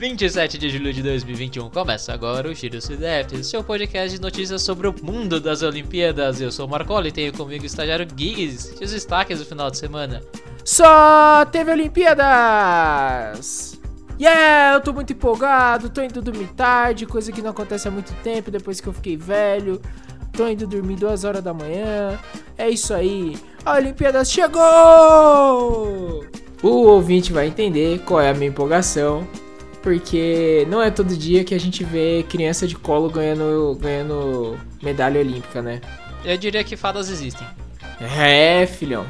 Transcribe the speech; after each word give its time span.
27 0.00 0.56
de 0.56 0.70
julho 0.70 0.94
de 0.94 1.02
2021 1.02 1.68
começa 1.68 2.10
agora 2.14 2.48
o 2.48 2.54
Giro 2.54 2.80
Sudeste, 2.80 3.44
seu 3.44 3.62
podcast 3.62 4.16
de 4.16 4.22
notícias 4.22 4.62
sobre 4.62 4.88
o 4.88 4.94
mundo 5.02 5.38
das 5.38 5.62
Olimpíadas. 5.62 6.40
Eu 6.40 6.50
sou 6.50 6.66
o 6.66 6.70
Marcoli 6.70 7.10
e 7.10 7.12
tenho 7.12 7.30
comigo 7.34 7.64
o 7.64 7.66
estagiário 7.66 8.08
Giggs 8.16 8.76
e 8.80 8.84
os 8.84 8.92
destaques 8.92 9.40
do 9.40 9.44
final 9.44 9.70
de 9.70 9.76
semana. 9.76 10.22
Só 10.64 11.44
teve 11.52 11.70
Olimpíadas! 11.70 12.98
Yeah, 14.18 14.78
eu 14.78 14.80
tô 14.80 14.94
muito 14.94 15.12
empolgado, 15.12 15.90
tô 15.90 16.00
indo 16.00 16.22
dormir 16.22 16.48
tarde, 16.56 17.04
coisa 17.04 17.30
que 17.30 17.42
não 17.42 17.50
acontece 17.50 17.86
há 17.86 17.90
muito 17.90 18.14
tempo, 18.22 18.50
depois 18.50 18.80
que 18.80 18.88
eu 18.88 18.94
fiquei 18.94 19.18
velho. 19.18 19.82
Tô 20.32 20.48
indo 20.48 20.66
dormir 20.66 20.96
duas 20.96 21.24
horas 21.24 21.44
da 21.44 21.52
manhã. 21.52 22.18
É 22.56 22.70
isso 22.70 22.94
aí. 22.94 23.36
A 23.66 23.74
Olimpíadas 23.74 24.32
chegou! 24.32 26.24
O 26.62 26.68
ouvinte 26.68 27.34
vai 27.34 27.48
entender 27.48 27.98
qual 28.06 28.22
é 28.22 28.30
a 28.30 28.34
minha 28.34 28.48
empolgação 28.48 29.28
porque 29.82 30.66
não 30.68 30.82
é 30.82 30.90
todo 30.90 31.16
dia 31.16 31.44
que 31.44 31.54
a 31.54 31.60
gente 31.60 31.82
vê 31.84 32.24
criança 32.28 32.66
de 32.66 32.76
colo 32.76 33.08
ganhando, 33.08 33.78
ganhando 33.80 34.58
medalha 34.82 35.20
olímpica, 35.20 35.62
né? 35.62 35.80
Eu 36.24 36.36
diria 36.36 36.62
que 36.62 36.76
fadas 36.76 37.08
existem. 37.08 37.46
É, 38.00 38.66
filhão. 38.66 39.06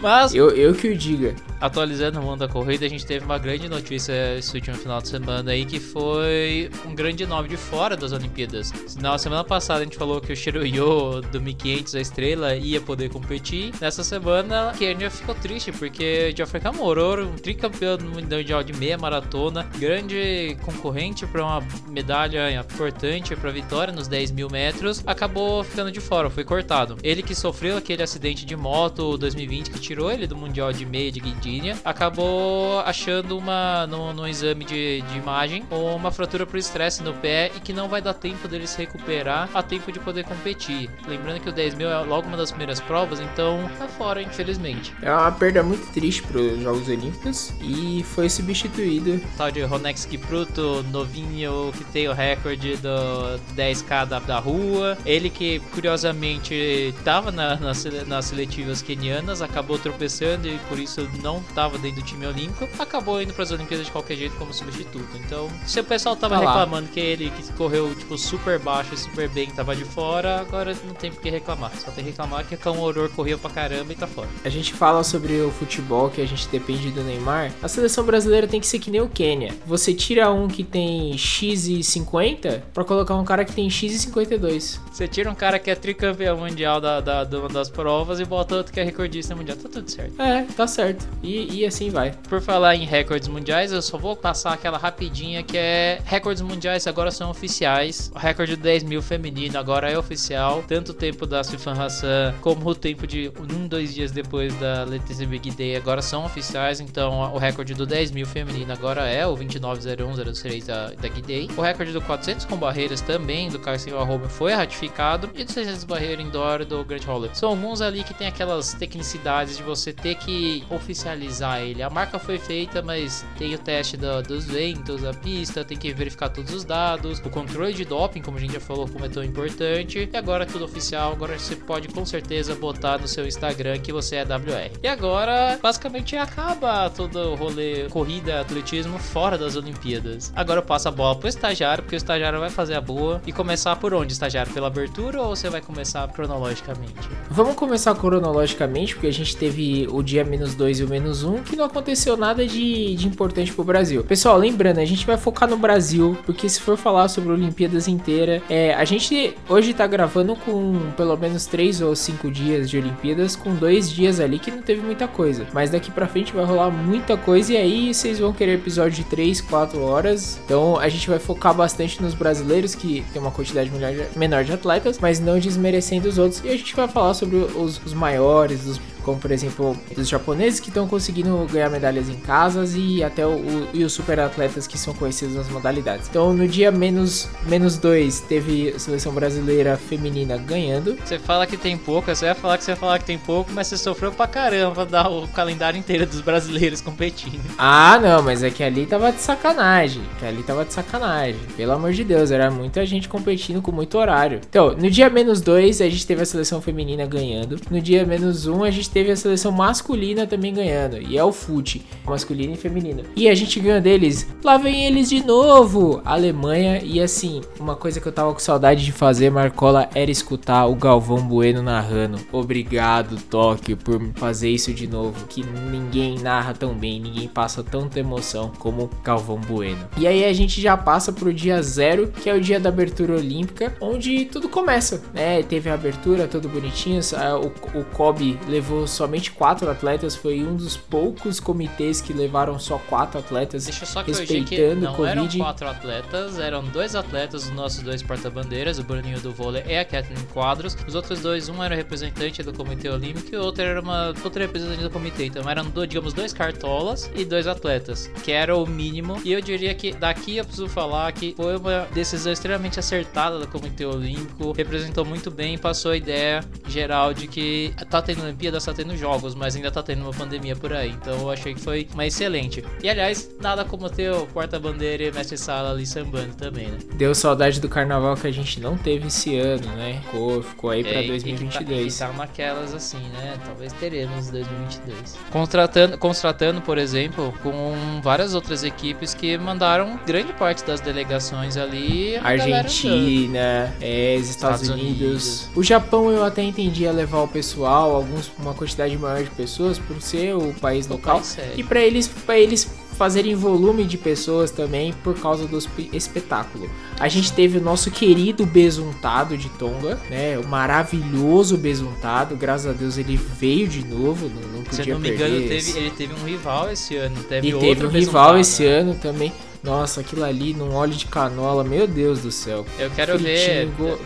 Mas. 0.00 0.34
Eu, 0.34 0.50
eu 0.50 0.74
que 0.74 0.88
o 0.88 0.96
diga 0.96 1.34
atualizando 1.60 2.18
o 2.18 2.22
mundo 2.22 2.40
da 2.40 2.48
corrida, 2.48 2.86
a 2.86 2.88
gente 2.88 3.04
teve 3.04 3.24
uma 3.24 3.38
grande 3.38 3.68
notícia 3.68 4.38
esse 4.38 4.54
último 4.54 4.76
final 4.76 5.00
de 5.02 5.08
semana 5.08 5.50
aí, 5.50 5.64
que 5.64 5.78
foi 5.78 6.70
um 6.86 6.94
grande 6.94 7.26
nome 7.26 7.48
de 7.48 7.56
fora 7.56 7.96
das 7.96 8.12
Olimpíadas. 8.12 8.72
Na 9.00 9.18
semana 9.18 9.44
passada 9.44 9.80
a 9.80 9.84
gente 9.84 9.98
falou 9.98 10.20
que 10.20 10.32
o 10.32 10.36
Shiroyo 10.36 11.20
do 11.20 11.40
1500, 11.40 11.94
a 11.94 12.00
estrela, 12.00 12.54
ia 12.56 12.80
poder 12.80 13.10
competir. 13.10 13.72
Nessa 13.80 14.02
semana, 14.02 14.72
Kenya 14.78 15.10
ficou 15.10 15.34
triste, 15.34 15.70
porque 15.70 16.32
Geoffrey 16.34 16.62
Kamwororo, 16.62 17.28
um 17.28 17.36
tricampeão 17.36 17.98
mundial 17.98 18.62
de 18.62 18.72
meia 18.72 18.96
maratona, 18.96 19.64
grande 19.78 20.56
concorrente 20.62 21.26
para 21.26 21.44
uma 21.44 21.62
medalha 21.88 22.50
importante 22.52 23.36
para 23.36 23.50
vitória 23.50 23.92
nos 23.92 24.08
10 24.08 24.30
mil 24.30 24.48
metros, 24.48 25.02
acabou 25.06 25.62
ficando 25.62 25.92
de 25.92 26.00
fora, 26.00 26.30
foi 26.30 26.44
cortado. 26.44 26.96
Ele 27.02 27.22
que 27.22 27.34
sofreu 27.34 27.76
aquele 27.76 28.02
acidente 28.02 28.46
de 28.46 28.56
moto 28.56 29.18
2020 29.18 29.70
que 29.70 29.78
tirou 29.78 30.10
ele 30.10 30.26
do 30.26 30.36
mundial 30.36 30.72
de 30.72 30.86
meia 30.86 31.12
de 31.12 31.20
guindia 31.20 31.49
Virgínia, 31.50 31.76
acabou 31.84 32.80
achando 32.80 33.36
uma 33.36 33.86
no, 33.86 34.12
no 34.12 34.28
exame 34.28 34.64
de, 34.64 35.02
de 35.02 35.18
imagem 35.18 35.64
uma 35.70 36.12
fratura 36.12 36.46
por 36.46 36.56
estresse 36.56 37.02
no 37.02 37.12
pé 37.14 37.50
e 37.56 37.60
que 37.60 37.72
não 37.72 37.88
vai 37.88 38.00
dar 38.00 38.14
tempo 38.14 38.46
dele 38.46 38.66
se 38.66 38.78
recuperar 38.78 39.48
a 39.52 39.62
tempo 39.62 39.90
de 39.90 39.98
poder 39.98 40.24
competir. 40.24 40.88
Lembrando 41.08 41.40
que 41.40 41.48
o 41.48 41.52
10 41.52 41.74
mil 41.74 41.88
é 41.88 41.98
logo 41.98 42.28
uma 42.28 42.36
das 42.36 42.50
primeiras 42.50 42.80
provas, 42.80 43.20
então 43.20 43.68
tá 43.78 43.88
fora, 43.88 44.22
infelizmente. 44.22 44.94
É 45.02 45.12
uma 45.12 45.32
perda 45.32 45.62
muito 45.62 45.92
triste 45.92 46.22
para 46.22 46.40
os 46.40 46.62
Jogos 46.62 46.88
Olímpicos 46.88 47.52
e 47.60 48.04
foi 48.04 48.28
substituído. 48.28 49.20
Tal 49.36 49.50
de 49.50 49.62
Ronex 49.62 50.04
Kipruto, 50.04 50.84
novinho 50.90 51.72
que 51.76 51.84
tem 51.84 52.08
o 52.08 52.12
recorde 52.12 52.76
do 52.76 53.40
10k 53.56 54.06
da, 54.06 54.18
da 54.20 54.38
rua. 54.38 54.96
Ele 55.04 55.30
que 55.30 55.58
curiosamente 55.72 56.54
estava 56.54 57.32
na, 57.32 57.56
nas, 57.56 57.84
nas 58.06 58.26
seletivas 58.26 58.82
kenianas, 58.82 59.42
acabou 59.42 59.78
tropeçando 59.78 60.48
e 60.48 60.58
por 60.68 60.78
isso 60.78 61.08
não 61.22 61.39
estava 61.48 61.78
dentro 61.78 62.00
do 62.00 62.06
time 62.06 62.26
olímpico, 62.26 62.68
acabou 62.78 63.20
indo 63.20 63.32
para 63.32 63.42
as 63.42 63.50
Olimpíadas 63.50 63.86
de 63.86 63.92
qualquer 63.92 64.16
jeito 64.16 64.36
como 64.36 64.52
substituto. 64.52 65.08
Então, 65.24 65.48
se 65.66 65.80
o 65.80 65.84
pessoal 65.84 66.16
tava 66.16 66.34
tá 66.34 66.40
reclamando 66.40 66.88
que 66.88 67.00
ele 67.00 67.30
que 67.30 67.52
correu 67.52 67.94
tipo 67.94 68.16
super 68.16 68.58
baixo 68.58 68.94
e 68.94 68.96
super 68.96 69.28
bem 69.28 69.50
tava 69.50 69.74
de 69.74 69.84
fora, 69.84 70.40
agora 70.40 70.76
não 70.84 70.94
tem 70.94 71.10
por 71.10 71.20
que 71.20 71.30
reclamar. 71.30 71.72
Só 71.76 71.90
tem 71.90 72.04
que 72.04 72.10
reclamar 72.10 72.44
que 72.44 72.56
o 72.68 72.80
Horror 72.80 73.08
correu 73.10 73.38
pra 73.38 73.50
caramba 73.50 73.92
e 73.92 73.96
tá 73.96 74.06
fora. 74.06 74.28
A 74.44 74.48
gente 74.48 74.72
fala 74.72 75.02
sobre 75.02 75.40
o 75.40 75.50
futebol 75.50 76.08
que 76.10 76.20
a 76.20 76.26
gente 76.26 76.48
depende 76.48 76.90
do 76.90 77.02
Neymar. 77.02 77.52
A 77.62 77.68
seleção 77.68 78.04
brasileira 78.04 78.46
tem 78.46 78.60
que 78.60 78.66
ser 78.66 78.78
que 78.78 78.90
nem 78.90 79.00
o 79.00 79.08
Quênia. 79.08 79.54
Você 79.66 79.92
tira 79.92 80.30
um 80.30 80.48
que 80.48 80.62
tem 80.62 81.16
X 81.16 81.66
e 81.66 81.82
50 81.82 82.64
para 82.72 82.84
colocar 82.84 83.14
um 83.14 83.24
cara 83.24 83.44
que 83.44 83.52
tem 83.52 83.68
X 83.68 83.92
e 83.92 83.98
52. 83.98 84.80
Você 84.90 85.08
tira 85.08 85.30
um 85.30 85.34
cara 85.34 85.58
que 85.58 85.70
é 85.70 85.74
tricampeão 85.74 86.38
mundial 86.38 86.80
da, 86.80 87.00
da, 87.00 87.24
da, 87.24 87.48
das 87.48 87.68
provas 87.68 88.20
e 88.20 88.24
bota 88.24 88.56
outro 88.56 88.72
que 88.72 88.80
é 88.80 88.84
recordista 88.84 89.34
mundial. 89.34 89.56
Tá 89.56 89.68
tudo 89.68 89.90
certo. 89.90 90.20
É, 90.20 90.42
tá 90.56 90.66
certo. 90.66 91.06
E, 91.22 91.29
e 91.30 91.66
assim 91.66 91.90
vai. 91.90 92.12
Por 92.28 92.40
falar 92.40 92.74
em 92.76 92.84
recordes 92.84 93.28
mundiais, 93.28 93.72
eu 93.72 93.82
só 93.82 93.96
vou 93.96 94.16
passar 94.16 94.52
aquela 94.52 94.78
rapidinha 94.78 95.42
que 95.42 95.56
é 95.56 96.00
recordes 96.04 96.42
mundiais 96.42 96.86
agora 96.86 97.10
são 97.10 97.30
oficiais. 97.30 98.10
O 98.14 98.18
recorde 98.18 98.56
de 98.56 98.62
10 98.62 98.84
mil 98.84 99.02
feminino 99.02 99.58
agora 99.58 99.90
é 99.90 99.98
oficial. 99.98 100.64
Tanto 100.66 100.92
o 100.92 100.94
tempo 100.94 101.26
da 101.26 101.44
Sifan 101.44 101.72
Hassan 101.72 102.34
como 102.40 102.68
o 102.68 102.74
tempo 102.74 103.06
de 103.06 103.30
um, 103.54 103.68
dois 103.68 103.94
dias 103.94 104.10
depois 104.10 104.54
da 104.58 104.84
Letícia 104.84 105.26
Big 105.26 105.50
Day 105.50 105.76
agora 105.76 106.02
são 106.02 106.24
oficiais. 106.24 106.80
Então 106.80 107.32
o 107.32 107.38
recorde 107.38 107.74
do 107.74 107.86
10 107.86 108.10
mil 108.10 108.26
feminino 108.26 108.72
agora 108.72 109.06
é 109.06 109.26
o 109.26 109.36
290103 109.36 110.66
da, 110.66 110.86
da 110.86 111.08
Day. 111.26 111.48
O 111.56 111.60
recorde 111.60 111.92
do 111.92 112.00
400 112.00 112.46
com 112.46 112.56
barreiras 112.56 113.00
também 113.00 113.48
do 113.48 113.58
Carson 113.58 113.96
Arroba 113.98 114.28
foi 114.28 114.52
ratificado. 114.52 115.30
E 115.34 115.44
do 115.44 115.52
600 115.52 115.84
barreiras 115.84 116.24
indoor 116.24 116.64
do 116.64 116.84
Grant 116.84 117.06
Holler. 117.06 117.30
São 117.34 117.50
alguns 117.50 117.80
ali 117.80 118.02
que 118.02 118.14
tem 118.14 118.26
aquelas 118.26 118.74
tecnicidades 118.74 119.56
de 119.56 119.62
você 119.62 119.92
ter 119.92 120.14
que 120.16 120.64
oficializar 120.70 121.19
oficializar 121.20 121.60
ele. 121.60 121.82
A 121.82 121.90
marca 121.90 122.18
foi 122.18 122.38
feita, 122.38 122.82
mas 122.82 123.24
tem 123.36 123.54
o 123.54 123.58
teste 123.58 123.96
do, 123.96 124.22
dos 124.22 124.46
ventos, 124.46 125.02
da 125.02 125.12
pista, 125.12 125.64
tem 125.64 125.76
que 125.76 125.92
verificar 125.92 126.30
todos 126.30 126.52
os 126.52 126.64
dados, 126.64 127.18
o 127.20 127.30
controle 127.30 127.74
de 127.74 127.84
doping, 127.84 128.22
como 128.22 128.38
a 128.38 128.40
gente 128.40 128.54
já 128.54 128.60
falou, 128.60 128.88
como 128.88 129.04
é 129.04 129.08
tão 129.08 129.22
importante. 129.22 130.08
E 130.12 130.16
agora 130.16 130.44
é 130.44 130.46
tudo 130.46 130.64
oficial, 130.64 131.12
agora 131.12 131.38
você 131.38 131.56
pode 131.56 131.88
com 131.88 132.04
certeza 132.06 132.54
botar 132.54 132.98
no 132.98 133.06
seu 133.06 133.26
Instagram 133.26 133.78
que 133.78 133.92
você 133.92 134.16
é 134.16 134.24
WR. 134.24 134.78
E 134.82 134.88
agora, 134.88 135.58
basicamente, 135.62 136.16
acaba 136.16 136.88
todo 136.90 137.18
o 137.18 137.34
rolê 137.34 137.88
corrida, 137.88 138.40
atletismo 138.40 138.98
fora 138.98 139.36
das 139.36 139.56
Olimpíadas. 139.56 140.32
Agora 140.34 140.60
eu 140.60 140.64
passo 140.64 140.88
a 140.88 140.90
bola 140.90 141.16
pro 141.16 141.28
estagiário, 141.28 141.82
porque 141.82 141.96
o 141.96 141.98
estagiário 141.98 142.40
vai 142.40 142.50
fazer 142.50 142.74
a 142.74 142.80
boa. 142.80 143.20
E 143.26 143.32
começar 143.32 143.76
por 143.76 143.92
onde, 143.92 144.12
estagiário? 144.12 144.52
Pela 144.52 144.68
abertura 144.68 145.20
ou 145.20 145.34
você 145.36 145.50
vai 145.50 145.60
começar 145.60 146.06
cronologicamente? 146.08 146.94
Vamos 147.28 147.54
começar 147.54 147.94
cronologicamente, 147.94 148.94
porque 148.94 149.08
a 149.08 149.12
gente 149.12 149.36
teve 149.36 149.86
o 149.90 150.02
dia 150.02 150.24
menos 150.24 150.54
2 150.54 150.80
e 150.80 150.84
o 150.84 150.88
menos 150.88 151.09
menos 151.10 151.24
um, 151.24 151.42
que 151.42 151.56
não 151.56 151.64
aconteceu 151.64 152.16
nada 152.16 152.46
de, 152.46 152.94
de 152.94 153.08
importante 153.08 153.52
pro 153.52 153.64
Brasil. 153.64 154.04
Pessoal, 154.04 154.38
lembrando, 154.38 154.78
a 154.78 154.84
gente 154.84 155.04
vai 155.04 155.16
focar 155.16 155.48
no 155.48 155.56
Brasil, 155.56 156.16
porque 156.24 156.48
se 156.48 156.60
for 156.60 156.76
falar 156.76 157.08
sobre 157.08 157.32
Olimpíadas 157.32 157.88
inteira, 157.88 158.42
é, 158.48 158.72
a 158.74 158.84
gente 158.84 159.34
hoje 159.48 159.74
tá 159.74 159.86
gravando 159.86 160.36
com 160.36 160.78
pelo 160.96 161.16
menos 161.16 161.46
três 161.46 161.80
ou 161.80 161.94
cinco 161.96 162.30
dias 162.30 162.70
de 162.70 162.78
Olimpíadas, 162.78 163.34
com 163.34 163.54
dois 163.54 163.90
dias 163.90 164.20
ali 164.20 164.38
que 164.38 164.50
não 164.50 164.62
teve 164.62 164.80
muita 164.80 165.08
coisa. 165.08 165.46
Mas 165.52 165.70
daqui 165.70 165.90
pra 165.90 166.06
frente 166.06 166.32
vai 166.32 166.44
rolar 166.44 166.70
muita 166.70 167.16
coisa 167.16 167.52
e 167.52 167.56
aí 167.56 167.94
vocês 167.94 168.18
vão 168.18 168.32
querer 168.32 168.54
episódio 168.54 168.92
de 168.92 169.04
3, 169.04 169.40
4 169.40 169.82
horas. 169.82 170.38
Então 170.44 170.78
a 170.78 170.88
gente 170.88 171.08
vai 171.08 171.18
focar 171.18 171.54
bastante 171.54 172.00
nos 172.00 172.14
brasileiros, 172.14 172.74
que 172.74 173.04
tem 173.12 173.20
uma 173.20 173.30
quantidade 173.30 173.70
menor 174.16 174.44
de 174.44 174.52
atletas, 174.52 174.98
mas 175.00 175.18
não 175.18 175.38
desmerecendo 175.38 176.08
os 176.08 176.18
outros. 176.18 176.42
E 176.44 176.48
a 176.48 176.56
gente 176.56 176.74
vai 176.76 176.86
falar 176.86 177.14
sobre 177.14 177.36
os, 177.36 177.80
os 177.84 177.92
maiores, 177.92 178.66
os 178.66 178.80
como 179.00 179.18
por 179.18 179.30
exemplo 179.30 179.76
os 179.96 180.08
japoneses 180.08 180.60
que 180.60 180.68
estão 180.68 180.86
conseguindo 180.86 181.46
ganhar 181.50 181.70
medalhas 181.70 182.08
em 182.08 182.16
casas 182.16 182.74
e 182.74 183.02
até 183.02 183.26
o, 183.26 183.30
o, 183.30 183.68
e 183.72 183.84
os 183.84 183.92
super 183.92 184.18
atletas 184.20 184.66
que 184.66 184.78
são 184.78 184.94
conhecidos 184.94 185.34
nas 185.34 185.48
modalidades. 185.48 186.08
Então 186.08 186.32
no 186.32 186.46
dia 186.46 186.70
menos 186.70 187.28
menos 187.46 187.76
dois 187.76 188.20
teve 188.20 188.70
a 188.70 188.78
seleção 188.78 189.12
brasileira 189.12 189.76
feminina 189.76 190.36
ganhando. 190.36 190.96
Você 191.04 191.18
fala 191.18 191.46
que 191.46 191.56
tem 191.56 191.76
pouco, 191.76 192.14
você 192.14 192.26
vai 192.26 192.34
falar 192.34 192.58
que 192.58 192.64
você 192.64 192.72
vai 192.72 192.80
falar 192.80 192.98
que 192.98 193.04
tem 193.04 193.18
pouco, 193.18 193.50
mas 193.52 193.66
você 193.66 193.76
sofreu 193.76 194.12
pra 194.12 194.26
caramba 194.26 194.84
dar 194.84 195.10
o 195.10 195.26
calendário 195.28 195.78
inteiro 195.78 196.06
dos 196.06 196.20
brasileiros 196.20 196.80
competindo. 196.80 197.40
Ah, 197.58 197.98
não, 198.00 198.22
mas 198.22 198.42
é 198.42 198.50
que 198.50 198.62
ali 198.62 198.86
tava 198.86 199.12
de 199.12 199.20
sacanagem, 199.20 200.02
que 200.18 200.26
ali 200.26 200.42
tava 200.42 200.64
de 200.64 200.72
sacanagem. 200.72 201.40
Pelo 201.56 201.72
amor 201.72 201.92
de 201.92 202.04
Deus, 202.04 202.30
era 202.30 202.50
muita 202.50 202.84
gente 202.84 203.08
competindo 203.08 203.62
com 203.62 203.72
muito 203.72 203.96
horário. 203.96 204.40
Então, 204.48 204.74
no 204.76 204.90
dia 204.90 205.08
menos 205.08 205.40
dois 205.40 205.80
a 205.80 205.88
gente 205.88 206.06
teve 206.06 206.22
a 206.22 206.26
seleção 206.26 206.60
feminina 206.60 207.06
ganhando. 207.06 207.58
No 207.70 207.80
dia 207.80 208.04
menos 208.04 208.46
um 208.46 208.62
a 208.64 208.70
gente 208.70 208.90
teve 208.90 208.99
a 209.08 209.16
seleção 209.16 209.52
masculina 209.52 210.26
também 210.26 210.52
ganhando, 210.52 211.00
e 211.00 211.16
é 211.16 211.24
o 211.24 211.32
FUT, 211.32 211.84
masculino 212.04 212.54
e 212.54 212.56
feminino. 212.56 213.04
E 213.14 213.28
a 213.28 213.34
gente 213.34 213.60
ganhou 213.60 213.80
deles, 213.80 214.26
lá 214.42 214.56
vem 214.56 214.86
eles 214.86 215.08
de 215.08 215.24
novo, 215.24 216.02
Alemanha, 216.04 216.80
e 216.82 217.00
assim, 217.00 217.40
uma 217.58 217.76
coisa 217.76 218.00
que 218.00 218.08
eu 218.08 218.12
tava 218.12 218.32
com 218.32 218.38
saudade 218.40 218.84
de 218.84 218.92
fazer, 218.92 219.30
Marcola, 219.30 219.88
era 219.94 220.10
escutar 220.10 220.66
o 220.66 220.74
Galvão 220.74 221.22
Bueno 221.22 221.62
narrando. 221.62 222.18
Obrigado, 222.32 223.16
Tóquio, 223.28 223.76
por 223.76 224.00
fazer 224.14 224.50
isso 224.50 224.72
de 224.72 224.86
novo, 224.86 225.26
que 225.26 225.44
ninguém 225.70 226.18
narra 226.18 226.54
tão 226.54 226.74
bem, 226.74 227.00
ninguém 227.00 227.28
passa 227.28 227.62
tanta 227.62 228.00
emoção 228.00 228.50
como 228.58 228.90
Galvão 229.04 229.38
Bueno. 229.38 229.88
E 229.96 230.06
aí 230.06 230.24
a 230.24 230.32
gente 230.32 230.60
já 230.60 230.76
passa 230.76 231.12
pro 231.12 231.32
dia 231.32 231.62
zero, 231.62 232.08
que 232.08 232.28
é 232.28 232.34
o 232.34 232.40
dia 232.40 232.58
da 232.58 232.68
abertura 232.68 233.14
olímpica, 233.14 233.74
onde 233.80 234.24
tudo 234.24 234.48
começa, 234.48 235.02
né? 235.14 235.42
Teve 235.42 235.70
a 235.70 235.74
abertura, 235.74 236.26
tudo 236.26 236.48
bonitinho, 236.48 237.00
o, 237.42 237.78
o 237.78 237.84
Kobe 237.84 238.38
levou 238.48 238.79
somente 238.86 239.30
quatro 239.30 239.70
atletas, 239.70 240.14
foi 240.16 240.42
um 240.42 240.56
dos 240.56 240.76
poucos 240.76 241.40
comitês 241.40 242.00
que 242.00 242.12
levaram 242.12 242.58
só 242.58 242.78
quatro 242.78 243.18
atletas. 243.18 243.64
Deixa 243.64 243.84
eu 243.84 243.86
só 243.86 244.04
corrigir 244.04 244.44
que 244.44 244.74
não 244.74 244.94
COVID. 244.94 245.10
eram 245.10 245.28
quatro 245.46 245.68
atletas, 245.68 246.38
eram 246.38 246.64
dois 246.64 246.94
atletas, 246.94 247.44
os 247.44 247.50
nossos 247.50 247.82
dois 247.82 248.02
porta-bandeiras, 248.02 248.78
o 248.78 248.84
Bruninho 248.84 249.20
do 249.20 249.32
vôlei 249.32 249.62
e 249.66 249.76
a 249.76 249.84
Kathleen 249.84 250.24
Quadros. 250.32 250.76
Os 250.86 250.94
outros 250.94 251.20
dois, 251.20 251.48
um 251.48 251.62
era 251.62 251.74
representante 251.74 252.42
do 252.42 252.52
Comitê 252.52 252.88
Olímpico 252.88 253.34
e 253.34 253.36
o 253.36 253.42
outro 253.42 253.62
era 253.62 253.80
uma 253.80 254.14
outra 254.22 254.44
representante 254.44 254.82
do 254.82 254.90
comitê. 254.90 255.26
Então 255.26 255.48
eram, 255.48 255.70
digamos, 255.86 256.12
dois 256.12 256.32
cartolas 256.32 257.10
e 257.14 257.24
dois 257.24 257.46
atletas, 257.46 258.10
que 258.22 258.32
era 258.32 258.56
o 258.56 258.66
mínimo. 258.66 259.20
E 259.24 259.32
eu 259.32 259.40
diria 259.40 259.74
que 259.74 259.92
daqui 259.92 260.36
eu 260.36 260.44
preciso 260.44 260.68
falar 260.68 261.12
que 261.12 261.34
foi 261.36 261.56
uma 261.56 261.86
decisão 261.92 262.32
extremamente 262.32 262.78
acertada 262.78 263.38
do 263.38 263.46
Comitê 263.46 263.84
Olímpico, 263.84 264.52
representou 264.52 265.04
muito 265.04 265.30
bem, 265.30 265.58
passou 265.58 265.92
a 265.92 265.96
ideia 265.96 266.40
geral 266.68 267.12
de 267.12 267.26
que 267.26 267.72
tá 267.88 268.00
tendo 268.00 268.22
Olimpíadas, 268.22 268.62
tá 268.70 268.82
tendo 268.82 268.96
jogos, 268.96 269.34
mas 269.34 269.56
ainda 269.56 269.70
tá 269.70 269.82
tendo 269.82 270.02
uma 270.02 270.12
pandemia 270.12 270.56
por 270.56 270.72
aí. 270.72 270.90
Então 270.90 271.18
eu 271.20 271.30
achei 271.30 271.54
que 271.54 271.60
foi 271.60 271.86
uma 271.92 272.06
excelente. 272.06 272.64
E 272.82 272.88
aliás, 272.88 273.30
nada 273.40 273.64
como 273.64 273.88
ter 273.88 274.12
o 274.12 274.26
porta-bandeira 274.26 275.04
e 275.04 275.12
mestre 275.12 275.36
sala 275.36 275.72
ali 275.72 275.86
sambando 275.86 276.34
também, 276.34 276.68
né? 276.68 276.78
Deu 276.94 277.14
saudade 277.14 277.60
do 277.60 277.68
carnaval 277.68 278.16
que 278.16 278.26
a 278.26 278.32
gente 278.32 278.60
não 278.60 278.76
teve 278.76 279.08
esse 279.08 279.36
ano, 279.36 279.66
né? 279.76 280.00
Ficou, 280.04 280.42
ficou 280.42 280.70
aí 280.70 280.82
pra 280.82 281.02
é, 281.02 281.06
2022. 281.06 281.94
E 281.94 281.98
tá, 281.98 282.06
e 282.06 282.08
tá 282.08 282.16
naquelas 282.16 282.74
assim, 282.74 283.00
né? 283.10 283.38
Talvez 283.44 283.72
teremos 283.74 284.30
2022. 284.30 285.18
Contratando, 285.30 285.98
contratando, 285.98 286.60
por 286.60 286.78
exemplo, 286.78 287.32
com 287.42 288.00
várias 288.02 288.34
outras 288.34 288.64
equipes 288.64 289.14
que 289.14 289.36
mandaram 289.38 289.98
grande 290.06 290.32
parte 290.34 290.64
das 290.64 290.80
delegações 290.80 291.56
ali. 291.56 292.16
Argentina, 292.18 293.74
é, 293.80 294.14
Estados, 294.16 294.30
Estados 294.30 294.68
Unidos. 294.68 295.00
Unidos. 295.00 295.48
O 295.54 295.62
Japão 295.62 296.10
eu 296.10 296.24
até 296.24 296.42
entendia 296.42 296.92
levar 296.92 297.20
o 297.22 297.28
pessoal, 297.28 297.94
alguns 297.94 298.30
uma 298.38 298.54
quantidade 298.60 298.96
maior 298.98 299.24
de 299.24 299.30
pessoas 299.30 299.78
por 299.78 300.00
ser 300.02 300.36
o 300.36 300.52
país 300.54 300.86
o 300.86 300.92
local. 300.92 301.16
País 301.16 301.38
e 301.56 301.64
para 301.64 301.80
eles, 301.80 302.06
para 302.06 302.38
eles 302.38 302.70
fazerem 302.96 303.34
volume 303.34 303.84
de 303.84 303.96
pessoas 303.96 304.50
também 304.50 304.92
por 305.02 305.18
causa 305.18 305.46
do 305.46 305.58
espetáculo. 305.90 306.70
A 306.98 307.08
gente 307.08 307.32
teve 307.32 307.56
o 307.56 307.60
nosso 307.60 307.90
querido 307.90 308.44
besuntado 308.44 309.38
de 309.38 309.48
Tonga, 309.48 309.98
né? 310.10 310.38
O 310.38 310.46
maravilhoso 310.46 311.56
besuntado. 311.56 312.36
Graças 312.36 312.66
a 312.66 312.72
Deus 312.74 312.98
ele 312.98 313.16
veio 313.16 313.66
de 313.66 313.82
novo, 313.86 314.28
não, 314.28 314.58
não 314.58 314.62
podia 314.62 314.84
Se 314.84 314.90
não 314.90 315.00
me 315.00 315.10
engano, 315.10 315.36
teve, 315.48 315.78
ele 315.78 315.90
teve 315.90 316.12
um 316.12 316.24
rival 316.24 316.70
esse 316.70 316.96
ano. 316.96 317.22
Teve 317.22 317.48
e 317.48 317.58
teve 317.58 317.86
um 317.86 317.88
rival 317.88 318.38
esse 318.38 318.64
né? 318.64 318.68
ano 318.68 318.94
também. 318.94 319.32
Nossa, 319.62 320.00
aquilo 320.00 320.24
ali 320.24 320.54
num 320.54 320.74
óleo 320.74 320.94
de 320.94 321.06
canola, 321.06 321.62
meu 321.62 321.86
Deus 321.86 322.20
do 322.20 322.30
céu. 322.30 322.64
Eu 322.78 322.90
quero 322.90 323.18
ver. 323.18 323.66
Go... 323.76 323.98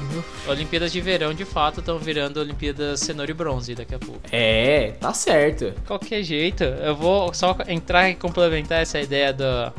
Olimpíadas 0.49 0.93
de 0.93 1.01
verão, 1.01 1.33
de 1.33 1.45
fato, 1.45 1.81
estão 1.81 1.99
virando 1.99 2.41
Olimpíadas 2.41 3.01
cenoura 3.01 3.31
e 3.31 3.35
bronze 3.35 3.75
daqui 3.75 3.95
a 3.95 3.99
pouco. 3.99 4.21
É, 4.33 4.93
tá 5.01 5.13
certo. 5.13 5.73
Qualquer 5.87 6.23
jeito, 6.23 6.65
eu 6.65 6.95
vou 6.95 7.33
só 7.33 7.57
entrar 7.69 8.11
e 8.11 8.15
complementar 8.15 8.83
essa 8.83 9.01
ideia 9.01 9.33
do 9.33 9.73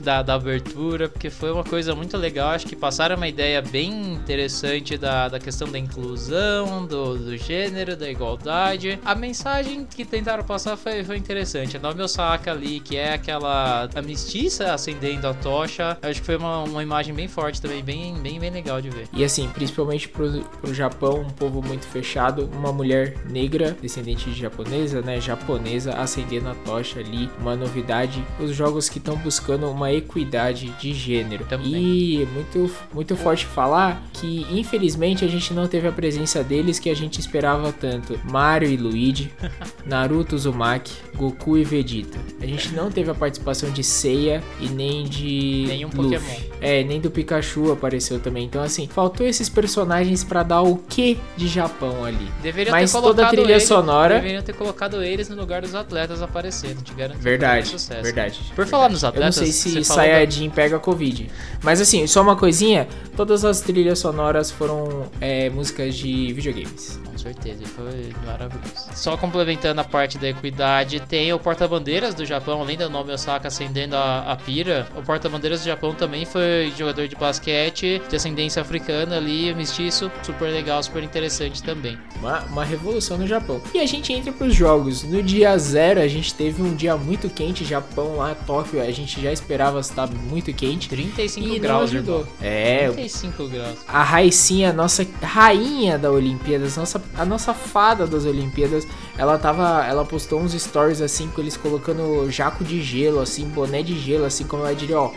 da, 0.00 0.22
da 0.22 0.34
abertura, 0.34 1.08
porque 1.08 1.30
foi 1.30 1.52
uma 1.52 1.64
coisa 1.64 1.94
muito 1.94 2.16
legal. 2.16 2.50
Acho 2.50 2.66
que 2.66 2.76
passaram 2.76 3.16
uma 3.16 3.28
ideia 3.28 3.60
bem 3.60 4.14
interessante 4.14 4.96
da, 4.96 5.28
da 5.28 5.38
questão 5.38 5.68
da 5.68 5.78
inclusão, 5.78 6.86
do, 6.86 7.16
do 7.16 7.36
gênero, 7.36 7.96
da 7.96 8.10
igualdade. 8.10 8.98
A 9.04 9.14
mensagem 9.14 9.84
que 9.84 10.04
tentaram 10.04 10.44
passar 10.44 10.76
foi, 10.76 11.04
foi 11.04 11.16
interessante. 11.16 11.76
A 11.76 11.80
Naomi 11.80 12.02
Osaka 12.02 12.50
ali, 12.50 12.80
que 12.80 12.96
é 12.96 13.14
aquela 13.14 13.88
a 13.94 14.02
mestiça 14.02 14.72
acendendo 14.72 15.26
a 15.26 15.34
tocha, 15.34 15.98
acho 16.02 16.20
que 16.20 16.26
foi 16.26 16.36
uma, 16.36 16.62
uma 16.64 16.82
imagem 16.82 17.14
bem 17.14 17.28
forte 17.28 17.60
também, 17.60 17.82
bem, 17.82 18.14
bem, 18.14 18.38
bem 18.38 18.50
legal 18.50 18.80
de 18.80 18.90
ver. 18.90 19.08
E 19.12 19.24
assim, 19.24 19.48
principalmente 19.48 20.08
pro, 20.08 20.42
pro 20.60 20.74
Japão, 20.74 21.20
um 21.20 21.30
povo 21.30 21.62
muito 21.62 21.86
fechado, 21.86 22.48
uma 22.52 22.72
mulher 22.72 23.16
negra, 23.26 23.76
descendente 23.80 24.30
de 24.30 24.40
japonesa, 24.40 25.00
né, 25.00 25.20
japonesa, 25.20 25.92
acendendo 25.94 26.48
a 26.48 26.54
tocha 26.54 27.00
ali, 27.00 27.30
uma 27.40 27.56
novidade. 27.56 28.24
Os 28.38 28.54
jogos 28.54 28.88
que 28.88 28.98
estão 28.98 29.16
buscando 29.16 29.57
uma 29.66 29.92
equidade 29.92 30.70
de 30.80 30.92
gênero. 30.92 31.44
Também. 31.44 31.74
E 31.74 32.28
muito, 32.32 32.70
muito 32.92 33.16
forte 33.16 33.46
falar 33.46 34.02
que 34.12 34.46
infelizmente 34.50 35.24
a 35.24 35.28
gente 35.28 35.52
não 35.52 35.66
teve 35.66 35.88
a 35.88 35.92
presença 35.92 36.42
deles 36.42 36.78
que 36.78 36.90
a 36.90 36.94
gente 36.94 37.20
esperava 37.20 37.72
tanto. 37.72 38.18
Mario 38.24 38.68
e 38.68 38.76
Luigi, 38.76 39.32
Naruto 39.86 40.34
Uzumaki, 40.36 40.94
Goku 41.14 41.58
e 41.58 41.64
Vegeta. 41.64 42.18
A 42.40 42.46
gente 42.46 42.74
não 42.74 42.90
teve 42.90 43.10
a 43.10 43.14
participação 43.14 43.70
de 43.70 43.82
Seiya 43.82 44.42
e 44.60 44.68
nem 44.68 45.04
de 45.04 45.64
nenhum 45.68 45.90
Luffy. 45.94 46.18
Pokémon. 46.18 46.48
É, 46.60 46.82
nem 46.82 47.00
do 47.00 47.10
Pikachu 47.10 47.72
apareceu 47.72 48.18
também. 48.18 48.44
Então 48.44 48.62
assim, 48.62 48.86
faltou 48.88 49.26
esses 49.26 49.48
personagens 49.48 50.24
para 50.24 50.42
dar 50.42 50.62
o 50.62 50.76
que 50.76 51.18
de 51.36 51.48
Japão 51.48 52.04
ali. 52.04 52.28
Deveriam 52.42 52.72
Mas 52.72 52.92
toda 52.92 53.26
a 53.26 53.30
trilha 53.30 53.52
eles, 53.52 53.64
sonora 53.64 54.16
deveriam 54.16 54.42
ter 54.42 54.54
colocado 54.54 55.02
eles 55.02 55.28
no 55.28 55.36
lugar 55.36 55.62
dos 55.62 55.74
atletas 55.74 56.22
aparecendo, 56.22 56.82
tiveram 56.82 57.16
verdade, 57.16 57.68
sucesso. 57.68 58.02
Verdade. 58.02 58.40
Por 58.54 58.66
falar 58.66 58.88
nos 58.88 59.04
atletas, 59.04 59.47
sei 59.52 59.82
se 59.82 59.84
Sayajin 59.84 60.48
da... 60.48 60.54
pega 60.54 60.78
Covid. 60.78 61.28
Mas 61.62 61.80
assim, 61.80 62.06
só 62.06 62.22
uma 62.22 62.36
coisinha, 62.36 62.88
todas 63.16 63.44
as 63.44 63.60
trilhas 63.60 63.98
sonoras 63.98 64.50
foram 64.50 65.06
é, 65.20 65.50
músicas 65.50 65.94
de 65.94 66.32
videogames 66.32 66.98
com 67.18 67.22
certeza, 67.22 67.66
foi 67.66 68.12
maravilhoso. 68.24 68.90
Só 68.94 69.16
complementando 69.16 69.80
a 69.80 69.84
parte 69.84 70.18
da 70.18 70.28
equidade, 70.28 71.00
tem 71.00 71.32
o 71.32 71.38
porta-bandeiras 71.38 72.14
do 72.14 72.24
Japão, 72.24 72.60
além 72.60 72.76
do 72.76 72.88
nome 72.88 73.12
Osaka 73.12 73.48
acendendo 73.48 73.96
a, 73.96 74.20
a 74.32 74.36
pira, 74.36 74.86
o 74.96 75.02
porta-bandeiras 75.02 75.60
do 75.60 75.64
Japão 75.64 75.92
também 75.94 76.24
foi 76.24 76.72
jogador 76.78 77.08
de 77.08 77.16
basquete 77.16 78.00
de 78.08 78.16
ascendência 78.16 78.62
africana 78.62 79.16
ali, 79.16 79.52
mestiço, 79.52 80.10
super 80.22 80.48
legal, 80.48 80.80
super 80.80 81.02
interessante 81.02 81.60
também. 81.62 81.98
Uma, 82.20 82.40
uma 82.44 82.64
revolução 82.64 83.18
no 83.18 83.26
Japão. 83.26 83.60
E 83.74 83.80
a 83.80 83.86
gente 83.86 84.12
entra 84.12 84.32
pros 84.32 84.54
jogos. 84.54 85.02
No 85.02 85.20
dia 85.20 85.58
zero, 85.58 86.00
a 86.00 86.08
gente 86.08 86.32
teve 86.34 86.62
um 86.62 86.74
dia 86.74 86.96
muito 86.96 87.28
quente, 87.28 87.64
Japão 87.64 88.16
lá, 88.16 88.36
Tóquio, 88.46 88.80
a 88.80 88.90
gente 88.92 89.20
já 89.20 89.32
esperava 89.32 89.80
estar 89.80 90.08
muito 90.08 90.52
quente. 90.52 90.88
35 90.88 91.48
e 91.48 91.58
graus, 91.58 91.90
ajudou. 91.90 92.20
Irmão. 92.20 92.32
É. 92.40 92.90
35 92.90 93.48
graus. 93.48 93.78
A 93.88 94.04
Raicinha, 94.04 94.72
nossa 94.72 95.04
rainha 95.20 95.98
da 95.98 96.10
Olimpíadas, 96.10 96.76
nossa 96.76 97.07
a 97.16 97.24
nossa 97.24 97.52
fada 97.52 98.06
das 98.06 98.24
Olimpíadas, 98.24 98.86
ela 99.16 99.38
tava, 99.38 99.84
ela 99.84 100.04
postou 100.04 100.40
uns 100.40 100.52
stories 100.52 101.00
assim 101.00 101.28
com 101.28 101.40
eles 101.40 101.56
colocando 101.56 102.30
jaco 102.30 102.62
de 102.64 102.80
gelo, 102.80 103.20
assim, 103.20 103.48
boné 103.48 103.82
de 103.82 103.98
gelo, 103.98 104.24
assim 104.24 104.44
como 104.44 104.62
ela 104.62 104.74
diria, 104.74 105.00
ó, 105.00 105.12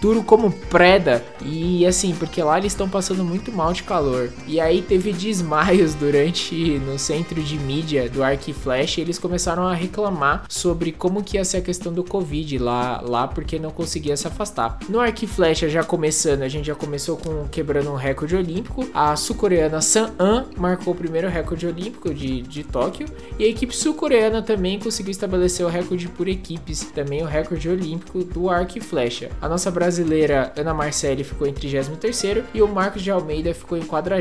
duro 0.00 0.22
como 0.22 0.50
preda. 0.50 1.24
E 1.44 1.86
assim, 1.86 2.14
porque 2.14 2.42
lá 2.42 2.58
eles 2.58 2.72
estão 2.72 2.88
passando 2.88 3.24
muito 3.24 3.52
mal 3.52 3.72
de 3.72 3.82
calor. 3.82 4.30
E 4.46 4.60
aí 4.60 4.82
teve 4.82 5.12
desmaios 5.12 5.94
durante 5.94 6.54
no 6.80 6.98
centro 6.98 7.42
de 7.42 7.58
mídia 7.58 8.08
do 8.08 8.22
Arc 8.22 8.52
Flash. 8.52 8.98
Eles 8.98 9.18
começaram 9.18 9.66
a 9.66 9.74
reclamar 9.74 10.44
sobre 10.48 10.92
como 10.92 11.22
que 11.22 11.36
ia 11.36 11.44
ser 11.44 11.58
a 11.58 11.62
questão 11.62 11.92
do 11.92 12.04
Covid 12.04 12.58
lá, 12.58 13.00
lá 13.00 13.28
porque 13.28 13.58
não 13.58 13.70
conseguia 13.70 14.16
se 14.16 14.26
afastar. 14.26 14.78
No 14.88 15.00
Arc 15.00 15.26
Flash, 15.26 15.60
já 15.60 15.82
começando, 15.82 16.42
a 16.42 16.48
gente 16.48 16.66
já 16.66 16.74
começou 16.74 17.16
com 17.16 17.46
quebrando 17.48 17.90
um 17.90 17.96
recorde 17.96 18.36
olímpico. 18.36 18.88
A 18.92 19.14
sul-coreana 19.16 19.80
San-an 19.80 20.46
marcou 20.56 20.94
o 20.94 20.96
primeiro 20.96 21.28
recorde 21.28 21.66
olímpico 21.66 22.12
de, 22.12 22.42
de 22.42 22.64
Tóquio. 22.64 23.06
E 23.38 23.44
a 23.44 23.48
equipe 23.48 23.74
sul-coreana 23.74 24.42
também 24.42 24.78
conseguiu 24.78 25.10
estabelecer 25.10 25.64
o 25.64 25.68
recorde 25.68 26.08
por 26.08 26.28
equipes, 26.28 26.82
também 26.94 27.22
o 27.22 27.26
recorde 27.26 27.68
olímpico 27.68 28.24
do 28.24 28.50
Arc 28.50 28.80
Flecha. 28.80 29.30
A 29.40 29.48
nossa 29.48 29.70
brasileira 29.86 30.52
Ana 30.56 30.74
Marcelli 30.74 31.22
ficou 31.22 31.46
em 31.46 31.52
33 31.52 32.44
e 32.52 32.60
o 32.60 32.66
Marcos 32.66 33.02
de 33.02 33.10
Almeida 33.10 33.54
ficou 33.54 33.78
em 33.78 33.82
40 33.82 34.16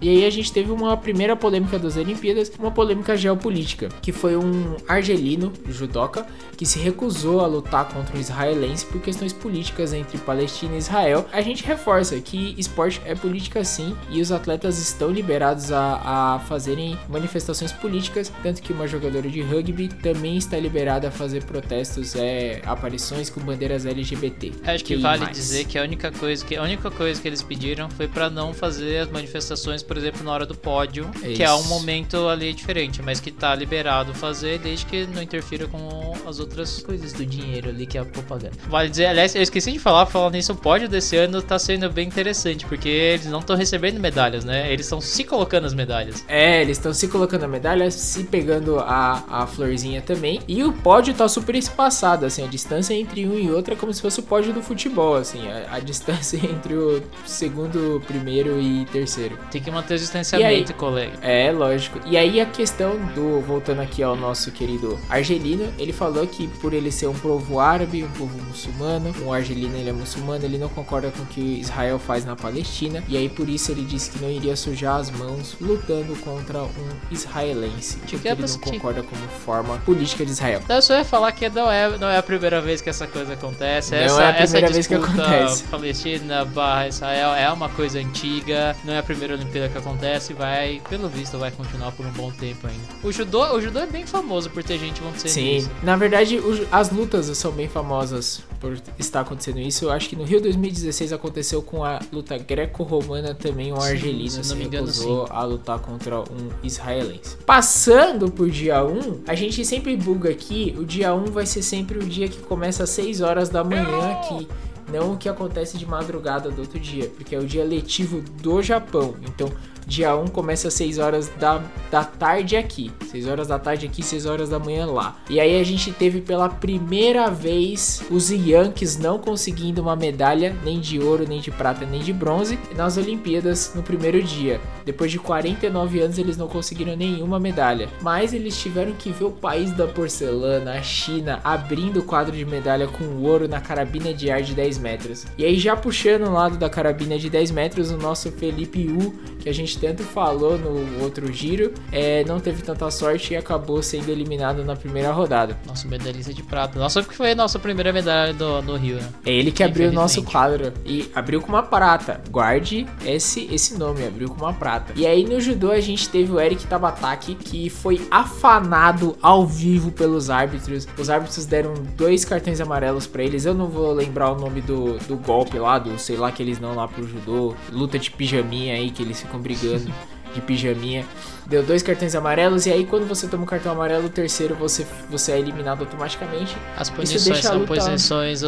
E 0.00 0.08
aí 0.08 0.24
a 0.24 0.30
gente 0.30 0.50
teve 0.50 0.70
uma 0.70 0.96
primeira 0.96 1.36
polêmica 1.36 1.78
das 1.78 1.96
Olimpíadas, 1.96 2.50
uma 2.58 2.70
polêmica 2.70 3.16
geopolítica, 3.16 3.90
que 4.00 4.12
foi 4.12 4.34
um 4.36 4.76
argelino, 4.88 5.52
judoca, 5.68 6.26
que 6.56 6.64
se 6.64 6.78
recusou 6.78 7.40
a 7.40 7.46
lutar 7.46 7.88
contra 7.88 8.16
um 8.16 8.20
israelense 8.20 8.84
por 8.86 9.00
questões 9.00 9.32
políticas 9.32 9.92
entre 9.92 10.16
Palestina 10.18 10.74
e 10.74 10.78
Israel. 10.78 11.26
A 11.32 11.42
gente 11.42 11.64
reforça 11.64 12.18
que 12.20 12.54
esporte 12.58 13.00
é 13.04 13.14
política 13.14 13.62
sim 13.62 13.94
e 14.10 14.20
os 14.20 14.32
atletas 14.32 14.78
estão 14.78 15.10
liberados 15.10 15.70
a, 15.70 16.34
a 16.34 16.38
fazerem 16.40 16.98
manifestações 17.08 17.72
políticas, 17.72 18.32
tanto 18.42 18.62
que 18.62 18.72
uma 18.72 18.86
jogadora 18.86 19.28
de 19.28 19.42
rugby 19.42 19.88
também 19.88 20.36
está 20.38 20.58
liberada 20.58 21.08
a 21.08 21.10
fazer 21.10 21.44
protestos, 21.44 22.16
é, 22.16 22.62
aparições 22.64 23.28
com 23.28 23.40
bandeiras 23.40 23.84
LGBT. 23.84 24.52
Acho 24.64 24.84
que 24.84 24.96
vale 25.18 25.20
vale 25.20 25.32
dizer 25.32 25.64
que 25.64 25.78
a 25.78 25.82
única 25.82 26.10
coisa 26.10 26.44
que 26.44 26.56
a 26.56 26.62
única 26.62 26.90
coisa 26.90 27.20
que 27.20 27.28
eles 27.28 27.42
pediram 27.42 27.88
foi 27.90 28.08
para 28.08 28.28
não 28.28 28.52
fazer 28.52 28.98
as 28.98 29.10
manifestações, 29.10 29.82
por 29.82 29.96
exemplo, 29.96 30.22
na 30.24 30.32
hora 30.32 30.46
do 30.46 30.54
pódio, 30.54 31.10
é 31.22 31.32
que 31.32 31.42
é 31.42 31.52
um 31.52 31.64
momento 31.64 32.28
ali 32.28 32.52
diferente, 32.52 33.02
mas 33.02 33.20
que 33.20 33.30
tá 33.30 33.54
liberado 33.54 34.14
fazer 34.14 34.58
desde 34.58 34.86
que 34.86 35.06
não 35.06 35.22
interfira 35.22 35.66
com 35.66 36.14
as 36.26 36.38
outras 36.38 36.82
coisas 36.82 37.12
do 37.12 37.24
dinheiro 37.24 37.68
ali 37.68 37.86
que 37.86 37.98
é 37.98 38.00
a 38.00 38.04
propaganda. 38.04 38.52
Vale 38.68 38.88
dizer, 38.88 39.06
aliás, 39.06 39.34
eu 39.34 39.42
esqueci 39.42 39.72
de 39.72 39.78
falar, 39.78 40.06
falando 40.06 40.34
nisso, 40.34 40.52
o 40.52 40.56
pódio 40.56 40.88
desse 40.88 41.16
ano 41.16 41.42
tá 41.42 41.58
sendo 41.58 41.90
bem 41.90 42.06
interessante, 42.06 42.66
porque 42.66 42.88
eles 42.88 43.26
não 43.26 43.40
estão 43.40 43.56
recebendo 43.56 43.98
medalhas, 43.98 44.44
né? 44.44 44.72
Eles 44.72 44.86
estão 44.86 45.00
se 45.00 45.24
colocando 45.24 45.66
as 45.66 45.74
medalhas. 45.74 46.24
É, 46.28 46.62
eles 46.62 46.76
estão 46.76 46.92
se 46.92 47.08
colocando 47.08 47.44
a 47.44 47.48
medalha, 47.48 47.90
se 47.90 48.24
pegando 48.24 48.78
a, 48.78 49.24
a 49.28 49.46
florzinha 49.46 50.00
também. 50.00 50.40
E 50.46 50.62
o 50.62 50.72
pódio 50.72 51.14
tá 51.14 51.28
super 51.28 51.54
espaçado, 51.54 52.26
assim, 52.26 52.44
a 52.44 52.46
distância 52.46 52.94
entre 52.94 53.26
um 53.26 53.38
e 53.38 53.50
outro 53.50 53.74
é 53.74 53.76
como 53.76 53.92
se 53.92 54.00
fosse 54.00 54.20
o 54.20 54.22
pódio 54.22 54.52
do 54.52 54.62
futebol 54.62 54.99
futebol, 55.00 55.16
assim, 55.16 55.48
a, 55.48 55.76
a 55.76 55.80
distância 55.80 56.36
entre 56.36 56.74
o 56.74 57.02
segundo, 57.24 58.02
primeiro 58.06 58.60
e 58.60 58.84
terceiro. 58.86 59.38
Tem 59.50 59.60
que 59.60 59.70
manter 59.70 59.94
o 59.94 59.98
distanciamento, 59.98 60.74
colega. 60.74 61.18
É, 61.22 61.50
lógico. 61.50 62.00
E 62.06 62.16
aí 62.16 62.40
a 62.40 62.46
questão 62.46 62.96
do, 63.14 63.40
voltando 63.40 63.80
aqui 63.80 64.02
ao 64.02 64.14
nosso 64.14 64.50
querido 64.50 64.98
argelino, 65.08 65.72
ele 65.78 65.92
falou 65.92 66.26
que 66.26 66.46
por 66.60 66.74
ele 66.74 66.92
ser 66.92 67.06
um 67.06 67.14
povo 67.14 67.58
árabe, 67.58 68.04
um 68.04 68.10
povo 68.10 68.36
muçulmano, 68.44 69.14
um 69.24 69.32
argelino 69.32 69.76
ele 69.76 69.90
é 69.90 69.92
muçulmano, 69.92 70.44
ele 70.44 70.58
não 70.58 70.68
concorda 70.68 71.10
com 71.10 71.22
o 71.22 71.26
que 71.26 71.40
Israel 71.40 71.98
faz 71.98 72.24
na 72.24 72.36
Palestina, 72.36 73.02
e 73.08 73.16
aí 73.16 73.28
por 73.28 73.48
isso 73.48 73.72
ele 73.72 73.84
disse 73.84 74.10
que 74.10 74.18
não 74.18 74.30
iria 74.30 74.56
sujar 74.56 74.96
as 74.96 75.10
mãos 75.10 75.56
lutando 75.60 76.14
contra 76.16 76.62
um 76.62 76.70
israelense, 77.10 77.96
porque 77.98 78.28
ele 78.28 78.42
não 78.42 78.58
concorda 78.58 79.02
como 79.02 79.22
forma 79.44 79.78
política 79.78 80.24
de 80.24 80.32
Israel. 80.32 80.60
Então, 80.64 80.76
eu 80.76 80.82
só 80.82 80.96
ia 80.96 81.04
falar 81.04 81.32
que 81.32 81.48
não 81.48 81.70
é, 81.70 81.96
não 81.96 82.08
é 82.08 82.18
a 82.18 82.22
primeira 82.22 82.60
vez 82.60 82.80
que 82.80 82.90
essa 82.90 83.06
coisa 83.06 83.34
acontece. 83.34 83.92
Não 83.92 84.02
essa, 84.02 84.22
é 84.22 84.30
a 84.30 84.32
primeira 84.32 84.66
essa 84.66 84.74
vez 84.74 84.86
que 84.90 85.04
acontece. 85.20 85.64
Palestina 85.64 86.44
barra 86.44 86.88
Israel 86.88 87.34
é 87.34 87.50
uma 87.52 87.68
coisa 87.68 87.98
antiga, 87.98 88.76
não 88.84 88.92
é 88.94 88.98
a 88.98 89.02
primeira 89.02 89.34
Olimpíada 89.34 89.68
que 89.68 89.78
acontece, 89.78 90.32
vai, 90.34 90.80
pelo 90.88 91.08
visto, 91.08 91.38
vai 91.38 91.50
continuar 91.50 91.92
por 91.92 92.04
um 92.06 92.10
bom 92.12 92.30
tempo 92.32 92.66
ainda. 92.66 92.80
O 93.02 93.10
judô, 93.12 93.42
o 93.54 93.60
judô 93.60 93.78
é 93.80 93.86
bem 93.86 94.06
famoso 94.06 94.50
por 94.50 94.62
ter 94.62 94.78
gente 94.78 95.00
acontecendo 95.00 95.32
Sim, 95.32 95.56
isso. 95.56 95.70
na 95.82 95.96
verdade, 95.96 96.38
o- 96.38 96.66
as 96.70 96.90
lutas 96.90 97.26
são 97.36 97.52
bem 97.52 97.68
famosas 97.68 98.42
por 98.60 98.76
estar 98.98 99.20
acontecendo 99.20 99.58
isso. 99.60 99.84
Eu 99.86 99.90
acho 99.90 100.08
que 100.08 100.16
no 100.16 100.24
Rio 100.24 100.40
2016 100.40 101.12
aconteceu 101.12 101.62
com 101.62 101.84
a 101.84 101.98
luta 102.12 102.36
greco-romana 102.36 103.34
também, 103.34 103.72
um 103.72 103.80
Sim, 103.80 103.88
argelino 103.88 104.30
se 104.30 104.44
se 104.44 104.54
me 104.54 104.64
engano, 104.64 104.86
recusou 104.86 105.26
a 105.30 105.42
lutar 105.44 105.78
contra 105.78 106.20
um 106.20 106.50
israelense. 106.62 107.36
Passando 107.46 108.30
por 108.30 108.50
dia 108.50 108.84
1, 108.84 109.22
a 109.26 109.34
gente 109.34 109.64
sempre 109.64 109.96
buga 109.96 110.30
aqui, 110.30 110.74
o 110.78 110.84
dia 110.84 111.14
1 111.14 111.26
vai 111.26 111.46
ser 111.46 111.62
sempre 111.62 111.98
o 111.98 112.02
dia 112.02 112.28
que 112.28 112.38
começa 112.38 112.84
às 112.84 112.90
6 112.90 113.20
horas 113.20 113.48
da 113.48 113.62
manhã 113.64 114.12
aqui. 114.12 114.46
Não 114.92 115.12
o 115.12 115.16
que 115.16 115.28
acontece 115.28 115.78
de 115.78 115.86
madrugada 115.86 116.50
do 116.50 116.60
outro 116.60 116.78
dia, 116.78 117.08
porque 117.08 117.34
é 117.34 117.38
o 117.38 117.46
dia 117.46 117.64
letivo 117.64 118.22
do 118.42 118.62
Japão. 118.62 119.14
Então, 119.22 119.50
dia 119.86 120.14
1 120.14 120.28
começa 120.28 120.68
às 120.68 120.74
6 120.74 120.98
horas 120.98 121.28
da, 121.38 121.60
da 121.90 122.04
tarde 122.04 122.56
aqui. 122.56 122.92
6 123.10 123.26
horas 123.26 123.48
da 123.48 123.58
tarde 123.58 123.86
aqui, 123.86 124.02
6 124.02 124.24
horas 124.26 124.48
da 124.48 124.58
manhã 124.58 124.86
lá. 124.86 125.16
E 125.28 125.40
aí 125.40 125.60
a 125.60 125.64
gente 125.64 125.92
teve 125.92 126.20
pela 126.20 126.48
primeira 126.48 127.28
vez 127.28 128.02
os 128.10 128.30
Yankees 128.30 128.96
não 128.96 129.18
conseguindo 129.18 129.82
uma 129.82 129.96
medalha, 129.96 130.56
nem 130.64 130.80
de 130.80 131.00
ouro, 131.00 131.26
nem 131.28 131.40
de 131.40 131.50
prata, 131.50 131.84
nem 131.84 132.00
de 132.00 132.12
bronze, 132.12 132.58
nas 132.76 132.96
Olimpíadas 132.96 133.72
no 133.74 133.82
primeiro 133.82 134.22
dia. 134.22 134.60
Depois 134.84 135.10
de 135.10 135.18
49 135.18 136.00
anos, 136.00 136.18
eles 136.18 136.36
não 136.36 136.46
conseguiram 136.46 136.96
nenhuma 136.96 137.40
medalha. 137.40 137.88
Mas 138.00 138.32
eles 138.32 138.56
tiveram 138.56 138.92
que 138.92 139.10
ver 139.10 139.24
o 139.24 139.30
país 139.30 139.72
da 139.72 139.86
porcelana, 139.86 140.72
a 140.72 140.82
China, 140.82 141.40
abrindo 141.42 142.00
o 142.00 142.04
quadro 142.04 142.36
de 142.36 142.44
medalha 142.44 142.86
com 142.86 143.04
ouro 143.22 143.48
na 143.48 143.60
carabina 143.60 144.14
de 144.14 144.30
ar 144.30 144.42
de 144.42 144.54
10 144.54 144.78
metros. 144.80 145.26
E 145.38 145.44
aí, 145.44 145.58
já 145.58 145.76
puxando 145.76 146.26
o 146.26 146.32
lado 146.32 146.56
da 146.56 146.68
carabina 146.68 147.18
de 147.18 147.30
10 147.30 147.50
metros, 147.50 147.90
o 147.90 147.96
nosso 147.96 148.30
Felipe 148.32 148.88
U, 148.88 149.14
que 149.38 149.48
a 149.48 149.54
gente 149.54 149.78
tanto 149.78 150.02
falou 150.02 150.58
no 150.58 151.02
outro 151.02 151.32
giro, 151.32 151.72
é, 151.92 152.24
não 152.24 152.40
teve 152.40 152.62
tanta 152.62 152.90
sorte 152.90 153.34
e 153.34 153.36
acabou 153.36 153.82
sendo 153.82 154.10
eliminado 154.10 154.64
na 154.64 154.74
primeira 154.74 155.12
rodada. 155.12 155.56
Nosso 155.66 155.86
medalhista 155.88 156.32
de 156.32 156.42
prata. 156.42 156.78
Nossa, 156.78 157.02
que 157.02 157.14
foi 157.14 157.32
a 157.32 157.34
nossa 157.34 157.58
primeira 157.58 157.92
medalha 157.92 158.32
do, 158.32 158.62
no 158.62 158.76
Rio, 158.76 158.96
né? 158.96 159.08
É 159.24 159.32
ele 159.32 159.52
que 159.52 159.62
abriu 159.62 159.90
o 159.90 159.92
nosso 159.92 160.22
quadro. 160.22 160.72
E 160.84 161.10
abriu 161.14 161.40
com 161.40 161.48
uma 161.48 161.62
prata. 161.62 162.20
Guarde 162.30 162.86
esse, 163.04 163.48
esse 163.52 163.76
nome, 163.78 164.06
abriu 164.06 164.28
com 164.28 164.44
uma 164.44 164.52
prata. 164.52 164.92
E 164.96 165.06
aí 165.06 165.24
no 165.24 165.40
judô 165.40 165.70
a 165.70 165.80
gente 165.80 166.08
teve 166.08 166.32
o 166.32 166.40
Eric 166.40 166.66
Tabataki, 166.66 167.34
que 167.34 167.68
foi 167.68 168.00
afanado 168.10 169.16
ao 169.20 169.46
vivo 169.46 169.90
pelos 169.90 170.30
árbitros. 170.30 170.86
Os 170.98 171.10
árbitros 171.10 171.44
deram 171.46 171.74
dois 171.96 172.24
cartões 172.24 172.60
amarelos 172.60 173.06
pra 173.06 173.22
eles. 173.22 173.44
Eu 173.44 173.54
não 173.54 173.68
vou 173.68 173.92
lembrar 173.92 174.32
o 174.32 174.36
nome 174.36 174.60
do, 174.70 174.98
do 174.98 175.16
golpe 175.16 175.58
lá, 175.58 175.78
do 175.78 175.98
sei 175.98 176.16
lá 176.16 176.30
que 176.30 176.42
eles 176.42 176.60
não 176.60 176.74
lá 176.74 176.86
pro 176.86 177.06
judô. 177.06 177.54
Luta 177.72 177.98
de 177.98 178.10
pijaminha 178.10 178.74
aí, 178.74 178.90
que 178.90 179.02
eles 179.02 179.20
ficam 179.20 179.40
brigando. 179.40 179.92
De 180.34 180.40
pijaminha, 180.40 181.04
deu 181.46 181.60
dois 181.62 181.82
cartões 181.82 182.14
amarelos, 182.14 182.64
e 182.66 182.70
aí 182.72 182.84
quando 182.86 183.04
você 183.08 183.26
toma 183.26 183.42
um 183.42 183.46
cartão 183.46 183.72
amarelo, 183.72 184.06
o 184.06 184.08
terceiro 184.08 184.54
você, 184.54 184.86
você 185.10 185.32
é 185.32 185.38
eliminado 185.40 185.80
automaticamente. 185.80 186.56
As 186.76 186.88
punições 186.88 187.38
são 187.38 187.64
punições, 187.64 188.42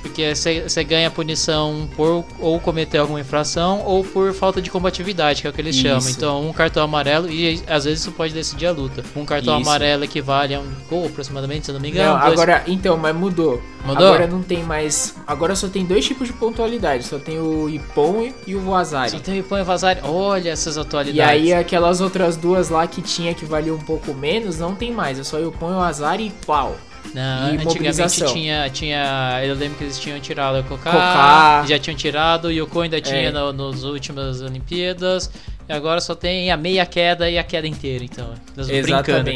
porque 0.00 0.32
você 0.34 0.84
ganha 0.84 1.10
punição 1.10 1.88
por 1.96 2.24
ou 2.38 2.60
cometer 2.60 2.98
alguma 2.98 3.18
infração 3.20 3.82
ou 3.84 4.04
por 4.04 4.32
falta 4.32 4.62
de 4.62 4.70
combatividade, 4.70 5.40
que 5.42 5.46
é 5.48 5.50
o 5.50 5.52
que 5.52 5.60
eles 5.60 5.74
Isso. 5.74 5.84
chamam. 5.88 6.08
Então, 6.08 6.48
um 6.48 6.52
cartão 6.52 6.84
amarelo, 6.84 7.28
e 7.28 7.60
às 7.66 7.84
vezes 7.84 8.00
isso 8.02 8.12
pode 8.12 8.32
decidir 8.32 8.66
a 8.66 8.72
luta. 8.72 9.02
Um 9.16 9.24
cartão 9.24 9.58
Isso. 9.60 9.68
amarelo 9.68 10.04
equivale 10.04 10.54
a 10.54 10.60
um 10.60 10.72
gol 10.88 11.06
aproximadamente, 11.06 11.64
se 11.66 11.70
eu 11.72 11.74
não 11.74 11.80
me 11.80 11.90
engano. 11.90 12.12
Não, 12.14 12.20
dois- 12.20 12.32
agora, 12.32 12.62
então, 12.68 12.96
mas 12.96 13.14
mudou. 13.16 13.60
Mudou? 13.84 14.06
Agora 14.06 14.26
não 14.26 14.42
tem 14.42 14.62
mais. 14.62 15.14
Agora 15.26 15.54
só 15.54 15.68
tem 15.68 15.84
dois 15.84 16.06
tipos 16.06 16.28
de 16.28 16.32
pontualidade. 16.32 17.04
Só 17.04 17.18
tem 17.18 17.38
o 17.38 17.68
Ippon 17.68 18.32
e 18.46 18.54
o 18.54 18.70
Wazari. 18.70 19.10
Só 19.10 19.18
tem 19.18 19.34
o 19.34 19.38
Ipon 19.40 19.58
e 19.58 19.62
Vazari. 19.62 20.00
Olha 20.04 20.48
essas 20.50 20.78
atualidades. 20.78 21.18
E 21.18 21.20
aí 21.24 21.52
aquelas 21.52 22.00
outras 22.00 22.36
duas 22.36 22.68
lá 22.68 22.86
que 22.86 23.02
tinha 23.02 23.34
que 23.34 23.44
valia 23.44 23.74
um 23.74 23.78
pouco 23.78 24.12
menos, 24.14 24.58
não 24.58 24.74
tem 24.74 24.92
mais. 24.92 25.18
É 25.18 25.24
só 25.24 25.36
o 25.38 25.48
Ippon 25.48 25.70
e 25.70 25.74
o 25.74 25.76
Wazari 25.78 26.26
e 26.26 26.30
pau. 26.46 26.76
Não, 27.14 27.54
e 27.54 27.58
antigamente 27.58 28.24
tinha, 28.32 28.68
tinha. 28.70 29.40
Eu 29.44 29.54
lembro 29.54 29.78
que 29.78 29.84
eles 29.84 29.98
tinham 29.98 30.18
tirado 30.18 30.58
o 30.58 30.64
Koká, 30.64 30.90
Koká. 30.90 31.64
já 31.66 31.78
tinham 31.78 31.96
tirado, 31.96 32.46
o 32.46 32.50
Yoko 32.50 32.80
ainda 32.80 33.00
tinha 33.00 33.28
É. 33.28 33.30
no, 33.30 33.52
nos 33.52 33.84
últimas 33.84 34.40
Olimpíadas. 34.40 35.30
E 35.68 35.72
agora 35.72 36.00
só 36.00 36.14
tem 36.14 36.50
a 36.50 36.56
meia 36.56 36.84
queda 36.84 37.30
e 37.30 37.38
a 37.38 37.44
queda 37.44 37.68
inteira, 37.68 38.04
então. 38.04 38.34
nós 38.56 38.66
brincando. 38.68 39.30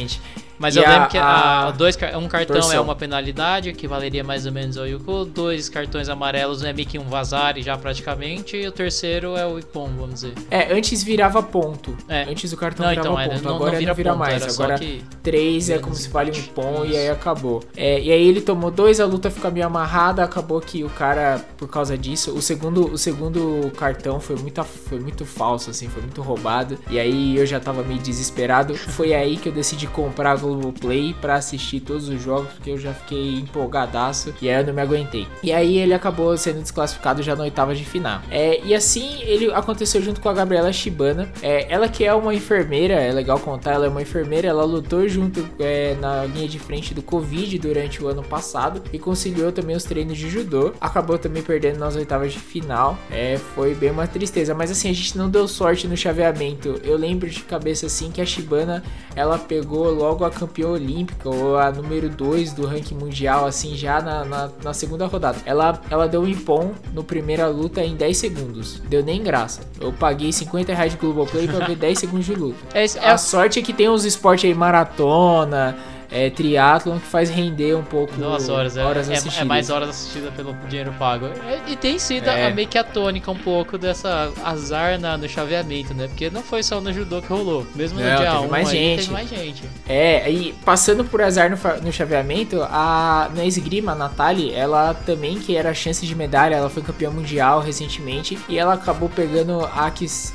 Mas 0.58 0.74
E 0.76 0.78
eu 0.80 0.86
a- 0.86 0.90
lembro 0.90 1.08
que 1.08 1.18
a 1.18 1.68
a, 1.68 1.70
dois, 1.70 1.96
um 1.96 2.28
cartão 2.28 2.56
é 2.56 2.60
torção. 2.60 2.82
uma 2.84 2.94
penalidade, 2.96 3.72
que 3.72 3.86
valeria 3.86 4.24
mais 4.24 4.46
ou 4.46 4.52
menos 4.52 4.76
ao 4.76 4.86
Yuko. 4.86 5.24
Dois 5.24 5.68
cartões 5.68 6.08
amarelos 6.08 6.62
é 6.64 6.72
meio 6.72 6.86
que 6.88 6.98
um 6.98 7.04
vazare 7.04 7.62
já 7.62 7.76
praticamente. 7.76 8.56
E 8.56 8.66
o 8.66 8.72
terceiro 8.72 9.36
é 9.36 9.46
o 9.46 9.58
Ipom, 9.58 9.88
vamos 9.96 10.14
dizer. 10.14 10.32
É, 10.50 10.72
antes 10.72 11.02
virava 11.02 11.42
ponto. 11.42 11.96
É. 12.08 12.22
Antes 12.24 12.52
o 12.52 12.56
cartão 12.56 12.84
Não, 12.86 12.90
virava 12.90 13.08
então, 13.08 13.20
é, 13.20 13.28
ponto. 13.28 13.44
não, 13.44 13.54
Agora 13.56 13.72
não 13.72 13.78
vira 13.78 13.90
não 13.90 13.96
vira 13.96 14.10
ponto, 14.10 14.18
mais. 14.18 14.58
Agora 14.58 14.78
que... 14.78 15.02
3 15.22 15.70
é 15.70 15.78
como 15.78 15.94
se 15.94 16.08
vale 16.08 16.30
um 16.30 16.34
20. 16.34 16.48
pom 16.50 16.84
e 16.84 16.96
aí 16.96 17.08
acabou. 17.08 17.62
É, 17.76 18.00
e 18.00 18.10
aí 18.10 18.26
ele 18.28 18.40
tomou 18.40 18.70
dois, 18.70 19.00
a 19.00 19.06
luta 19.06 19.30
fica 19.30 19.50
meio 19.50 19.66
amarrada, 19.66 20.22
acabou 20.24 20.60
que 20.60 20.82
o 20.84 20.88
cara, 20.90 21.40
por 21.56 21.68
causa 21.68 21.96
disso, 21.96 22.32
o 22.32 22.42
segundo, 22.42 22.92
o 22.92 22.98
segundo 22.98 23.70
cartão 23.76 24.18
foi 24.20 24.36
muito, 24.36 24.62
foi 24.64 24.98
muito 24.98 25.24
falso, 25.24 25.70
assim, 25.70 25.88
foi 25.88 26.02
muito 26.02 26.20
roubado. 26.22 26.78
E 26.90 26.98
aí 26.98 27.36
eu 27.36 27.46
já 27.46 27.60
tava 27.60 27.82
meio 27.82 28.00
desesperado. 28.00 28.74
Foi 28.74 29.14
aí 29.14 29.36
que 29.36 29.48
eu 29.48 29.52
decidi 29.52 29.86
comprar 29.86 30.32
a 30.32 30.36
Globoplay 30.54 31.14
pra 31.20 31.34
assistir 31.36 31.80
todos 31.80 32.08
os 32.08 32.22
jogos, 32.22 32.50
porque 32.52 32.70
eu 32.70 32.78
já 32.78 32.92
fiquei 32.92 33.36
empolgadaço 33.36 34.34
e 34.40 34.48
aí 34.48 34.60
eu 34.60 34.66
não 34.66 34.74
me 34.74 34.82
aguentei. 34.82 35.26
E 35.42 35.52
aí 35.52 35.78
ele 35.78 35.94
acabou 35.94 36.36
sendo 36.36 36.60
desclassificado 36.60 37.22
já 37.22 37.34
na 37.34 37.44
oitava 37.44 37.74
de 37.74 37.84
final. 37.84 38.20
É, 38.30 38.60
e 38.64 38.74
assim 38.74 39.20
ele 39.22 39.52
aconteceu 39.52 40.02
junto 40.02 40.20
com 40.20 40.28
a 40.28 40.32
Gabriela 40.32 40.72
Shibana. 40.72 41.30
É, 41.42 41.72
ela 41.72 41.88
que 41.88 42.04
é 42.04 42.14
uma 42.14 42.34
enfermeira, 42.34 42.94
é 42.94 43.12
legal 43.12 43.38
contar, 43.38 43.72
ela 43.72 43.86
é 43.86 43.88
uma 43.88 44.02
enfermeira, 44.02 44.48
ela 44.48 44.64
lutou 44.64 45.08
junto 45.08 45.48
é, 45.58 45.96
na 46.00 46.24
linha 46.24 46.48
de 46.48 46.58
frente 46.58 46.94
do 46.94 47.02
Covid 47.02 47.58
durante 47.58 48.02
o 48.02 48.08
ano 48.08 48.22
passado 48.22 48.82
e 48.92 48.98
conciliou 48.98 49.52
também 49.52 49.76
os 49.76 49.84
treinos 49.84 50.16
de 50.16 50.28
judô. 50.28 50.72
Acabou 50.80 51.18
também 51.18 51.42
perdendo 51.42 51.78
nas 51.78 51.96
oitavas 51.96 52.32
de 52.32 52.38
final. 52.38 52.98
É, 53.10 53.38
foi 53.54 53.74
bem 53.74 53.90
uma 53.90 54.06
tristeza, 54.06 54.54
mas 54.54 54.70
assim, 54.70 54.90
a 54.90 54.92
gente 54.92 55.16
não 55.16 55.28
deu 55.28 55.46
sorte 55.48 55.86
no 55.86 55.96
chaveamento. 55.96 56.80
Eu 56.84 56.96
lembro 56.96 57.28
de 57.28 57.40
cabeça 57.42 57.86
assim 57.86 58.10
que 58.10 58.20
a 58.20 58.26
Shibana 58.26 58.82
ela 59.14 59.38
pegou 59.38 59.90
logo 59.90 60.24
a 60.24 60.30
campeã 60.38 60.68
olímpica 60.68 61.28
ou 61.28 61.58
a 61.58 61.70
número 61.70 62.08
2 62.08 62.52
do 62.52 62.66
ranking 62.66 62.94
mundial, 62.94 63.46
assim, 63.46 63.74
já 63.74 64.00
na, 64.00 64.24
na, 64.24 64.50
na 64.62 64.72
segunda 64.72 65.06
rodada. 65.06 65.38
Ela, 65.44 65.80
ela 65.90 66.06
deu 66.08 66.22
um 66.22 66.28
impom 66.28 66.72
no 66.92 67.02
primeira 67.02 67.46
luta 67.48 67.82
em 67.82 67.96
10 67.96 68.16
segundos. 68.16 68.80
Deu 68.88 69.02
nem 69.02 69.22
graça. 69.22 69.60
Eu 69.80 69.92
paguei 69.92 70.32
50 70.32 70.72
reais 70.72 70.92
de 70.92 70.98
Globoplay 70.98 71.48
pra 71.48 71.66
ver 71.66 71.76
10 71.76 71.98
segundos 71.98 72.26
de 72.26 72.34
luta. 72.34 72.58
É, 72.72 72.84
é 72.84 73.10
A 73.10 73.18
sorte 73.18 73.58
é 73.58 73.62
que 73.62 73.72
tem 73.72 73.88
uns 73.88 74.04
esportes 74.04 74.44
aí, 74.48 74.54
maratona, 74.54 75.76
é, 76.10 76.30
triatlon, 76.30 76.98
que 76.98 77.06
faz 77.06 77.28
render 77.30 77.74
um 77.76 77.82
pouco 77.82 78.14
Duas 78.16 78.48
horas, 78.48 78.76
é, 78.76 78.84
horas 78.84 79.08
é- 79.08 79.14
é, 79.14 79.16
assistidas. 79.16 79.46
mais 79.46 79.70
horas 79.70 79.90
assistidas 79.90 80.32
pelo 80.34 80.54
dinheiro 80.68 80.92
pago. 80.98 81.26
É, 81.26 81.60
e 81.70 81.76
tem 81.76 81.98
sido 81.98 82.28
É. 82.28 82.46
a, 82.46 82.50
meio 82.50 82.66
que 82.68 82.78
a 82.78 82.84
tônica 82.84 83.30
um 83.30 83.36
pouco 83.36 83.76
dessa 83.76 84.32
azar 84.44 84.98
na, 84.98 85.16
no 85.18 85.28
chaveamento, 85.28 85.92
né? 85.94 86.08
Porque 86.08 86.30
não 86.30 86.42
foi 86.42 86.62
só 86.62 86.80
no 86.80 86.92
judô 86.92 87.20
que 87.20 87.28
rolou. 87.28 87.66
Mesmo 87.74 87.98
Não, 88.00 88.10
no 88.10 88.16
dia 88.16 88.30
teve 88.32 88.44
1 88.46 88.48
mais 88.48 88.68
aí, 88.68 88.74
gente. 88.74 89.00
teve 89.00 89.12
mais 89.12 89.28
gente. 89.28 89.62
É, 89.88 90.30
e 90.30 90.52
passando 90.64 91.04
por 91.04 91.20
azar 91.20 91.50
no, 91.50 91.56
no 91.82 91.92
chaveamento, 91.92 92.62
a 92.62 93.30
na 93.34 93.44
esgrima, 93.44 93.92
a 93.92 93.94
Nathalie, 93.94 94.52
ela 94.54 94.94
também, 94.94 95.38
que 95.38 95.56
era 95.56 95.72
chance 95.74 96.06
de 96.06 96.14
medalha, 96.14 96.54
ela 96.56 96.70
foi 96.70 96.82
campeã 96.82 97.10
mundial 97.10 97.60
recentemente, 97.60 98.38
e 98.48 98.58
ela 98.58 98.74
acabou 98.74 99.08
pegando 99.08 99.64
a 99.64 99.88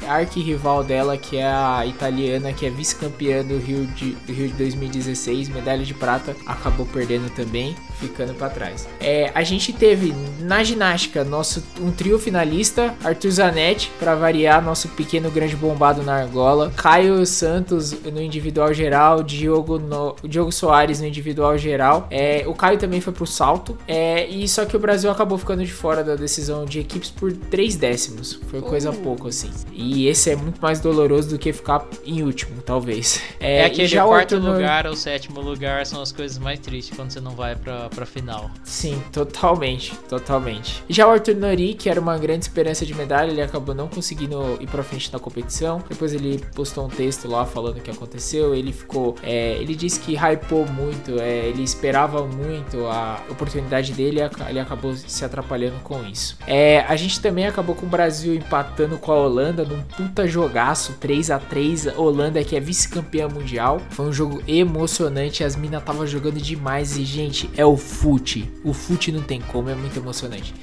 a 0.08 0.14
arquirrival 0.16 0.84
dela, 0.84 1.16
que 1.18 1.38
é 1.38 1.46
a 1.46 1.86
italiana, 1.86 2.52
que 2.52 2.66
é 2.66 2.70
vice-campeã 2.70 3.44
do 3.44 3.58
Rio 3.58 3.86
de, 3.88 4.12
do 4.12 4.34
Rio 4.34 4.48
de 4.50 4.54
2016, 4.56 5.50
medalha 5.64 5.86
de 5.86 5.94
prata, 5.94 6.36
acabou 6.46 6.86
perdendo 6.86 7.30
também, 7.30 7.74
ficando 8.08 8.34
para 8.34 8.50
trás. 8.50 8.88
É, 9.00 9.32
a 9.34 9.44
gente 9.44 9.72
teve 9.72 10.14
na 10.40 10.64
ginástica 10.64 11.24
nosso 11.24 11.64
um 11.80 11.92
trio 11.92 12.20
finalista, 12.20 12.96
Arthur 13.04 13.32
Zanetti, 13.32 13.92
para 14.00 14.16
variar, 14.16 14.64
nosso 14.64 14.90
pequeno 14.90 15.32
grande 15.32 15.56
bombado 15.56 16.04
na 16.04 16.16
argola, 16.16 16.72
Caio 16.76 17.26
Santos 17.26 17.92
no 18.04 18.22
individual 18.22 18.74
geral, 18.74 19.24
Diogo, 19.24 19.80
no, 19.80 20.16
Diogo 20.24 20.52
Soares 20.52 21.00
no 21.00 21.08
individual 21.08 21.58
geral. 21.58 22.08
É, 22.12 22.44
o 22.46 22.54
Caio 22.54 22.78
também 22.78 23.02
foi 23.02 23.14
pro 23.14 23.26
salto, 23.26 23.78
é, 23.88 24.28
e 24.28 24.48
só 24.48 24.66
que 24.66 24.76
o 24.76 24.80
Brasil 24.80 25.10
acabou 25.10 25.38
ficando 25.38 25.64
de 25.64 25.72
fora 25.72 26.04
da 26.04 26.16
decisão 26.16 26.66
de 26.66 26.80
equipes 26.80 27.10
por 27.10 27.32
3 27.32 27.76
décimos. 27.76 28.40
Foi 28.48 28.62
coisa 28.62 28.92
uh. 28.92 28.94
pouco 28.94 29.28
assim. 29.28 29.50
E 29.72 30.08
esse 30.08 30.30
é 30.30 30.36
muito 30.36 30.62
mais 30.62 30.80
doloroso 30.80 31.30
do 31.30 31.40
que 31.40 31.52
ficar 31.54 31.86
em 32.06 32.22
último, 32.24 32.62
talvez. 32.62 33.22
É, 33.40 33.60
é 33.60 33.66
aquele 33.66 33.88
já 33.88 34.06
quarto 34.06 34.38
lugar 34.38 34.88
ou 34.88 34.96
sétimo 34.96 35.42
lugar 35.42 35.86
são 35.86 36.02
as 36.02 36.12
coisas 36.12 36.38
mais 36.38 36.60
tristes 36.60 36.96
quando 36.96 37.12
você 37.12 37.20
não 37.20 37.32
vai 37.32 37.56
pra, 37.56 37.90
pra 37.94 38.06
final. 38.06 38.50
Sim, 38.64 39.02
totalmente, 39.12 39.96
totalmente. 40.10 40.84
Já 40.90 41.08
o 41.08 41.12
Arthur 41.12 41.36
Nori, 41.36 41.74
que 41.74 41.90
era 41.90 42.00
uma 42.00 42.18
grande 42.18 42.46
esperança 42.46 42.86
de 42.86 42.94
medalha, 42.94 43.32
ele 43.32 43.42
acabou 43.42 43.74
não 43.76 43.88
conseguindo 43.88 44.58
ir 44.60 44.68
pra 44.68 44.84
frente 44.84 45.12
na 45.12 45.20
competição. 45.20 45.84
Depois 45.88 46.14
ele 46.14 46.44
postou 46.56 46.86
um 46.86 46.90
texto 46.90 47.28
lá 47.28 47.46
falando 47.46 47.78
o 47.78 47.82
que 47.82 47.92
aconteceu. 47.92 48.56
Ele 48.56 48.72
ficou. 48.72 49.16
É, 49.24 49.58
ele 49.60 49.76
disse 49.76 50.00
que 50.00 50.16
hypou 50.16 50.66
muito, 50.68 51.20
é, 51.20 51.48
ele 51.48 51.64
esperava 51.64 52.26
muito 52.26 52.86
a 52.88 53.22
oportunidade 53.30 53.94
dele 53.94 54.20
e 54.20 54.50
ele 54.50 54.60
acabou 54.60 54.96
se 54.96 55.24
atrapalhando 55.24 55.80
com 55.84 56.04
isso. 56.04 56.38
É, 56.48 56.82
a 56.88 56.96
gente 56.96 57.20
também 57.20 57.46
acabou 57.46 57.76
com 57.76 57.86
o 57.86 57.90
Brasil 57.90 58.34
empatando 58.34 58.98
com 58.98 59.12
a 59.12 59.16
Holanda 59.16 59.64
num 59.64 59.82
puta 59.82 60.28
jogaço 60.28 60.94
3 61.00 61.32
a 61.32 61.40
3 61.40 61.98
Holanda 61.98 62.44
que 62.44 62.56
é 62.56 62.60
vice-campeã 62.60 63.28
mundial. 63.28 63.82
Foi 63.90 64.06
um 64.06 64.14
jogo 64.14 64.42
emocionante, 64.48 65.44
as 65.44 65.56
minas 65.56 65.82
estavam 65.82 66.06
jogando 66.06 66.40
demais 66.40 66.98
e, 66.98 67.04
gente, 67.04 67.50
é 67.56 67.66
o 67.66 67.78
fute. 67.84 68.50
O 68.64 68.74
fute 68.74 69.12
não 69.12 69.22
tem 69.22 69.42
como, 69.42 69.70
é 69.70 69.76
muito 69.76 69.98
emocionante. 69.98 70.54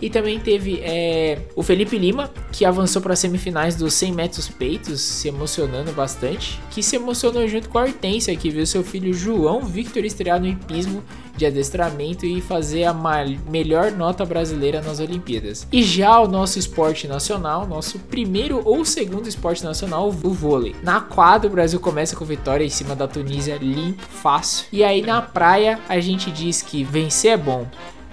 E 0.00 0.08
também 0.08 0.38
teve 0.38 0.80
é, 0.82 1.38
o 1.54 1.62
Felipe 1.62 1.98
Lima, 1.98 2.30
que 2.52 2.64
avançou 2.64 3.02
para 3.02 3.12
as 3.12 3.18
semifinais 3.18 3.76
dos 3.76 3.94
100 3.94 4.12
metros 4.12 4.48
peitos, 4.48 5.00
se 5.00 5.28
emocionando 5.28 5.92
bastante. 5.92 6.60
Que 6.70 6.82
se 6.82 6.96
emocionou 6.96 7.46
junto 7.48 7.68
com 7.68 7.78
a 7.78 7.82
Hortência, 7.82 8.36
que 8.36 8.50
viu 8.50 8.66
seu 8.66 8.84
filho 8.84 9.12
João 9.12 9.62
Victor 9.62 10.04
estrear 10.04 10.40
no 10.40 10.46
hipismo 10.46 11.02
de 11.38 11.46
adestramento 11.46 12.26
e 12.26 12.40
fazer 12.40 12.84
a 12.84 12.94
melhor 13.48 13.92
nota 13.92 14.26
brasileira 14.26 14.82
nas 14.82 14.98
Olimpíadas. 14.98 15.66
E 15.70 15.82
já 15.82 16.18
o 16.18 16.26
nosso 16.26 16.58
esporte 16.58 17.06
nacional, 17.06 17.66
nosso 17.66 17.98
primeiro 17.98 18.60
ou 18.64 18.84
segundo 18.84 19.28
esporte 19.28 19.62
nacional, 19.62 20.08
o 20.08 20.32
vôlei. 20.32 20.74
Na 20.82 21.00
quadra, 21.00 21.48
o 21.48 21.52
Brasil 21.52 21.78
começa 21.78 22.16
com 22.16 22.24
vitória 22.24 22.64
em 22.64 22.68
cima 22.68 22.96
da 22.96 23.06
Tunísia, 23.06 23.56
limpo, 23.56 24.02
fácil. 24.02 24.66
E 24.72 24.82
aí 24.82 25.00
na 25.00 25.22
praia, 25.22 25.78
a 25.88 26.00
gente 26.00 26.30
diz 26.30 26.60
que 26.60 26.82
vencer 26.82 27.32
é 27.32 27.36
bom, 27.36 27.66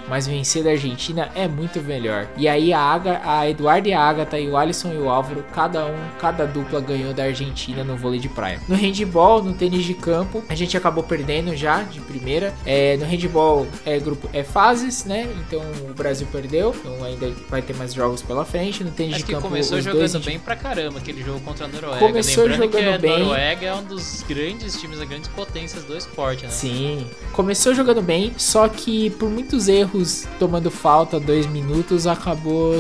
mas 0.08 0.28
vencer 0.28 0.64
da 0.64 0.72
Argentina 0.72 1.30
é 1.36 1.48
muito 1.48 1.82
melhor. 1.82 2.28
E 2.38 2.48
aí 2.48 2.74
a, 2.74 2.80
Aga, 2.80 3.22
a 3.24 3.50
Eduardo 3.50 3.88
e 3.88 3.94
a 3.94 4.02
Agatha 4.02 4.40
e 4.40 4.50
o 4.50 4.58
Alisson 4.58 4.94
e 4.94 4.98
o 4.98 5.10
Álvaro, 5.10 5.44
cada 5.54 5.86
um, 5.86 5.98
cada 6.20 6.46
dupla 6.46 6.80
ganhou 6.80 7.14
da 7.14 7.24
Argentina 7.24 7.84
no 7.84 7.96
vôlei 7.98 8.20
de 8.20 8.30
praia. 8.30 8.60
No 8.68 8.76
handball, 8.76 9.44
no 9.44 9.54
tênis 9.54 9.84
de 9.84 9.94
campo, 9.94 10.44
a 10.50 10.56
gente 10.56 10.76
acabou 10.78 11.04
perdendo 11.04 11.56
já 11.56 11.82
de 11.84 12.00
primeira. 12.02 12.54
É, 12.66 12.98
no 12.98 13.06
handball 13.06 13.68
é 13.86 14.00
grupo 14.00 14.30
é 14.34 14.44
fases, 14.44 15.06
né? 15.06 15.28
Então 15.40 15.62
o 15.90 15.94
Brasil 15.94 16.28
perdeu, 16.32 16.76
então 16.80 17.04
ainda 17.04 17.32
vai 17.50 17.62
ter 17.62 17.76
mais 17.76 17.94
jogos 17.94 18.22
pela 18.22 18.46
frente. 18.46 18.84
No 18.84 18.92
tênis 18.92 19.16
Acho 19.16 19.26
de 19.26 19.32
campo, 19.32 19.48
começou 19.48 19.82
jogando 19.82 20.20
bem 20.20 20.40
pra 20.40 20.56
caramba 20.56 21.00
aquele 21.00 21.24
jogo 21.24 21.40
contra 21.42 21.66
a 21.66 21.68
Noruega. 21.68 22.00
Começou 22.00 22.44
Lembrando 22.46 22.72
jogando 22.72 22.94
que 22.96 23.02
bem. 23.02 23.16
A 23.16 23.20
Noruega 23.20 23.66
é 23.66 23.74
um 23.74 23.84
dos 23.84 24.24
grandes 24.28 24.80
times, 24.80 25.00
das 25.00 25.08
grandes 25.08 25.30
potências 25.30 25.84
do 25.84 25.96
esporte, 25.96 26.44
né? 26.44 26.50
Sim, 26.50 27.06
começou 27.34 27.74
jogando 27.74 28.02
bem, 28.02 28.34
só 28.38 28.68
que 28.68 29.10
por 29.12 29.30
muitos 29.30 29.68
erros 29.68 29.95
erros 29.96 30.28
tomando 30.38 30.70
falta, 30.70 31.20
dois 31.20 31.46
minutos, 31.48 32.06
acabou, 32.06 32.80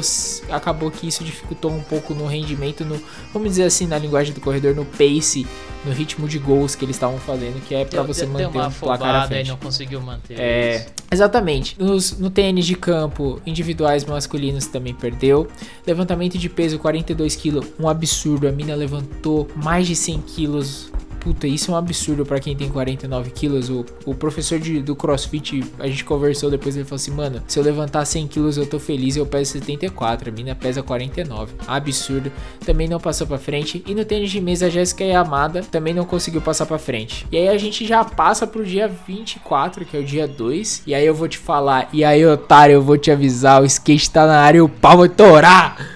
acabou 0.49 0.91
que 0.91 1.07
isso 1.07 1.23
dificultou 1.23 1.71
um 1.71 1.81
pouco 1.81 2.13
no 2.13 2.25
rendimento, 2.25 2.83
no, 2.83 2.99
vamos 3.33 3.49
dizer 3.49 3.63
assim, 3.63 3.87
na 3.87 3.97
linguagem 3.97 4.33
do 4.33 4.41
corredor, 4.41 4.75
no 4.75 4.85
pace, 4.85 5.47
no 5.85 5.91
ritmo 5.91 6.27
de 6.27 6.37
gols 6.39 6.75
que 6.75 6.83
eles 6.83 6.95
estavam 6.95 7.17
fazendo, 7.19 7.61
que 7.65 7.73
é 7.73 7.85
para 7.85 8.03
você 8.03 8.25
manter 8.25 8.47
uma 8.47 8.67
um 8.67 8.71
placar 8.71 9.15
à 9.15 9.27
frente. 9.27 9.47
e 9.47 9.49
não 9.49 9.57
conseguiu 9.57 10.01
manter. 10.01 10.39
É, 10.39 10.75
isso. 10.77 10.85
exatamente. 11.11 11.75
Nos, 11.79 12.17
no 12.17 12.29
tênis 12.29 12.65
de 12.65 12.75
campo, 12.75 13.41
individuais 13.45 14.03
masculinos 14.03 14.65
também 14.67 14.93
perdeu. 14.93 15.47
Levantamento 15.85 16.37
de 16.37 16.49
peso 16.49 16.79
42 16.79 17.35
kg, 17.35 17.61
um 17.79 17.87
absurdo. 17.87 18.47
A 18.47 18.51
mina 18.51 18.75
levantou 18.75 19.47
mais 19.55 19.85
de 19.87 19.95
100 19.95 20.21
quilos 20.21 20.91
puta, 21.25 21.47
isso 21.47 21.71
é 21.71 21.73
um 21.73 21.77
absurdo 21.77 22.23
para 22.23 22.39
quem 22.39 22.55
tem 22.55 22.69
49 22.69 23.31
quilos. 23.31 23.67
O, 23.67 23.83
o 24.05 24.13
professor 24.13 24.59
de, 24.59 24.79
do 24.79 24.95
crossfit, 24.95 25.63
a 25.79 25.87
gente 25.87 26.05
conversou 26.05 26.51
depois, 26.51 26.75
ele 26.75 26.85
falou 26.85 26.97
assim: 26.97 27.09
mano, 27.09 27.41
se 27.47 27.57
eu 27.57 27.63
levantar 27.63 28.05
100 28.05 28.27
quilos 28.27 28.57
eu 28.57 28.67
tô 28.67 28.77
feliz, 28.77 29.17
eu 29.17 29.25
peso 29.25 29.53
74, 29.53 30.29
a 30.29 30.31
mina 30.31 30.53
pesa 30.53 30.83
49. 30.83 31.55
Absurdo. 31.67 32.31
Também 32.63 32.87
não 32.87 32.99
passou 32.99 33.25
pra 33.25 33.39
frente. 33.39 33.83
E 33.87 33.95
no 33.95 34.05
tênis 34.05 34.29
de 34.29 34.39
mesa, 34.39 34.67
a 34.67 34.69
Jéssica 34.69 35.03
Yamada 35.03 35.63
também 35.63 35.95
não 35.95 36.05
conseguiu 36.05 36.41
passar 36.41 36.67
pra 36.67 36.77
frente. 36.77 37.25
E 37.31 37.37
aí 37.37 37.47
a 37.47 37.57
gente 37.57 37.87
já 37.87 38.05
passa 38.05 38.45
pro 38.45 38.63
dia 38.63 38.87
24, 38.87 39.83
que 39.83 39.97
é 39.97 39.99
o 39.99 40.03
dia 40.03 40.27
2. 40.27 40.83
E 40.85 40.93
aí 40.93 41.05
eu 41.05 41.15
vou 41.15 41.27
te 41.27 41.39
falar, 41.39 41.89
e 41.91 42.03
aí, 42.03 42.23
otário, 42.23 42.73
eu 42.73 42.81
vou 42.83 42.99
te 42.99 43.09
avisar: 43.09 43.63
o 43.63 43.65
skate 43.65 44.11
tá 44.11 44.27
na 44.27 44.41
área 44.41 44.59
e 44.59 44.61
o 44.61 44.69
pau 44.69 44.99
vai 44.99 45.09
torar. 45.09 45.94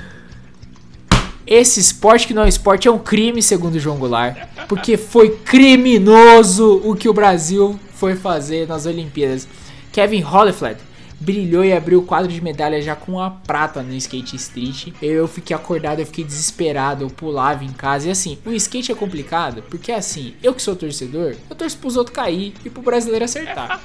Esse 1.49 1.79
esporte 1.79 2.27
que 2.27 2.33
não 2.35 2.43
é 2.43 2.47
esporte 2.47 2.87
é 2.87 2.91
um 2.91 2.99
crime, 2.99 3.41
segundo 3.41 3.79
João 3.79 3.97
Goulart, 3.97 4.37
porque 4.67 4.95
foi 4.97 5.31
criminoso 5.31 6.79
o 6.85 6.95
que 6.95 7.09
o 7.09 7.13
Brasil 7.13 7.79
foi 7.95 8.15
fazer 8.15 8.67
nas 8.67 8.85
Olimpíadas. 8.85 9.47
Kevin 9.91 10.21
Hollifled 10.21 10.79
brilhou 11.19 11.65
e 11.65 11.73
abriu 11.73 12.01
o 12.01 12.05
quadro 12.05 12.31
de 12.31 12.39
medalha 12.39 12.79
já 12.79 12.95
com 12.95 13.19
a 13.19 13.31
prata 13.31 13.81
no 13.81 13.95
skate 13.95 14.35
street. 14.35 14.89
Eu 15.01 15.27
fiquei 15.27 15.55
acordado, 15.55 16.01
eu 16.01 16.05
fiquei 16.05 16.23
desesperado, 16.23 17.03
eu 17.03 17.09
pulava 17.09 17.63
em 17.63 17.73
casa. 17.73 18.09
E 18.09 18.11
assim, 18.11 18.37
o 18.45 18.51
skate 18.51 18.91
é 18.91 18.95
complicado, 18.95 19.63
porque 19.71 19.91
assim, 19.91 20.35
eu 20.43 20.53
que 20.53 20.61
sou 20.61 20.75
torcedor, 20.75 21.35
eu 21.49 21.55
torço 21.55 21.79
pros 21.79 21.97
outros 21.97 22.15
cair 22.15 22.53
e 22.63 22.69
pro 22.69 22.83
brasileiro 22.83 23.25
acertar. 23.25 23.81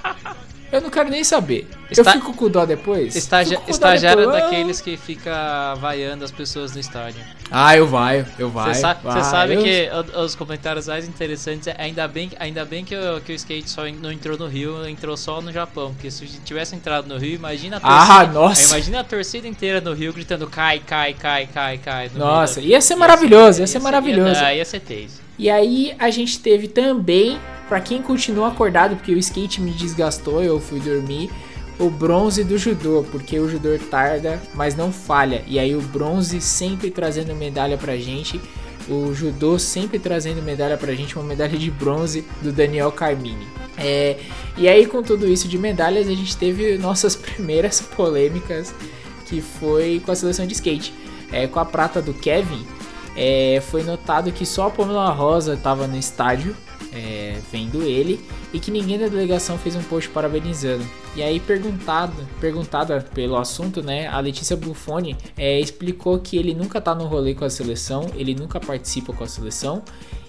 Eu 0.74 0.80
não 0.80 0.90
quero 0.90 1.08
nem 1.08 1.22
saber. 1.22 1.68
Está... 1.88 2.10
Eu 2.10 2.20
fico 2.20 2.34
com 2.34 2.50
dó 2.50 2.66
depois. 2.66 3.14
Estagia... 3.14 3.60
Estagiário 3.68 4.26
depois. 4.26 4.42
daqueles 4.42 4.80
que 4.80 4.96
fica 4.96 5.76
vaiando 5.76 6.24
as 6.24 6.32
pessoas 6.32 6.74
no 6.74 6.80
estádio. 6.80 7.22
Ah, 7.48 7.76
eu 7.76 7.87
vai, 7.87 8.26
eu 8.37 8.50
vai. 8.50 8.74
Você 8.74 8.80
sa 8.80 8.96
sabe 9.22 9.54
eu... 9.54 9.62
que 9.62 9.88
os 10.18 10.34
comentários 10.34 10.88
mais 10.88 11.06
interessantes 11.06 11.68
é 11.68 11.76
ainda 11.78 12.08
bem, 12.08 12.32
ainda 12.40 12.64
bem 12.64 12.84
que, 12.84 12.96
o, 12.96 13.20
que 13.20 13.30
o 13.30 13.34
skate 13.37 13.70
só 13.70 13.82
não 13.87 14.10
entrou 14.10 14.37
no 14.37 14.48
Rio, 14.48 14.84
entrou 14.88 15.16
só 15.16 15.40
no 15.40 15.52
Japão. 15.52 15.94
Porque 15.94 16.10
se 16.10 16.26
tivesse 16.44 16.74
entrado 16.74 17.06
no 17.06 17.18
Rio, 17.18 17.37
imagina 17.37 17.76
a 17.76 17.80
torcida. 17.80 18.14
Ah, 18.14 18.26
nossa. 18.26 18.74
Imagina 18.74 19.00
a 19.00 19.04
torcida 19.04 19.46
inteira 19.46 19.80
no 19.80 19.92
Rio 19.92 20.12
gritando 20.12 20.48
cai, 20.48 20.80
cai, 20.80 21.14
cai, 21.14 21.46
cai, 21.46 21.78
cai. 21.78 22.10
Nossa, 22.16 22.60
ia 22.60 22.80
ser 22.80 22.96
maravilhoso, 22.96 23.60
ia 23.60 23.66
ser, 23.68 23.74
ia 23.74 23.78
ser 23.78 23.78
maravilhoso. 23.78 24.40
Ia, 24.40 24.54
ia 24.56 24.64
ser 24.64 24.80
teis. 24.80 25.22
E 25.38 25.48
aí 25.48 25.94
a 26.00 26.10
gente 26.10 26.40
teve 26.40 26.66
também 26.66 27.38
para 27.68 27.81
quem 27.81 28.03
continua 28.03 28.48
acordado, 28.48 28.96
porque 28.96 29.12
o 29.12 29.18
skate 29.18 29.61
me 29.61 29.70
desgastou, 29.70 30.42
eu 30.42 30.61
fui 30.61 30.81
dormir, 30.81 31.31
o 31.79 31.90
bronze 31.90 32.44
do 32.44 32.57
judô, 32.57 33.05
porque 33.11 33.38
o 33.38 33.48
judô 33.48 33.77
tarda, 33.90 34.40
mas 34.55 34.77
não 34.77 34.92
falha. 34.92 35.42
E 35.46 35.59
aí 35.59 35.74
o 35.74 35.81
bronze 35.81 36.40
sempre 36.40 36.90
trazendo 36.90 37.35
medalha 37.35 37.77
pra 37.77 37.96
gente. 37.96 38.40
O 38.88 39.14
judô 39.14 39.59
sempre 39.59 39.98
trazendo 39.98 40.42
medalha 40.42 40.77
pra 40.77 40.94
gente, 40.94 41.16
uma 41.16 41.24
medalha 41.24 41.59
de 41.59 41.70
bronze 41.70 42.24
do 42.42 42.53
Daniel 42.53 42.92
Carmine. 42.92 43.46
É, 43.77 44.18
e 44.57 44.68
aí, 44.68 44.87
com 44.87 45.03
tudo 45.03 45.27
isso 45.27 45.48
de 45.48 45.59
medalhas, 45.59 46.07
a 46.07 46.14
gente 46.14 46.37
teve 46.37 46.79
nossas 46.79 47.16
primeiras 47.16 47.81
polêmicas, 47.81 48.74
que 49.27 49.40
foi 49.40 50.00
com 50.05 50.12
a 50.12 50.14
seleção 50.14 50.46
de 50.46 50.53
skate. 50.53 50.92
É, 51.33 51.48
com 51.48 51.59
a 51.59 51.64
prata 51.64 52.00
do 52.00 52.14
Kevin, 52.14 52.64
é, 53.16 53.61
foi 53.68 53.83
notado 53.83 54.31
que 54.31 54.46
só 54.46 54.68
a 54.68 54.70
Pamela 54.70 55.11
Rosa 55.11 55.55
estava 55.55 55.87
no 55.87 55.96
estádio 55.96 56.55
é, 56.94 57.38
vendo 57.50 57.83
ele 57.83 58.20
e 58.52 58.61
que 58.61 58.70
ninguém 58.70 58.98
da 58.98 59.09
delegação 59.09 59.59
fez 59.59 59.74
um 59.74 59.83
post 59.83 60.09
parabenizando. 60.11 60.85
E 61.16 61.22
aí, 61.22 61.40
perguntado, 61.40 62.14
perguntada 62.40 63.04
pelo 63.14 63.37
assunto, 63.37 63.83
né, 63.83 64.07
a 64.09 64.20
Letícia 64.20 64.57
Buffoni 64.57 65.16
é, 65.37 65.61
explicou 65.61 66.18
que 66.18 66.37
ele 66.37 66.54
nunca 66.54 66.80
tá 66.80 66.94
no 66.94 67.07
rolê 67.07 67.35
com 67.35 67.44
a 67.44 67.50
seleção, 67.50 68.11
ele 68.14 68.35
nunca 68.35 68.61
participa 68.61 69.12
com 69.12 69.24
a 69.24 69.28
seleção 69.28 69.83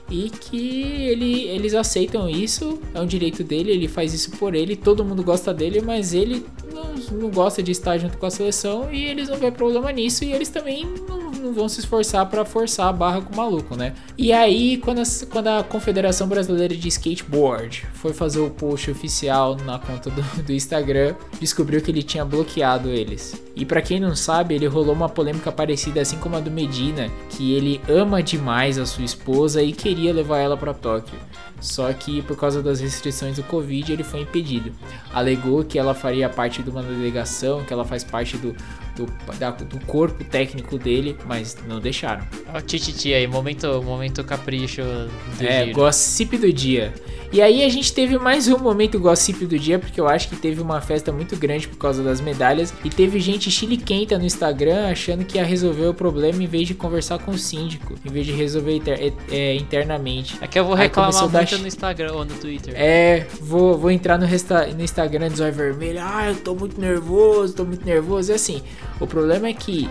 e 0.10 0.30
que 0.30 0.82
ele, 1.08 1.44
eles 1.44 1.74
aceitam 1.74 2.30
isso, 2.30 2.80
é 2.94 3.00
um 3.00 3.08
direito 3.08 3.44
dele, 3.44 3.72
ele 3.72 3.88
faz 3.88 4.14
isso 4.14 4.32
por 4.32 4.54
ele, 4.54 4.76
todo 4.76 5.04
mundo 5.04 5.24
gosta 5.24 5.54
dele, 5.54 5.82
mas 5.82 6.14
ele 6.14 6.46
não, 6.76 7.20
não 7.20 7.30
gosta 7.30 7.64
de 7.64 7.72
estar 7.72 7.98
junto 7.98 8.18
com 8.18 8.26
a 8.26 8.32
seleção 8.32 8.92
e 8.92 9.06
eles 9.06 9.30
não 9.30 9.38
vê 9.38 9.50
problema 9.50 9.92
nisso 9.92 10.24
e 10.24 10.34
eles 10.34 10.50
também 10.50 10.86
não 11.08 11.26
não 11.46 11.54
vão 11.54 11.70
se 11.70 11.80
esforçar 11.80 12.26
para 12.26 12.44
forçar 12.44 12.88
a 12.88 12.94
barra 12.94 13.22
com 13.22 13.34
o 13.34 13.38
maluco, 13.38 13.76
né? 13.76 13.94
E 14.18 14.34
aí, 14.34 14.78
quando 14.78 15.00
a, 15.00 15.04
quando 15.30 15.48
a 15.48 15.64
Confederação 15.64 16.28
Brasileira 16.28 16.76
de 16.76 16.88
Skateboard 16.88 17.86
foi 17.94 18.14
fazer 18.14 18.40
o 18.40 18.50
post 18.50 18.90
oficial 18.90 19.56
na 19.64 19.78
conta 19.78 20.10
do, 20.10 20.22
do 20.44 20.52
Instagram, 20.52 21.16
descobriu 21.40 21.82
que 21.82 21.92
ele 21.92 22.04
tinha 22.04 22.26
bloqueado 22.26 22.90
eles. 22.90 23.42
E 23.56 23.64
para 23.64 23.82
quem 23.82 24.00
não 24.00 24.16
sabe, 24.16 24.56
ele 24.56 24.68
rolou 24.68 24.94
uma 24.94 25.08
polêmica 25.08 25.52
parecida 25.52 26.02
assim 26.02 26.18
como 26.18 26.36
a 26.36 26.40
do 26.40 26.52
Medina, 26.52 27.10
que 27.30 27.54
ele 27.54 27.80
ama 27.88 28.22
demais 28.22 28.78
a 28.78 28.86
sua 28.86 29.06
esposa 29.06 29.62
e 29.62 29.72
queria 29.72 30.14
levar 30.14 30.40
ela 30.40 30.58
para 30.58 30.74
Tóquio. 30.74 31.18
Só 31.60 31.92
que 31.94 32.22
por 32.22 32.38
causa 32.38 32.62
das 32.62 32.80
restrições 32.80 33.38
do 33.38 33.44
Covid 33.44 33.92
ele 33.92 34.04
foi 34.04 34.22
impedido. 34.22 34.72
Alegou 35.14 35.64
que 35.64 35.80
ela 35.80 35.94
faria 35.94 36.30
parte 36.30 36.62
de 36.62 36.70
uma 36.70 36.84
delegação, 36.84 37.64
que 37.64 37.74
ela 37.74 37.86
faz 37.86 38.04
parte 38.04 38.38
do, 38.38 38.56
do, 38.96 39.06
da, 39.38 39.52
do 39.52 39.80
corpo 39.86 40.24
técnico 40.24 40.78
dele, 40.78 41.16
mas 41.26 41.58
não 41.68 41.80
deixaram. 41.80 42.26
Ó, 42.54 42.62
Tititi 42.62 43.14
aí, 43.14 43.28
momento, 43.28 43.82
momento 43.84 44.24
capricho 44.24 44.82
do 44.82 45.46
É, 45.46 45.66
giro. 45.66 45.76
gossip 45.76 46.38
do 46.38 46.52
dia. 46.52 46.94
E 47.34 47.42
aí 47.42 47.64
a 47.66 47.70
gente 47.70 47.92
teve 47.92 48.18
mais 48.18 48.48
um 48.48 48.58
momento 48.58 48.98
gossip 49.00 49.46
do 49.46 49.60
dia, 49.60 49.78
porque 49.78 50.00
eu 50.00 50.08
acho 50.08 50.30
que 50.30 50.36
teve 50.38 50.62
uma 50.62 50.80
festa 50.80 51.12
muito 51.12 51.36
grande 51.36 51.68
por 51.68 51.78
causa 51.78 52.02
das 52.02 52.22
medalhas. 52.22 52.74
E 52.84 52.90
teve 52.90 53.20
gente 53.20 53.52
chiliquenta 53.52 54.18
no 54.18 54.24
Instagram 54.26 54.88
achando 54.88 55.26
que 55.26 55.38
ia 55.38 55.44
resolver 55.44 55.88
o 55.88 55.94
problema 55.94 56.42
em 56.42 56.48
vez 56.48 56.68
de 56.68 56.74
conversar 56.74 57.20
com 57.20 57.32
o 57.32 57.38
síndico, 57.38 57.96
em 58.06 58.10
vez 58.10 58.26
de 58.26 58.32
resolver 58.32 58.76
inter- 58.78 59.00
é, 59.30 59.36
é, 59.36 59.56
internamente. 59.56 60.38
É 60.40 60.48
que 60.48 60.58
eu 60.58 60.64
vou 60.64 60.76
reclamar 60.76 61.12
dar 61.30 61.40
muito 61.40 61.50
chi- 61.56 61.62
no 61.62 61.68
Instagram 61.68 62.14
ou 62.14 62.24
no 62.24 62.36
Twitter. 62.36 62.74
É, 62.78 63.26
vou, 63.42 63.78
vou 63.78 63.92
entrar 63.92 64.18
no, 64.18 64.26
resta- 64.26 64.68
no 64.68 64.82
Instagram 64.84 65.28
do 65.30 65.36
Zóio 65.36 65.52
Vermelho. 65.54 66.00
Ah, 66.02 66.28
eu 66.30 66.36
tô 66.36 66.56
muito 66.56 66.80
nervoso, 66.80 67.54
tô 67.54 67.66
muito 67.66 67.86
nervoso. 67.86 68.32
E 68.32 68.36
assim, 68.36 68.62
o 69.00 69.08
problema 69.08 69.48
é 69.48 69.54
que 69.54 69.90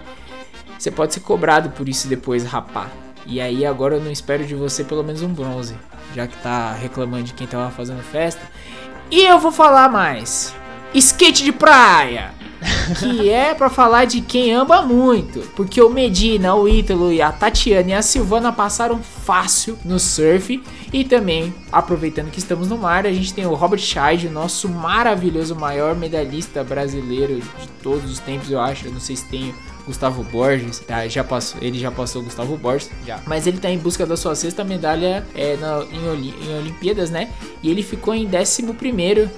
você 0.78 0.90
pode 0.90 1.14
ser 1.14 1.20
cobrado 1.20 1.70
por 1.70 1.88
isso 1.88 2.09
depois, 2.09 2.44
rapá. 2.44 2.88
E 3.26 3.40
aí 3.40 3.64
agora 3.64 3.96
eu 3.96 4.00
não 4.02 4.11
espero 4.11 4.44
de 4.44 4.54
você 4.54 4.85
pelo 4.85 5.02
menos 5.02 5.22
um 5.22 5.33
bronze, 5.33 5.74
já 6.14 6.26
que 6.26 6.37
tá 6.38 6.72
reclamando 6.72 7.24
de 7.24 7.33
quem 7.33 7.46
tava 7.46 7.70
fazendo 7.70 8.02
festa. 8.02 8.42
E 9.11 9.24
eu 9.24 9.38
vou 9.38 9.52
falar 9.52 9.90
mais. 9.90 10.54
Skate 10.92 11.44
de 11.44 11.52
praia. 11.52 12.33
Que 12.98 13.30
é 13.30 13.54
pra 13.54 13.68
falar 13.68 14.04
de 14.04 14.20
quem 14.20 14.52
ama 14.52 14.83
muito. 14.83 15.40
Porque 15.54 15.80
o 15.80 15.90
Medina, 15.90 16.54
o 16.54 16.68
Ítalo 16.68 17.12
e 17.12 17.20
a 17.20 17.33
Tatiana 17.33 17.90
e 17.90 17.94
a 17.94 18.02
Silvana 18.02 18.52
passaram 18.52 19.02
fácil 19.02 19.78
no 19.85 19.98
surf. 19.98 20.62
E 20.94 21.02
também, 21.02 21.52
aproveitando 21.72 22.30
que 22.30 22.38
estamos 22.38 22.68
no 22.68 22.78
mar, 22.78 23.04
a 23.04 23.11
gente 23.11 23.35
tem 23.35 23.44
o 23.44 23.54
Robert 23.54 23.80
Scheid, 23.80 24.28
o 24.28 24.30
nosso 24.30 24.68
maravilhoso 24.68 25.57
maior 25.57 25.96
medalhista 25.96 26.62
brasileiro 26.62 27.40
de 27.40 27.68
todos 27.83 28.09
os 28.09 28.20
tempos, 28.20 28.48
eu 28.48 28.61
acho. 28.61 28.87
Eu 28.87 28.92
não 28.92 29.00
sei 29.00 29.16
se 29.16 29.24
tem 29.24 29.52
Gustavo 29.87 30.23
Borges, 30.25 30.79
tá? 30.81 31.07
Já 31.09 31.23
passou, 31.23 31.61
ele 31.62 31.79
já 31.79 31.90
passou 31.90 32.23
o 32.23 32.25
Gustavo 32.25 32.57
Borges, 32.57 32.90
Já. 33.07 33.20
mas 33.27 33.47
ele 33.47 33.59
tá 33.59 33.70
em 33.70 33.79
busca 33.79 34.07
da 34.07 34.16
sua 34.16 34.35
sexta 34.35 34.64
medalha 34.64 35.25
é, 35.35 35.57
na- 35.57 35.85
em, 35.92 36.09
Oli- 36.09 36.35
em 36.42 36.59
Olimpíadas, 36.59 37.11
né? 37.11 37.31
E 37.62 37.70
ele 37.70 37.83
ficou 37.83 38.14
em 38.14 38.27
11 38.27 38.62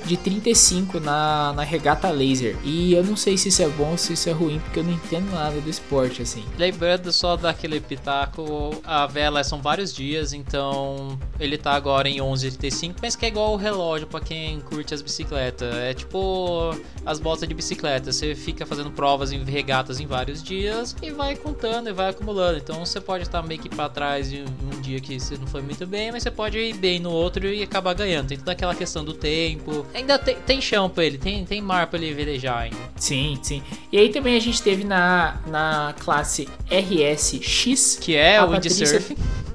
de 0.04 0.16
35 0.16 1.00
na, 1.00 1.52
na 1.54 1.62
regata 1.62 2.10
laser. 2.10 2.56
E 2.64 2.92
eu 2.94 3.04
não 3.04 3.16
sei 3.16 3.36
se 3.36 3.48
isso 3.48 3.62
é 3.62 3.68
bom 3.68 3.90
ou 3.92 3.98
se 3.98 4.12
isso 4.12 4.28
é 4.28 4.32
ruim, 4.32 4.58
porque 4.60 4.80
eu 4.80 4.84
não 4.84 4.92
entendo 4.92 5.30
nada 5.32 5.60
do 5.60 5.68
esporte, 5.70 6.22
assim. 6.22 6.44
Lembrando 6.58 7.12
só 7.12 7.36
daquele 7.36 7.80
pitaco, 7.80 8.80
a 8.84 9.06
vela 9.06 9.42
são 9.44 9.60
vários 9.60 9.92
dias, 9.94 10.32
então 10.32 11.18
ele 11.38 11.58
tá 11.58 11.72
agora 11.72 12.08
em 12.08 12.18
11h35, 12.18 12.94
mas 13.02 13.14
que 13.16 13.24
é 13.24 13.28
igual 13.28 13.52
o 13.52 13.56
relógio 13.56 14.06
pra 14.06 14.20
quem 14.20 14.60
curte 14.60 14.94
as 14.94 15.02
bicicletas. 15.02 15.74
É 15.74 15.92
tipo 15.94 16.74
as 17.04 17.18
botas 17.20 17.48
de 17.48 17.54
bicicleta, 17.54 18.12
você 18.12 18.34
fica 18.34 18.64
fazendo 18.66 18.90
provas 18.90 19.32
em 19.32 19.42
regatas 19.44 20.00
em 20.00 20.06
vários 20.06 20.35
dias 20.42 20.94
e 21.02 21.10
vai 21.10 21.36
contando 21.36 21.88
e 21.88 21.92
vai 21.92 22.10
acumulando. 22.10 22.58
Então 22.58 22.84
você 22.84 23.00
pode 23.00 23.24
estar 23.24 23.42
meio 23.42 23.60
que 23.60 23.68
pra 23.68 23.88
trás 23.88 24.32
em 24.32 24.44
um 24.44 24.80
dia 24.80 25.00
que 25.00 25.18
você 25.18 25.36
não 25.36 25.46
foi 25.46 25.62
muito 25.62 25.86
bem, 25.86 26.12
mas 26.12 26.22
você 26.22 26.30
pode 26.30 26.58
ir 26.58 26.74
bem 26.74 26.98
no 26.98 27.10
outro 27.10 27.46
e 27.46 27.62
acabar 27.62 27.94
ganhando. 27.94 28.28
Tem 28.28 28.38
toda 28.38 28.52
aquela 28.52 28.74
questão 28.74 29.04
do 29.04 29.14
tempo. 29.14 29.86
Ainda 29.94 30.18
tem, 30.18 30.36
tem 30.36 30.60
chão 30.60 30.88
pra 30.88 31.04
ele, 31.04 31.18
tem, 31.18 31.44
tem 31.44 31.60
mar 31.60 31.86
pra 31.86 31.98
ele 31.98 32.12
velejar 32.14 32.58
ainda. 32.58 32.76
Sim, 32.96 33.38
sim. 33.42 33.62
E 33.90 33.98
aí 33.98 34.08
também 34.08 34.36
a 34.36 34.40
gente 34.40 34.62
teve 34.62 34.84
na, 34.84 35.38
na 35.46 35.94
classe 36.00 36.48
RSX. 36.70 37.98
Que 38.00 38.16
é 38.16 38.38
A 38.38 38.44
o 38.44 38.50
windsurf. 38.50 39.16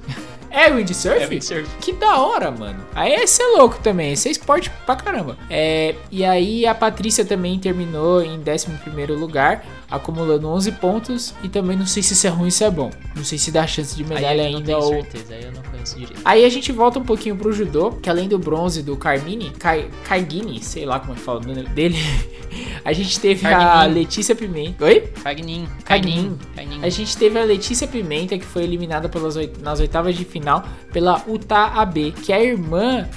É 0.52 0.70
windsurf? 0.70 1.24
É 1.24 1.28
windsurf. 1.28 1.70
Que 1.80 1.94
da 1.94 2.18
hora, 2.20 2.52
mano. 2.52 2.86
Aí 2.94 3.14
esse 3.14 3.42
é 3.42 3.46
louco 3.58 3.80
também. 3.82 4.12
Esse 4.12 4.28
é 4.28 4.32
esporte 4.32 4.70
pra 4.86 4.98
caramba. 4.98 5.38
É, 5.50 5.96
e 6.12 6.26
aí 6.26 6.66
a 6.68 6.76
Patrícia 6.76 7.24
também 7.24 7.58
terminou 7.58 8.22
em 8.22 8.38
11 8.38 8.68
lugar, 9.14 9.66
acumulando 9.92 10.48
11 10.48 10.72
pontos. 10.74 11.34
E 11.44 11.50
também 11.50 11.76
não 11.78 11.86
sei 11.86 12.02
se 12.02 12.14
isso 12.14 12.26
é 12.26 12.30
ruim 12.30 12.46
ou 12.46 12.52
se 12.52 12.64
é 12.64 12.72
bom. 12.72 12.90
Não 13.16 13.24
sei 13.24 13.38
se 13.38 13.52
dá 13.52 13.68
chance 13.68 13.96
de 13.96 14.04
medalha 14.04 14.44
aí 14.44 14.56
ainda 14.56 14.62
tenho 14.66 14.78
ou. 14.80 14.90
certeza, 14.90 15.34
aí 15.36 15.44
eu 15.44 15.52
não 15.52 15.62
conheço 15.64 15.98
direito. 16.00 16.22
Aí 16.24 16.46
a 16.46 16.50
gente 16.50 16.72
volta 16.72 16.98
um 17.00 17.04
pouquinho 17.04 17.36
pro 17.36 17.52
judô, 17.52 17.92
que 17.92 18.10
além 18.10 18.28
do 18.30 18.40
bronze 18.40 18.82
do 18.82 18.96
Carmine, 18.96 19.52
Kai, 19.52 19.90
Kaigini, 20.08 20.64
sei 20.64 20.86
lá 20.86 21.00
como 21.00 21.12
é 21.14 21.16
que 21.16 21.22
fala 21.22 21.40
o 21.42 21.46
nome 21.46 21.64
dele, 21.70 21.98
a 22.86 22.94
gente 22.94 23.20
teve 23.20 23.46
a. 23.48 23.86
Letícia 23.86 24.34
Pimenta. 24.36 24.86
Oi? 24.86 25.02
Cagnin. 25.24 25.68
Cagnin. 25.84 26.38
A 26.82 26.90
gente 26.90 27.18
teve 27.18 27.38
a 27.40 27.44
Letícia 27.44 27.88
Pimenta, 27.88 28.38
que 28.38 28.46
foi 28.46 28.64
eliminada 28.64 29.10
pelas 29.10 29.36
oit- 29.36 29.60
nas 29.62 29.80
oitavas 29.80 30.16
de 30.16 30.24
final 30.24 30.64
pela 30.94 31.22
Uta 31.28 31.58
AB, 31.82 32.12
que 32.12 32.32
é 32.32 32.36
a 32.38 32.44
irmã 32.44 33.08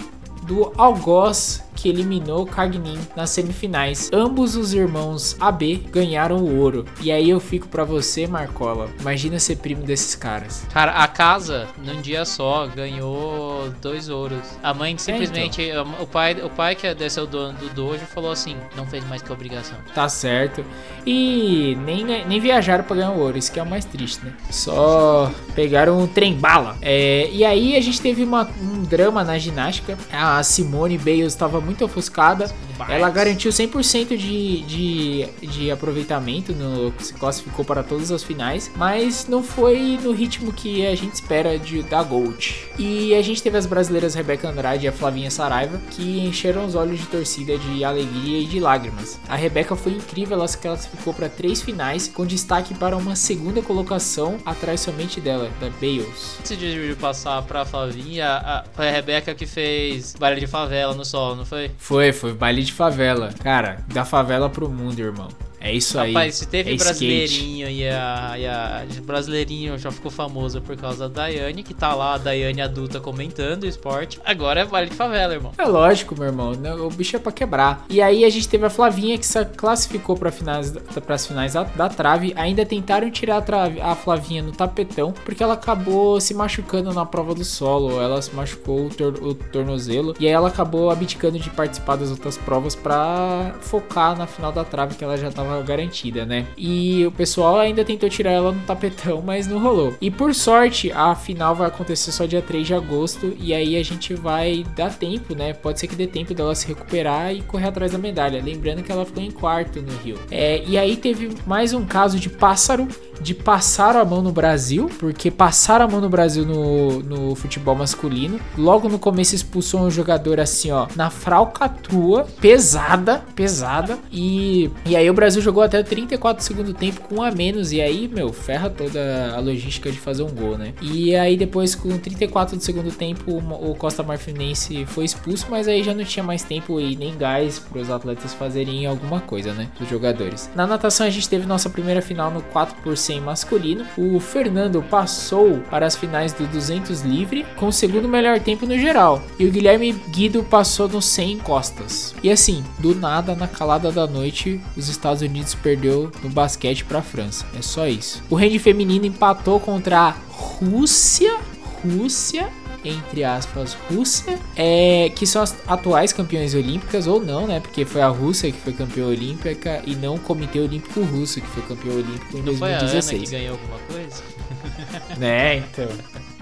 do 0.46 0.72
Algoz, 0.76 1.62
que 1.74 1.88
eliminou 1.88 2.42
o 2.42 2.46
Cagnin 2.46 2.98
nas 3.16 3.30
semifinais. 3.30 4.08
Ambos 4.12 4.54
os 4.56 4.72
irmãos 4.72 5.36
AB 5.40 5.86
ganharam 5.90 6.36
o 6.36 6.58
ouro. 6.60 6.84
E 7.00 7.10
aí 7.10 7.28
eu 7.28 7.40
fico 7.40 7.66
pra 7.68 7.82
você, 7.84 8.26
Marcola. 8.26 8.88
Imagina 9.00 9.38
ser 9.40 9.56
primo 9.56 9.82
desses 9.82 10.14
caras. 10.14 10.64
Cara, 10.72 10.92
a 10.92 11.08
casa, 11.08 11.66
num 11.84 12.00
dia 12.00 12.24
só, 12.24 12.66
ganhou 12.68 13.70
dois 13.82 14.08
ouros. 14.08 14.38
A 14.62 14.72
mãe 14.72 14.96
simplesmente. 14.96 15.62
O, 16.00 16.06
pai, 16.06 16.34
o 16.42 16.48
pai, 16.48 16.74
que 16.76 17.10
ser 17.10 17.20
o 17.20 17.26
dono 17.26 17.54
do 17.58 17.68
dojo, 17.70 18.04
falou 18.06 18.30
assim: 18.30 18.56
não 18.76 18.86
fez 18.86 19.04
mais 19.08 19.20
que 19.20 19.32
obrigação. 19.32 19.76
Tá 19.94 20.08
certo. 20.08 20.64
E 21.06 21.76
nem, 21.84 22.04
nem 22.04 22.40
viajaram 22.40 22.84
pra 22.84 22.96
ganhar 22.96 23.10
o 23.10 23.18
ouro, 23.20 23.36
isso 23.36 23.50
que 23.52 23.58
é 23.58 23.62
o 23.62 23.66
mais 23.68 23.84
triste, 23.84 24.24
né? 24.24 24.32
Só 24.50 25.30
pegaram 25.54 25.98
um 25.98 26.06
trem 26.06 26.34
bala. 26.34 26.76
É, 26.80 27.28
e 27.32 27.44
aí 27.44 27.76
a 27.76 27.80
gente 27.80 28.00
teve 28.00 28.22
uma- 28.24 28.48
um 28.62 28.82
drama 28.84 29.22
na 29.24 29.36
ginástica. 29.38 29.98
A 30.12 30.33
Simone 30.42 30.98
Bales 30.98 31.32
estava 31.32 31.60
muito 31.60 31.84
ofuscada. 31.84 32.50
Ela 32.88 33.08
garantiu 33.10 33.50
100% 33.50 34.16
de, 34.16 34.62
de, 34.62 35.28
de 35.46 35.70
aproveitamento, 35.70 36.52
no, 36.52 36.92
se 36.98 37.14
classificou 37.14 37.64
para 37.64 37.82
todas 37.82 38.10
as 38.10 38.22
finais, 38.22 38.70
mas 38.76 39.26
não 39.28 39.42
foi 39.42 39.98
no 40.02 40.12
ritmo 40.12 40.52
que 40.52 40.84
a 40.84 40.94
gente 40.94 41.14
espera 41.14 41.58
de, 41.58 41.82
da 41.82 42.02
Gold. 42.02 42.68
E 42.78 43.14
a 43.14 43.22
gente 43.22 43.42
teve 43.42 43.56
as 43.56 43.66
brasileiras 43.66 44.14
Rebeca 44.14 44.48
Andrade 44.48 44.86
e 44.86 44.88
a 44.88 44.92
Flavinha 44.92 45.30
Saraiva, 45.30 45.80
que 45.90 46.20
encheram 46.20 46.66
os 46.66 46.74
olhos 46.74 46.98
de 46.98 47.06
torcida 47.06 47.56
de 47.56 47.84
alegria 47.84 48.40
e 48.40 48.46
de 48.46 48.58
lágrimas. 48.58 49.20
A 49.28 49.36
Rebeca 49.36 49.76
foi 49.76 49.92
incrível, 49.92 50.36
ela 50.36 50.48
se 50.48 50.58
classificou 50.58 51.14
para 51.14 51.28
três 51.28 51.62
finais, 51.62 52.08
com 52.08 52.26
destaque 52.26 52.74
para 52.74 52.96
uma 52.96 53.14
segunda 53.14 53.62
colocação 53.62 54.38
atrás 54.44 54.80
somente 54.80 55.20
dela, 55.20 55.50
da 55.60 55.70
Bales. 55.70 56.38
Antes 56.40 56.58
de 56.58 56.96
passar 57.00 57.42
pra 57.42 57.64
Flavinha, 57.64 58.26
a, 58.26 58.64
foi 58.74 58.88
a 58.88 58.92
Rebeca 58.92 59.34
que 59.34 59.46
fez 59.46 60.14
baile 60.24 60.40
de 60.40 60.46
favela 60.46 60.94
no 60.94 61.04
solo, 61.04 61.36
não 61.36 61.44
foi? 61.44 61.70
Foi, 61.76 62.10
foi 62.10 62.32
baile 62.32 62.62
de 62.62 62.72
favela. 62.72 63.30
Cara, 63.42 63.84
da 63.92 64.06
favela 64.06 64.48
pro 64.48 64.70
mundo, 64.70 64.98
irmão. 64.98 65.28
É 65.64 65.72
isso 65.72 65.98
aí. 65.98 66.12
Rapaz, 66.12 66.34
se 66.36 66.46
teve 66.46 66.70
é 66.70 66.74
skate. 66.74 66.84
brasileirinho 67.06 67.68
e 67.70 67.88
a, 67.88 68.34
e 68.38 68.46
a 68.46 68.84
brasileirinho 69.02 69.78
já 69.78 69.90
ficou 69.90 70.10
famoso 70.10 70.60
por 70.60 70.76
causa 70.76 71.08
da 71.08 71.22
Daiane, 71.22 71.62
que 71.62 71.72
tá 71.72 71.94
lá, 71.94 72.14
a 72.14 72.18
Daiane 72.18 72.60
adulta 72.60 73.00
comentando 73.00 73.62
o 73.62 73.66
esporte. 73.66 74.20
Agora 74.24 74.60
é 74.60 74.64
baile 74.66 74.90
de 74.90 74.96
favela, 74.96 75.32
irmão. 75.32 75.52
É 75.56 75.64
lógico, 75.64 76.14
meu 76.18 76.26
irmão. 76.26 76.52
né? 76.52 76.74
O 76.74 76.90
bicho 76.90 77.16
é 77.16 77.18
pra 77.18 77.32
quebrar. 77.32 77.86
E 77.88 78.02
aí 78.02 78.24
a 78.26 78.30
gente 78.30 78.46
teve 78.46 78.66
a 78.66 78.70
Flavinha 78.70 79.16
que 79.16 79.26
se 79.26 79.42
classificou 79.46 80.16
para 80.16 80.30
finais, 80.30 80.70
pras 81.06 81.26
finais 81.26 81.54
da, 81.54 81.62
da 81.64 81.88
trave. 81.88 82.34
Ainda 82.36 82.66
tentaram 82.66 83.10
tirar 83.10 83.38
a, 83.38 83.42
trave, 83.42 83.80
a 83.80 83.94
Flavinha 83.94 84.42
no 84.42 84.52
tapetão, 84.52 85.12
porque 85.24 85.42
ela 85.42 85.54
acabou 85.54 86.20
se 86.20 86.34
machucando 86.34 86.92
na 86.92 87.06
prova 87.06 87.34
do 87.34 87.44
solo. 87.44 88.00
Ela 88.02 88.20
se 88.20 88.34
machucou 88.34 88.86
o, 88.86 88.90
tor- 88.90 89.18
o 89.22 89.32
tornozelo. 89.34 90.14
E 90.20 90.26
aí 90.26 90.32
ela 90.32 90.48
acabou 90.48 90.90
abdicando 90.90 91.38
de 91.38 91.48
participar 91.48 91.96
das 91.96 92.10
outras 92.10 92.36
provas 92.36 92.74
pra 92.74 93.54
focar 93.62 94.14
na 94.18 94.26
final 94.26 94.52
da 94.52 94.62
trave, 94.62 94.94
que 94.94 95.02
ela 95.02 95.16
já 95.16 95.30
tava 95.30 95.53
garantida, 95.62 96.24
né? 96.24 96.46
E 96.56 97.04
o 97.06 97.12
pessoal 97.12 97.58
ainda 97.58 97.84
tentou 97.84 98.08
tirar 98.08 98.32
ela 98.32 98.52
no 98.52 98.60
tapetão, 98.62 99.22
mas 99.24 99.46
não 99.46 99.58
rolou. 99.58 99.94
E 100.00 100.10
por 100.10 100.34
sorte, 100.34 100.90
a 100.92 101.14
final 101.14 101.54
vai 101.54 101.68
acontecer 101.68 102.12
só 102.12 102.26
dia 102.26 102.42
3 102.42 102.66
de 102.66 102.74
agosto. 102.74 103.36
E 103.38 103.52
aí 103.52 103.76
a 103.76 103.82
gente 103.82 104.14
vai 104.14 104.64
dar 104.76 104.92
tempo, 104.92 105.34
né? 105.34 105.52
Pode 105.52 105.80
ser 105.80 105.86
que 105.86 105.94
dê 105.94 106.06
tempo 106.06 106.34
dela 106.34 106.54
se 106.54 106.66
recuperar 106.66 107.34
e 107.34 107.42
correr 107.42 107.68
atrás 107.68 107.92
da 107.92 107.98
medalha. 107.98 108.42
Lembrando 108.42 108.82
que 108.82 108.90
ela 108.90 109.04
ficou 109.04 109.22
em 109.22 109.30
quarto 109.30 109.80
no 109.80 109.92
Rio. 109.98 110.18
É, 110.30 110.62
e 110.66 110.78
aí 110.78 110.96
teve 110.96 111.30
mais 111.46 111.72
um 111.72 111.84
caso 111.84 112.18
de 112.18 112.28
pássaro 112.28 112.88
de 113.20 113.34
passar 113.34 113.96
a 113.96 114.04
mão 114.04 114.22
no 114.22 114.32
Brasil, 114.32 114.90
porque 114.98 115.30
passaram 115.30 115.84
a 115.84 115.88
mão 115.88 116.00
no 116.00 116.08
Brasil 116.08 116.44
no, 116.44 117.00
no 117.00 117.34
futebol 117.34 117.74
masculino. 117.74 118.40
Logo 118.56 118.88
no 118.88 118.98
começo 118.98 119.34
expulsou 119.34 119.80
um 119.80 119.90
jogador 119.90 120.40
assim, 120.40 120.70
ó, 120.70 120.86
na 120.96 121.10
fralcatrua, 121.10 122.26
pesada, 122.40 123.22
pesada. 123.34 123.98
E, 124.12 124.70
e 124.86 124.96
aí 124.96 125.08
o 125.08 125.14
Brasil 125.14 125.40
jogou 125.40 125.62
até 125.62 125.82
34 125.82 126.42
do 126.42 126.46
segundo 126.46 126.74
tempo 126.74 127.00
com 127.02 127.16
um 127.16 127.22
a 127.22 127.30
menos. 127.30 127.72
E 127.72 127.80
aí, 127.80 128.08
meu, 128.08 128.32
ferra 128.32 128.70
toda 128.70 129.34
a 129.34 129.40
logística 129.40 129.90
de 129.90 129.98
fazer 129.98 130.22
um 130.22 130.30
gol, 130.30 130.58
né? 130.58 130.74
E 130.80 131.14
aí 131.14 131.36
depois, 131.36 131.74
com 131.74 131.96
34 131.96 132.56
do 132.56 132.62
segundo 132.62 132.90
tempo, 132.90 133.38
o 133.38 133.74
Costa 133.74 134.02
Marfinense 134.02 134.84
foi 134.86 135.04
expulso, 135.04 135.46
mas 135.50 135.68
aí 135.68 135.82
já 135.82 135.94
não 135.94 136.04
tinha 136.04 136.22
mais 136.22 136.42
tempo 136.42 136.80
e 136.80 136.96
nem 136.96 137.16
gás 137.16 137.58
para 137.58 137.80
os 137.80 137.90
atletas 137.90 138.34
fazerem 138.34 138.86
alguma 138.86 139.20
coisa, 139.20 139.52
né? 139.52 139.68
Os 139.80 139.88
jogadores. 139.88 140.50
Na 140.54 140.66
natação 140.66 141.06
a 141.06 141.10
gente 141.10 141.28
teve 141.28 141.46
nossa 141.46 141.70
primeira 141.70 142.02
final 142.02 142.30
no 142.30 142.42
4 142.42 142.76
por 142.82 142.96
100 143.04 143.20
masculino. 143.20 143.86
O 143.96 144.18
Fernando 144.18 144.82
passou 144.82 145.58
para 145.70 145.86
as 145.86 145.96
finais 145.96 146.32
do 146.32 146.46
200 146.46 147.02
livre 147.02 147.46
com 147.56 147.66
o 147.66 147.72
segundo 147.72 148.08
melhor 148.08 148.40
tempo 148.40 148.66
no 148.66 148.78
geral. 148.78 149.22
E 149.38 149.46
o 149.46 149.50
Guilherme 149.50 149.92
Guido 150.10 150.42
passou 150.42 150.88
no 150.88 151.02
100 151.02 151.38
costas. 151.38 152.14
E 152.22 152.30
assim, 152.30 152.64
do 152.78 152.94
nada, 152.94 153.34
na 153.34 153.46
calada 153.46 153.92
da 153.92 154.06
noite, 154.06 154.60
os 154.76 154.88
Estados 154.88 155.22
Unidos 155.22 155.54
perdeu 155.54 156.10
no 156.22 156.30
basquete 156.30 156.84
para 156.84 156.98
a 156.98 157.02
França. 157.02 157.46
É 157.56 157.62
só 157.62 157.86
isso. 157.86 158.22
O 158.30 158.34
rende 158.34 158.58
feminino 158.58 159.06
empatou 159.06 159.60
contra 159.60 159.98
a 160.00 160.14
Rússia. 160.28 161.36
Rússia 161.84 162.48
entre 162.84 163.24
aspas, 163.24 163.74
Rússia, 163.90 164.38
é, 164.54 165.10
que 165.10 165.26
são 165.26 165.42
as 165.42 165.56
atuais 165.66 166.12
campeões 166.12 166.54
olímpicas, 166.54 167.06
ou 167.06 167.20
não, 167.20 167.46
né? 167.46 167.60
Porque 167.60 167.84
foi 167.84 168.02
a 168.02 168.08
Rússia 168.08 168.50
que 168.52 168.58
foi 168.58 168.72
campeã 168.72 169.06
olímpica 169.06 169.82
e 169.86 169.94
não 169.94 170.16
o 170.16 170.20
Comitê 170.20 170.60
Olímpico 170.60 171.00
Russo 171.00 171.40
que 171.40 171.46
foi 171.48 171.62
campeão 171.62 171.94
olímpico 171.94 172.36
em 172.36 172.42
não 172.42 172.54
2016. 172.54 172.58
Foi 172.58 172.68
a 172.68 173.16
Ana 173.16 173.24
que 173.24 173.30
ganhou 173.30 173.52
alguma 173.52 173.78
coisa? 173.88 174.22
né, 175.18 175.56
então. 175.56 175.88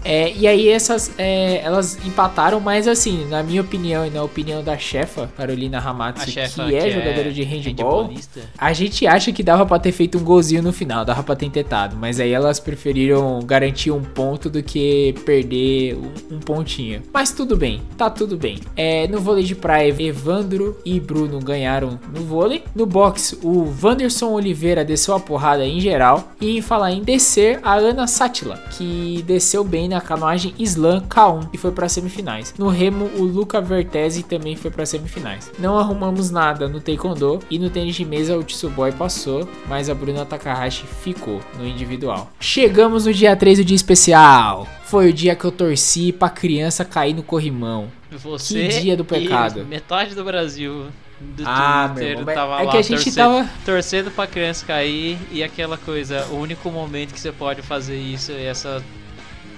É, 0.05 0.33
e 0.33 0.47
aí 0.47 0.69
essas 0.69 1.13
é, 1.19 1.61
elas 1.63 1.99
empataram, 2.05 2.61
mas 2.61 2.89
assim, 2.89 3.27
na 3.29 3.43
minha 3.43 3.61
opinião 3.61 4.07
e 4.07 4.11
na 4.11 4.23
opinião 4.23 4.63
da 4.63 4.77
chefa 4.77 5.31
Carolina 5.37 5.79
Ramatsu, 5.79 6.31
chefa 6.31 6.67
que, 6.67 6.75
é 6.75 6.81
que 6.81 6.89
é 6.89 6.91
jogadora 6.91 7.33
de 7.33 7.43
handball, 7.43 8.11
a 8.59 8.73
gente 8.73 9.07
acha 9.07 9.33
que 9.33 9.43
dava 9.43 9.65
pra 9.67 9.79
ter 9.79 9.93
feito 9.93 10.19
um 10.19 10.25
golzinho 10.25 10.63
no 10.63 10.73
final, 10.73 11.05
dava 11.05 11.23
pra 11.23 11.37
ter 11.37 11.51
tentado, 11.51 11.97
mas 11.97 12.21
aí 12.21 12.33
elas 12.33 12.59
preferiram 12.59 13.41
garantir 13.41 13.91
um 13.91 14.03
ponto 14.03 14.49
do 14.51 14.63
que 14.63 15.15
perder 15.25 15.97
um, 15.97 16.37
um 16.37 16.41
pontinho. 16.41 17.03
Mas 17.13 17.33
tudo 17.33 17.57
bem, 17.57 17.83
tá 17.97 18.11
tudo 18.11 18.37
bem. 18.37 18.59
É, 18.77 19.07
no 19.09 19.21
vôlei 19.21 19.45
de 19.45 19.55
praia, 19.55 19.93
Evandro 20.03 20.79
e 20.85 20.99
Bruno 20.99 21.39
ganharam 21.41 21.99
no 22.15 22.23
vôlei. 22.23 22.65
No 22.75 22.87
boxe, 22.87 23.39
o 23.43 23.73
Wanderson 23.83 24.33
Oliveira 24.33 24.85
desceu 24.85 25.15
a 25.15 25.21
porrada 25.21 25.65
em 25.65 25.81
geral. 25.81 26.33
E 26.41 26.61
falar 26.61 26.93
em 26.93 27.03
descer, 27.03 27.61
a 27.63 27.75
Ana 27.75 28.07
Sátila, 28.07 28.57
que 28.71 29.23
desceu 29.27 29.65
bem 29.65 29.89
na 29.93 30.01
canoagem 30.01 30.55
Slam 30.59 31.01
K1 31.09 31.49
e 31.53 31.59
foi 31.59 31.71
para 31.73 31.89
semifinais. 31.89 32.55
No 32.59 32.69
remo, 32.69 33.11
o 33.17 33.23
Luca 33.23 33.61
Vertese 33.61 34.23
também 34.23 34.57
foi 34.57 34.71
para 34.71 34.85
semifinais. 34.87 35.51
Não 35.59 35.79
arrumamos 35.79 36.31
nada 36.31 36.69
no 36.69 36.81
taekwondo 36.81 37.41
e 37.51 37.59
no 37.59 37.71
tênis 37.71 37.95
de 37.95 38.05
mesa 38.05 38.37
o 38.37 38.43
Tsuboy 38.45 38.93
passou, 38.93 39.49
mas 39.69 39.89
a 39.89 39.95
Bruna 39.95 40.25
Takahashi 40.25 40.87
ficou 40.87 41.41
no 41.59 41.67
individual. 41.67 42.31
Chegamos 42.41 43.07
no 43.07 43.13
dia 43.15 43.35
3 43.37 43.59
do 43.59 43.65
dia 43.65 43.77
especial. 43.77 44.67
Foi 44.85 45.09
o 45.09 45.13
dia 45.13 45.35
que 45.35 45.45
eu 45.45 45.51
torci 45.53 46.13
pra 46.13 46.29
criança 46.29 46.85
cair 46.85 47.15
no 47.15 47.23
corrimão. 47.23 47.87
Você 48.11 48.69
que 48.69 48.81
dia 48.81 48.97
do 48.97 49.05
pecado. 49.05 49.65
metade 49.65 50.15
do 50.15 50.23
Brasil 50.23 50.87
do 51.19 51.45
Ah, 51.47 51.89
Twitter 51.95 52.19
irmão, 52.19 52.35
tava 52.35 52.61
é 52.61 52.65
lá 52.65 52.71
que 52.73 52.77
a 52.77 52.83
gente 52.83 53.05
torcendo, 53.05 53.15
tava- 53.15 53.49
torcendo 53.65 54.11
pra 54.11 54.27
criança 54.27 54.67
cair 54.67 55.17
e 55.31 55.43
aquela 55.43 55.79
coisa, 55.79 56.27
o 56.33 56.37
único 56.37 56.69
momento 56.71 57.15
que 57.15 57.21
você 57.21 57.31
pode 57.33 57.63
fazer 57.63 57.97
isso 57.97 58.33
e 58.33 58.45
essa 58.45 58.83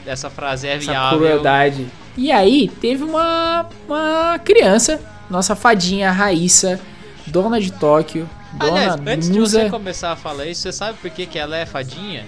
essa 0.07 0.31
frase 0.31 0.67
é 0.67 0.75
essa 0.77 0.91
viável. 0.91 1.19
crueldade. 1.19 1.87
E 2.17 2.31
aí, 2.31 2.69
teve 2.81 3.03
uma, 3.05 3.67
uma 3.89 4.39
criança, 4.45 5.01
nossa 5.29 5.57
fadinha 5.57 6.11
Raíssa, 6.13 6.81
dona 7.27 7.61
de 7.61 7.73
Tóquio, 7.73 8.29
dona 8.53 8.73
Aliás, 8.73 9.01
antes 9.07 9.29
de 9.31 9.39
você 9.41 9.59
musa. 9.59 9.71
começar 9.71 10.13
a 10.13 10.17
falar 10.17 10.47
isso, 10.47 10.63
você 10.63 10.73
sabe 10.73 10.99
por 10.99 11.11
que, 11.11 11.27
que 11.27 11.39
ela 11.39 11.57
é 11.57 11.67
fadinha? 11.67 12.25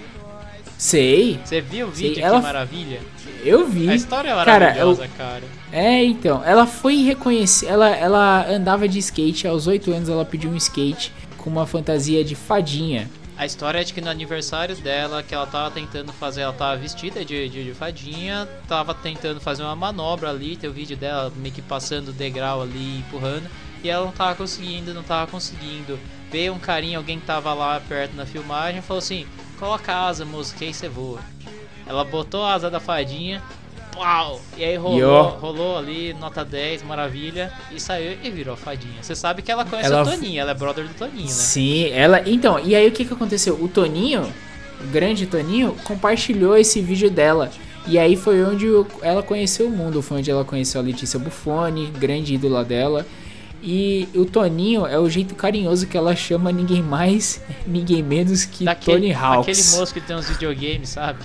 Sei, 0.77 1.39
Você 1.43 1.59
viu 1.59 1.87
o 1.87 1.95
Sei, 1.95 2.09
vídeo? 2.09 2.23
ela- 2.23 2.37
Que 2.37 2.43
maravilha. 2.43 2.99
eu 3.43 3.67
vi. 3.67 3.89
A 3.89 3.95
história 3.95 4.29
é 4.29 4.35
Cara, 4.45 4.45
maravilhosa, 4.65 5.07
cara. 5.17 5.43
É, 5.71 6.03
então, 6.03 6.43
ela 6.45 6.67
foi 6.67 6.97
reconhecer, 7.03 7.65
ela, 7.65 7.89
ela 7.95 8.45
andava 8.47 8.87
de 8.87 8.99
skate, 8.99 9.47
aos 9.47 9.65
8 9.65 9.91
anos 9.91 10.07
ela 10.09 10.23
pediu 10.23 10.51
um 10.51 10.55
skate 10.55 11.11
com 11.37 11.49
uma 11.49 11.65
fantasia 11.65 12.23
de 12.23 12.35
fadinha. 12.35 13.09
A 13.37 13.45
história 13.45 13.79
é 13.79 13.83
de 13.83 13.93
que 13.93 14.01
no 14.01 14.09
aniversário 14.09 14.75
dela, 14.77 15.21
que 15.21 15.35
ela 15.35 15.45
tava 15.45 15.69
tentando 15.69 16.11
fazer, 16.11 16.41
ela 16.41 16.53
tava 16.53 16.75
vestida 16.75 17.23
de, 17.23 17.47
de, 17.47 17.65
de 17.65 17.73
fadinha, 17.75 18.49
tava 18.67 18.95
tentando 18.95 19.39
fazer 19.39 19.61
uma 19.61 19.75
manobra 19.75 20.31
ali, 20.31 20.57
tem 20.57 20.67
o 20.67 20.73
vídeo 20.73 20.97
dela 20.97 21.31
meio 21.35 21.53
que 21.53 21.61
passando 21.61 22.07
o 22.07 22.13
degrau 22.13 22.63
ali, 22.63 22.97
empurrando, 22.97 23.47
e 23.83 23.89
ela 23.89 24.05
não 24.05 24.11
tava 24.11 24.33
conseguindo, 24.33 24.91
não 24.91 25.03
tava 25.03 25.29
conseguindo. 25.29 25.99
Veio 26.31 26.51
um 26.51 26.57
carinha, 26.57 26.97
alguém 26.97 27.19
que 27.19 27.27
tava 27.27 27.53
lá 27.53 27.79
perto 27.79 28.15
na 28.15 28.25
filmagem, 28.25 28.81
falou 28.81 28.97
assim, 28.97 29.27
coloca 29.59 29.95
asa, 29.95 30.25
que 30.57 30.65
aí 30.65 30.73
você 30.73 30.89
voa. 30.89 31.19
Ela 31.85 32.03
botou 32.03 32.43
a 32.43 32.53
asa 32.53 32.71
da 32.71 32.79
fadinha, 32.79 33.43
pau! 33.97 34.41
E 34.57 34.63
aí 34.63 34.75
rolou, 34.75 35.03
ó. 35.03 35.23
rolou 35.39 35.77
ali, 35.77 36.13
nota 36.13 36.43
10, 36.45 36.83
maravilha, 36.83 37.51
e 37.71 37.79
saiu 37.79 38.17
e 38.23 38.29
virou 38.29 38.55
fadinha. 38.55 39.01
Você 39.01 39.15
sabe 39.15 39.41
que 39.41 39.51
ela 39.51 39.65
conhece 39.65 39.89
Ela- 39.91 40.03
o 40.03 40.05
Toninho, 40.05 40.39
ela 40.39 40.51
é 40.51 40.53
brother 40.53 40.87
do 40.87 40.93
Toninho, 40.93 41.25
né? 41.27 41.31
Sim, 41.31 41.89
ela. 41.91 42.21
Então, 42.25 42.59
e 42.59 42.75
aí 42.75 42.87
o 42.87 42.91
que 42.91 43.05
que 43.05 43.13
aconteceu? 43.13 43.55
O 43.61 43.67
Toninho, 43.67 44.31
o 44.81 44.87
grande 44.87 45.25
Toninho, 45.25 45.75
compartilhou 45.83 46.55
esse 46.57 46.81
vídeo 46.81 47.09
dela. 47.09 47.51
E 47.87 47.97
aí 47.97 48.17
foi 48.17 48.43
onde 48.43 48.67
ela 49.01 49.23
conheceu 49.23 49.67
o 49.67 49.71
mundo, 49.71 50.01
foi 50.01 50.17
onde 50.17 50.29
ela 50.29 50.43
conheceu 50.43 50.81
a 50.81 50.83
Letícia 50.83 51.17
Buffoni, 51.17 51.87
grande 51.87 52.33
ídola 52.33 52.63
dela. 52.63 53.05
E 53.63 54.07
o 54.13 54.25
Toninho 54.25 54.85
é 54.85 54.99
o 54.99 55.09
jeito 55.09 55.33
carinhoso 55.33 55.87
que 55.87 55.97
ela 55.97 56.15
chama 56.15 56.51
ninguém 56.51 56.83
mais, 56.83 57.41
ninguém 57.65 58.03
menos 58.03 58.45
que 58.45 58.65
Tony 58.83 59.13
Hawks. 59.13 59.59
Aquele 59.59 59.79
moço 59.79 59.93
que 59.93 60.01
tem 60.01 60.15
uns 60.15 60.29
videogames, 60.29 60.89
sabe? 60.89 61.19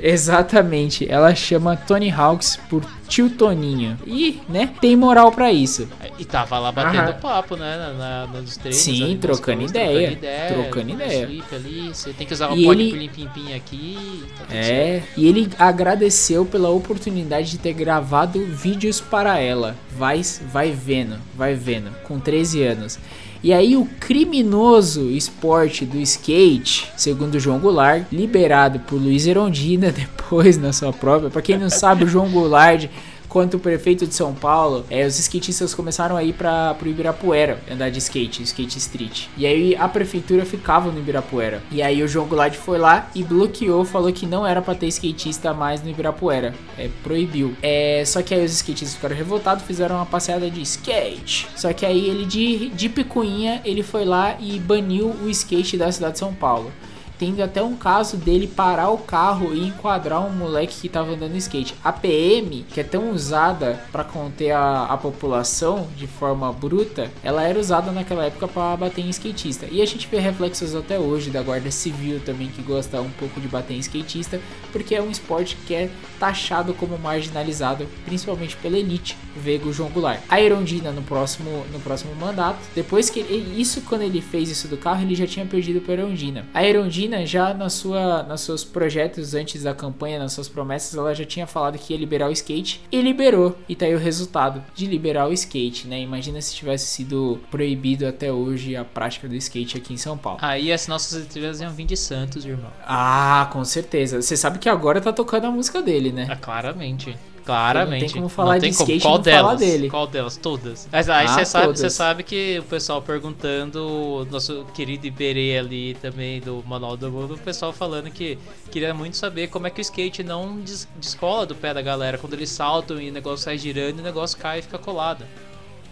Exatamente, 0.00 1.06
ela 1.10 1.34
chama 1.34 1.76
Tony 1.76 2.10
Hawks 2.10 2.58
por 2.68 2.84
tio 3.08 3.30
Toninho. 3.30 3.96
E, 4.06 4.40
né, 4.48 4.70
tem 4.80 4.94
moral 4.94 5.32
pra 5.32 5.50
isso. 5.52 5.88
E 6.18 6.24
tava 6.24 6.58
lá 6.58 6.70
batendo 6.70 7.10
Aham. 7.10 7.12
papo, 7.20 7.56
né? 7.56 7.76
Na, 7.76 7.92
na- 8.26 8.40
nos 8.40 8.56
treinos. 8.56 8.80
Sim, 8.80 9.02
ali, 9.04 9.16
trocando 9.16 9.62
ideia, 9.62 10.08
Trocando 10.10 10.18
ideia. 10.18 10.48
trocando 10.52 10.90
ideia. 10.90 11.94
você 11.94 12.12
tem 12.12 12.26
que 12.26 12.32
usar 12.34 12.50
o 12.52 12.56
E 12.56 12.64
pode 12.64 12.80
ele- 12.82 12.92
pilim 12.92 13.08
pim 13.08 13.28
pim 13.34 13.54
aqui. 13.54 14.24
Tá 14.38 14.44
certo. 14.50 14.52
É, 14.54 15.02
e 15.16 15.26
ele 15.26 15.48
agradeceu 15.58 16.44
pela 16.44 16.68
oportunidade 16.70 17.50
de 17.50 17.58
ter 17.58 17.72
gravado 17.72 18.44
vídeos 18.46 19.00
para 19.00 19.38
ela. 19.38 19.74
Vai, 19.96 20.20
vai 20.52 20.70
vendo, 20.70 21.16
vai 21.34 21.54
vendo, 21.54 21.90
com 22.04 22.18
13 22.20 22.62
anos. 22.62 22.98
E 23.42 23.52
aí 23.52 23.76
o 23.76 23.86
criminoso 24.00 25.10
esporte 25.10 25.84
do 25.84 25.98
skate, 25.98 26.90
segundo 26.96 27.38
João 27.38 27.58
Goulart, 27.58 28.04
liberado 28.10 28.80
por 28.80 28.96
Luiz 28.96 29.26
Erondina 29.26 29.90
depois 29.92 30.58
na 30.58 30.72
sua 30.72 30.92
própria. 30.92 31.30
Para 31.30 31.42
quem 31.42 31.56
não 31.56 31.70
sabe, 31.70 32.04
o 32.04 32.08
João 32.08 32.28
Goulart 32.28 32.88
quanto 33.28 33.58
prefeito 33.58 34.06
de 34.06 34.14
São 34.14 34.34
Paulo, 34.34 34.84
é, 34.90 35.06
os 35.06 35.18
skatistas 35.18 35.74
começaram 35.74 36.16
a 36.16 36.24
ir 36.24 36.32
para 36.32 36.74
pro 36.74 36.88
Ibirapuera 36.88 37.60
andar 37.70 37.90
de 37.90 37.98
skate, 37.98 38.42
skate 38.42 38.78
street. 38.78 39.26
E 39.36 39.46
aí 39.46 39.76
a 39.76 39.88
prefeitura 39.88 40.44
ficava 40.44 40.90
no 40.90 40.98
Ibirapuera. 40.98 41.62
E 41.70 41.82
aí 41.82 42.02
o 42.02 42.08
João 42.08 42.26
Goulart 42.26 42.54
foi 42.54 42.78
lá 42.78 43.10
e 43.14 43.22
bloqueou, 43.22 43.84
falou 43.84 44.12
que 44.12 44.26
não 44.26 44.46
era 44.46 44.62
para 44.62 44.74
ter 44.74 44.86
skatista 44.88 45.52
mais 45.52 45.82
no 45.82 45.90
Ibirapuera. 45.90 46.54
É, 46.76 46.88
proibiu. 47.02 47.54
É, 47.62 48.02
só 48.06 48.22
que 48.22 48.34
aí 48.34 48.44
os 48.44 48.52
skatistas 48.52 48.94
ficaram 48.94 49.16
revoltados, 49.16 49.64
fizeram 49.64 49.96
uma 49.96 50.06
passeada 50.06 50.50
de 50.50 50.62
skate. 50.62 51.48
Só 51.56 51.72
que 51.72 51.84
aí 51.84 52.08
ele 52.08 52.24
de, 52.24 52.70
de 52.70 52.88
picuinha, 52.88 53.60
ele 53.64 53.82
foi 53.82 54.04
lá 54.04 54.36
e 54.40 54.58
baniu 54.58 55.14
o 55.22 55.28
skate 55.28 55.76
da 55.76 55.90
cidade 55.92 56.14
de 56.14 56.18
São 56.18 56.34
Paulo 56.34 56.72
tendo 57.18 57.42
até 57.42 57.62
um 57.62 57.76
caso 57.76 58.16
dele 58.16 58.46
parar 58.46 58.90
o 58.90 58.98
carro 58.98 59.54
e 59.54 59.66
enquadrar 59.66 60.24
um 60.24 60.30
moleque 60.30 60.80
que 60.80 60.88
tava 60.88 61.12
andando 61.12 61.36
skate. 61.36 61.74
A 61.82 61.92
PM, 61.92 62.64
que 62.72 62.80
é 62.80 62.84
tão 62.84 63.10
usada 63.10 63.82
para 63.90 64.04
conter 64.04 64.52
a, 64.52 64.84
a 64.84 64.96
população 64.96 65.88
de 65.96 66.06
forma 66.06 66.52
bruta, 66.52 67.10
ela 67.22 67.42
era 67.42 67.58
usada 67.58 67.90
naquela 67.90 68.26
época 68.26 68.46
para 68.46 68.76
bater 68.76 69.04
em 69.04 69.10
skatista. 69.10 69.66
E 69.70 69.82
a 69.82 69.86
gente 69.86 70.06
vê 70.06 70.18
reflexos 70.18 70.74
até 70.74 70.98
hoje 70.98 71.30
da 71.30 71.42
Guarda 71.42 71.70
Civil 71.70 72.20
também 72.20 72.48
que 72.48 72.62
gosta 72.62 73.00
um 73.00 73.10
pouco 73.10 73.40
de 73.40 73.48
bater 73.48 73.74
em 73.74 73.80
skatista, 73.80 74.40
porque 74.72 74.94
é 74.94 75.02
um 75.02 75.10
esporte 75.10 75.56
que 75.66 75.74
é 75.74 75.90
taxado 76.18 76.74
como 76.74 76.98
marginalizado, 76.98 77.86
principalmente 78.04 78.56
pela 78.56 78.78
elite, 78.78 79.16
vego 79.36 79.72
João 79.72 79.90
Goulart. 79.90 80.20
A 80.28 80.40
Erondina 80.40 80.92
no 80.92 81.02
próximo 81.02 81.64
no 81.72 81.80
próximo 81.80 82.14
mandato, 82.14 82.58
depois 82.74 83.10
que 83.10 83.20
ele, 83.20 83.60
isso 83.60 83.80
quando 83.82 84.02
ele 84.02 84.20
fez 84.20 84.50
isso 84.50 84.68
do 84.68 84.76
carro, 84.76 85.02
ele 85.02 85.14
já 85.14 85.26
tinha 85.26 85.46
perdido 85.46 85.80
para 85.80 85.94
Erondina. 85.94 86.46
A 86.52 86.64
Erondina 86.64 87.07
China 87.08 87.24
já 87.24 87.54
na 87.54 87.70
sua, 87.70 88.22
nos 88.22 88.42
seus 88.42 88.64
projetos 88.64 89.34
antes 89.34 89.62
da 89.62 89.74
campanha, 89.74 90.18
nas 90.18 90.34
suas 90.34 90.48
promessas, 90.48 90.94
ela 90.94 91.14
já 91.14 91.24
tinha 91.24 91.46
falado 91.46 91.78
que 91.78 91.94
ia 91.94 91.98
liberar 91.98 92.28
o 92.28 92.32
skate 92.32 92.82
e 92.92 93.00
liberou. 93.00 93.56
E 93.66 93.74
tá 93.74 93.86
aí 93.86 93.94
o 93.94 93.98
resultado 93.98 94.62
de 94.74 94.86
liberar 94.86 95.26
o 95.26 95.32
skate, 95.32 95.88
né? 95.88 96.00
Imagina 96.00 96.40
se 96.42 96.54
tivesse 96.54 96.86
sido 96.86 97.40
proibido 97.50 98.06
até 98.06 98.30
hoje 98.30 98.76
a 98.76 98.84
prática 98.84 99.26
do 99.26 99.34
skate 99.36 99.78
aqui 99.78 99.94
em 99.94 99.96
São 99.96 100.18
Paulo. 100.18 100.38
Aí 100.42 100.70
as 100.70 100.86
nossas 100.86 101.22
estrelas 101.22 101.60
iam 101.60 101.72
vir 101.72 101.86
de 101.86 101.96
Santos, 101.96 102.44
irmão. 102.44 102.70
Ah, 102.86 103.48
com 103.52 103.64
certeza. 103.64 104.20
Você 104.20 104.36
sabe 104.36 104.58
que 104.58 104.68
agora 104.68 105.00
tá 105.00 105.12
tocando 105.12 105.46
a 105.46 105.50
música 105.50 105.80
dele, 105.80 106.12
né? 106.12 106.26
Ah, 106.28 106.36
claramente. 106.36 107.16
Claramente. 107.48 108.02
Não 108.02 108.08
tem 108.08 108.16
como 108.16 108.28
falar 108.28 108.54
não 108.54 108.60
tem 108.60 108.70
de 108.70 108.76
como. 108.76 108.90
skate 108.90 109.02
Qual 109.02 109.18
delas? 109.18 109.40
falar 109.42 109.54
dele. 109.54 109.90
Qual 109.90 110.06
delas? 110.06 110.36
Todas. 110.36 110.88
Mas 110.92 111.08
aí 111.08 111.26
Ah, 111.26 111.28
você 111.28 111.44
sabe, 111.46 111.66
você 111.78 111.90
sabe 111.90 112.22
que 112.22 112.58
o 112.58 112.62
pessoal 112.64 113.00
perguntando, 113.00 113.78
o 113.86 114.24
nosso 114.26 114.66
querido 114.74 115.06
Iberê 115.06 115.56
ali 115.58 115.94
também 115.94 116.40
do 116.40 116.62
Manual 116.66 116.96
do 116.96 117.10
Mundo, 117.10 117.34
o 117.34 117.38
pessoal 117.38 117.72
falando 117.72 118.10
que 118.10 118.38
queria 118.70 118.92
muito 118.92 119.16
saber 119.16 119.48
como 119.48 119.66
é 119.66 119.70
que 119.70 119.80
o 119.80 119.82
skate 119.82 120.22
não 120.22 120.60
des 120.60 120.86
descola 121.00 121.46
do 121.46 121.54
pé 121.54 121.72
da 121.72 121.80
galera 121.80 122.18
quando 122.18 122.34
eles 122.34 122.50
saltam 122.50 123.00
e 123.00 123.08
o 123.08 123.12
negócio 123.12 123.44
sai 123.44 123.56
girando 123.56 123.98
e 123.98 124.00
o 124.00 124.04
negócio 124.04 124.36
cai 124.38 124.58
e 124.58 124.62
fica 124.62 124.78
colado. 124.78 125.24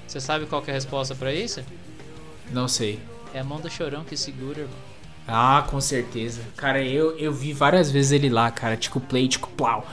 Você 0.07 0.21
sabe 0.21 0.47
qual 0.47 0.63
é 0.67 0.71
a 0.71 0.75
resposta 0.75 1.15
pra 1.15 1.33
isso? 1.33 1.63
Não 2.53 2.69
sei. 2.69 3.01
É 3.35 3.41
a 3.41 3.45
mão 3.45 3.61
do 3.61 3.71
chorão 3.71 4.05
que 4.05 4.17
segura, 4.17 4.61
irmão. 4.61 4.77
Ah, 5.27 5.67
com 5.69 5.81
certeza. 5.81 6.43
Cara, 6.57 6.81
eu, 6.85 7.19
eu 7.19 7.33
vi 7.33 7.53
várias 7.53 7.91
vezes 7.91 8.13
ele 8.13 8.29
lá, 8.31 8.49
cara. 8.51 8.77
Tico 8.77 9.01
play, 9.01 9.27
tico 9.27 9.49
plau. 9.57 9.85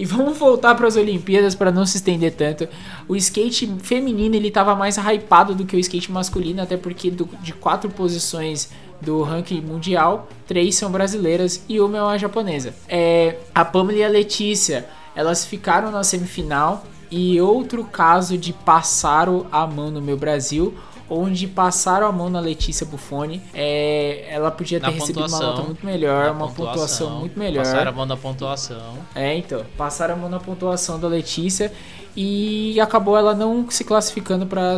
E 0.00 0.04
vamos 0.06 0.38
voltar 0.38 0.74
para 0.76 0.88
as 0.88 0.96
Olimpíadas 0.96 1.54
para 1.54 1.70
não 1.70 1.84
se 1.84 1.98
estender 1.98 2.32
tanto. 2.32 2.66
O 3.06 3.14
skate 3.16 3.66
feminino 3.82 4.34
ele 4.34 4.50
tava 4.50 4.74
mais 4.74 4.96
hypado 4.96 5.54
do 5.54 5.66
que 5.66 5.76
o 5.76 5.78
skate 5.78 6.10
masculino, 6.10 6.62
até 6.62 6.74
porque 6.74 7.10
do- 7.10 7.28
de 7.42 7.52
quatro 7.52 7.90
posições 7.90 8.70
do 8.98 9.22
ranking 9.22 9.60
mundial, 9.60 10.26
três 10.46 10.74
são 10.74 10.90
brasileiras 10.90 11.62
e 11.68 11.78
uma 11.80 11.98
é 11.98 12.02
uma 12.02 12.18
japonesa. 12.18 12.74
É, 12.88 13.36
a 13.54 13.62
Pamela 13.62 13.98
e 13.98 14.02
a 14.04 14.08
Letícia, 14.08 14.86
elas 15.14 15.44
ficaram 15.44 15.90
na 15.90 16.02
semifinal 16.02 16.82
e 17.10 17.38
outro 17.38 17.84
caso 17.84 18.38
de 18.38 18.54
passaram 18.54 19.46
a 19.52 19.66
mão 19.66 19.90
no 19.90 20.00
meu 20.00 20.16
Brasil, 20.16 20.72
onde 21.10 21.46
passaram 21.48 22.06
a 22.06 22.12
mão 22.12 22.30
na 22.30 22.40
Letícia 22.40 22.86
Buffoni. 22.86 23.42
É, 23.52 24.26
ela 24.30 24.50
podia 24.50 24.78
ter 24.78 24.86
Na 24.86 24.92
recebido 24.92 25.18
uma 25.18 25.26
pontuação. 25.28 25.50
nota 25.50 25.62
muito 25.62 25.84
melhor, 25.84 26.30
uma 26.30 26.48
pontuação, 26.48 27.10
muito 27.18 27.38
melhor. 27.38 27.64
Passaram 27.64 27.90
a 27.90 27.94
mão 27.94 28.06
na 28.06 28.16
pontuação. 28.16 28.98
É, 29.14 29.36
então, 29.36 29.64
passaram 29.76 30.14
a 30.14 30.16
mão 30.16 30.28
na 30.30 30.38
pontuação 30.38 30.98
da 31.00 31.08
Letícia 31.08 31.72
e 32.16 32.80
acabou 32.80 33.16
ela 33.16 33.34
não 33.34 33.68
se 33.70 33.84
classificando 33.84 34.46
para 34.46 34.74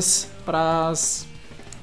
as 0.89 1.27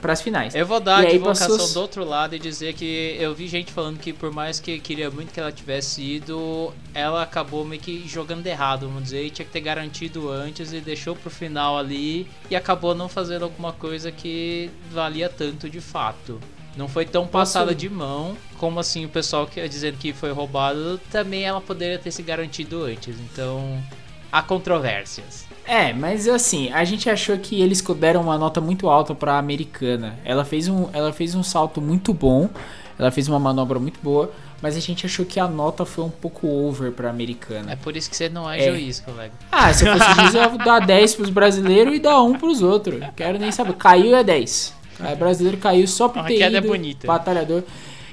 para 0.01 0.13
as 0.13 0.21
finais. 0.21 0.55
Eu 0.55 0.65
vou 0.65 0.79
dar 0.79 1.03
E 1.03 1.07
a 1.07 1.09
advocação 1.09 1.57
passou- 1.57 1.73
do 1.73 1.81
outro 1.81 2.03
lado 2.05 2.35
e 2.35 2.39
dizer 2.39 2.73
que 2.73 3.17
eu 3.19 3.33
vi 3.35 3.47
gente 3.47 3.71
falando 3.71 3.99
que 3.99 4.13
por 4.13 4.31
mais 4.31 4.59
que 4.59 4.79
queria 4.79 5.09
muito 5.11 5.33
que 5.33 5.39
ela 5.39 5.51
tivesse 5.51 6.01
ido, 6.01 6.73
ela 6.93 7.21
acabou 7.23 7.65
meio 7.65 7.81
que 7.81 8.07
jogando 8.07 8.45
errado, 8.47 8.87
vamos 8.87 9.03
dizer, 9.03 9.25
e 9.25 9.29
tinha 9.29 9.45
que 9.45 9.51
ter 9.51 9.61
garantido 9.61 10.29
antes 10.29 10.71
e 10.71 10.79
deixou 10.79 11.15
pro 11.15 11.29
final 11.29 11.77
ali 11.77 12.27
e 12.49 12.55
acabou 12.55 12.95
não 12.95 13.09
fazendo 13.09 13.43
alguma 13.43 13.73
coisa 13.73 14.11
que 14.11 14.69
valia 14.91 15.27
tanto 15.29 15.69
de 15.69 15.81
fato. 15.81 16.39
Não 16.77 16.87
foi 16.87 17.03
tão 17.05 17.27
passada 17.27 17.75
de 17.75 17.89
mão 17.89 18.37
como 18.57 18.79
assim 18.79 19.03
o 19.03 19.09
pessoal 19.09 19.45
que 19.47 19.67
dizendo 19.67 19.97
que 19.97 20.13
foi 20.13 20.31
roubado, 20.31 20.99
também 21.11 21.43
ela 21.43 21.59
poderia 21.59 21.97
ter 21.99 22.11
se 22.11 22.21
garantido 22.23 22.83
antes. 22.83 23.17
Então, 23.19 23.83
há 24.31 24.41
controvérsias. 24.41 25.45
É, 25.69 25.93
mas 25.93 26.27
assim, 26.27 26.71
a 26.73 26.83
gente 26.83 27.09
achou 27.09 27.37
que 27.37 27.61
eles 27.61 27.81
deram 27.97 28.21
uma 28.21 28.37
nota 28.37 28.59
muito 28.59 28.89
alta 28.89 29.13
para 29.13 29.33
a 29.33 29.37
americana. 29.37 30.17
Ela 30.25 30.43
fez 30.43 30.67
um 30.67 30.89
ela 30.93 31.13
fez 31.13 31.35
um 31.35 31.43
salto 31.43 31.79
muito 31.79 32.13
bom, 32.13 32.49
ela 32.97 33.11
fez 33.11 33.27
uma 33.27 33.39
manobra 33.39 33.77
muito 33.79 33.99
boa, 34.01 34.31
mas 34.61 34.75
a 34.75 34.79
gente 34.79 35.05
achou 35.05 35.25
que 35.25 35.39
a 35.39 35.47
nota 35.47 35.85
foi 35.85 36.03
um 36.05 36.09
pouco 36.09 36.47
over 36.47 36.91
para 36.91 37.09
americana. 37.09 37.71
É 37.71 37.75
por 37.75 37.95
isso 37.95 38.09
que 38.09 38.15
você 38.17 38.27
não 38.29 38.49
é, 38.49 38.59
É. 38.59 38.71
juiz, 38.71 38.99
colega. 38.99 39.31
Ah, 39.51 39.71
se 39.71 39.85
eu 39.87 39.95
fosse 39.95 40.13
juiz, 40.15 40.33
eu 40.33 40.41
ia 40.41 40.49
dar 40.57 40.79
10 40.79 41.15
pros 41.15 41.29
brasileiros 41.29 41.93
e 41.95 41.99
dar 41.99 42.19
1 42.23 42.33
pros 42.39 42.61
outros. 42.63 42.99
Quero 43.15 43.37
nem 43.37 43.51
saber. 43.51 43.73
Caiu 43.73 44.15
é 44.15 44.23
10. 44.23 44.73
O 44.99 45.15
brasileiro 45.17 45.57
caiu 45.57 45.87
só 45.87 46.09
por 46.09 46.19
A 46.19 46.23
ter 46.23 46.37
queda 46.37 46.57
é 46.57 46.59
ido 46.59 46.67
bonita. 46.67 47.07
batalhador. 47.07 47.63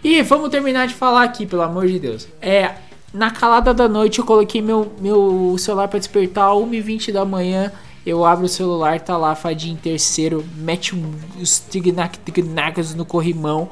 E 0.04 0.22
vamos 0.22 0.50
terminar 0.50 0.86
de 0.86 0.94
falar 0.94 1.24
aqui, 1.24 1.44
pelo 1.46 1.62
amor 1.62 1.88
de 1.88 1.98
Deus. 1.98 2.28
É, 2.40 2.74
na 3.12 3.30
calada 3.30 3.72
da 3.72 3.88
noite 3.88 4.18
eu 4.18 4.24
coloquei 4.24 4.60
meu, 4.60 4.92
meu 5.00 5.56
celular 5.58 5.88
pra 5.88 5.98
despertar 5.98 6.50
1h20 6.50 7.12
da 7.12 7.24
manhã. 7.24 7.72
Eu 8.04 8.24
abro 8.24 8.46
o 8.46 8.48
celular, 8.48 9.00
tá 9.00 9.16
lá, 9.16 9.34
fadinha 9.34 9.74
em 9.74 9.76
terceiro, 9.76 10.44
mete 10.54 10.94
um, 10.94 11.12
os 11.40 11.58
tignac 11.58 12.20
no 12.94 13.04
corrimão, 13.04 13.68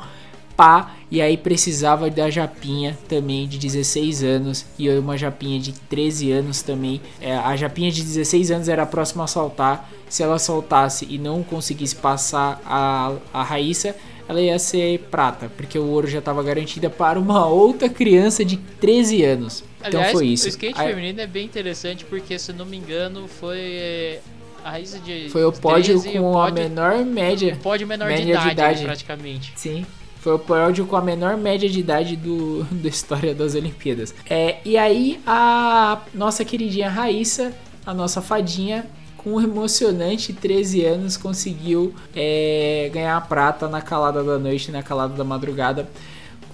pá, 0.57 0.93
e 1.09 1.23
aí 1.23 1.37
precisava 1.37 2.11
da 2.11 2.29
Japinha 2.29 2.99
também 3.09 3.47
de 3.47 3.59
16 3.59 4.25
anos 4.25 4.67
e 4.77 4.87
eu 4.87 5.01
uma 5.01 5.17
Japinha 5.17 5.61
de 5.61 5.73
13 5.73 6.33
anos 6.33 6.63
também. 6.63 7.01
É, 7.21 7.37
a 7.37 7.55
Japinha 7.55 7.93
de 7.93 8.03
16 8.03 8.51
anos 8.51 8.69
era 8.69 8.83
a 8.83 8.87
próxima 8.87 9.23
a 9.23 9.29
saltar. 9.29 9.89
Se 10.09 10.25
ela 10.25 10.39
soltasse 10.39 11.07
e 11.09 11.17
não 11.17 11.45
conseguisse 11.45 11.95
passar 11.95 12.61
a, 12.67 13.13
a 13.33 13.43
Raíssa, 13.45 13.95
ela 14.29 14.41
ia 14.41 14.59
ser 14.59 15.01
prata, 15.11 15.51
porque 15.57 15.79
o 15.79 15.87
ouro 15.87 16.07
já 16.07 16.19
estava 16.19 16.43
garantida 16.43 16.89
para 16.89 17.19
uma 17.19 17.47
outra 17.47 17.89
criança 17.89 18.45
de 18.45 18.57
13 18.57 19.25
anos. 19.25 19.65
Então 19.79 20.01
Aliás, 20.01 20.13
foi 20.13 20.27
isso. 20.29 20.47
o 20.47 20.49
skate 20.49 20.79
feminino 20.79 21.21
é 21.21 21.27
bem 21.27 21.45
interessante 21.45 22.05
porque, 22.05 22.39
se 22.39 22.53
não 22.53 22.65
me 22.65 22.77
engano, 22.77 23.29
foi 23.29 23.59
eh, 23.59 24.21
a 24.65 24.71
raiz 24.71 24.99
de. 25.05 25.29
foi 25.29 25.45
o 25.45 25.53
pódio 25.53 26.01
13 26.01 26.19
com 26.19 26.33
o 26.33 26.39
a 26.39 26.47
pódio, 26.47 26.65
menor 26.65 27.05
média. 27.05 27.59
pódio 27.63 27.87
menor 27.87 28.09
de 28.09 28.15
média 28.15 28.25
de 28.25 28.31
idade, 28.33 28.53
idade. 28.53 28.85
praticamente. 28.85 29.53
Sim. 29.57 29.85
Foi 30.21 30.33
o 30.33 30.39
pódio 30.39 30.87
com 30.87 30.97
a 30.97 31.03
menor 31.03 31.37
média 31.37 31.69
de 31.69 31.79
idade 31.79 32.17
do, 32.17 32.65
da 32.73 32.89
história 32.89 33.35
das 33.35 33.55
Olimpíadas. 33.55 34.15
É, 34.29 34.57
e 34.65 34.79
aí 34.79 35.21
a 35.27 36.01
nossa 36.15 36.43
queridinha 36.47 36.89
Raíssa, 36.89 37.53
a 37.85 37.93
nossa 37.93 38.23
fadinha, 38.23 38.87
com 39.25 39.37
um 39.37 39.41
emocionante 39.41 40.35
13 40.35 40.85
anos, 40.85 41.17
conseguiu 41.17 41.95
é, 42.15 42.91
ganhar 42.93 43.17
a 43.17 43.21
prata 43.23 43.67
na 43.67 43.81
calada 43.81 44.23
da 44.23 44.39
noite, 44.39 44.71
na 44.71 44.83
calada 44.83 45.15
da 45.15 45.25
madrugada. 45.25 45.89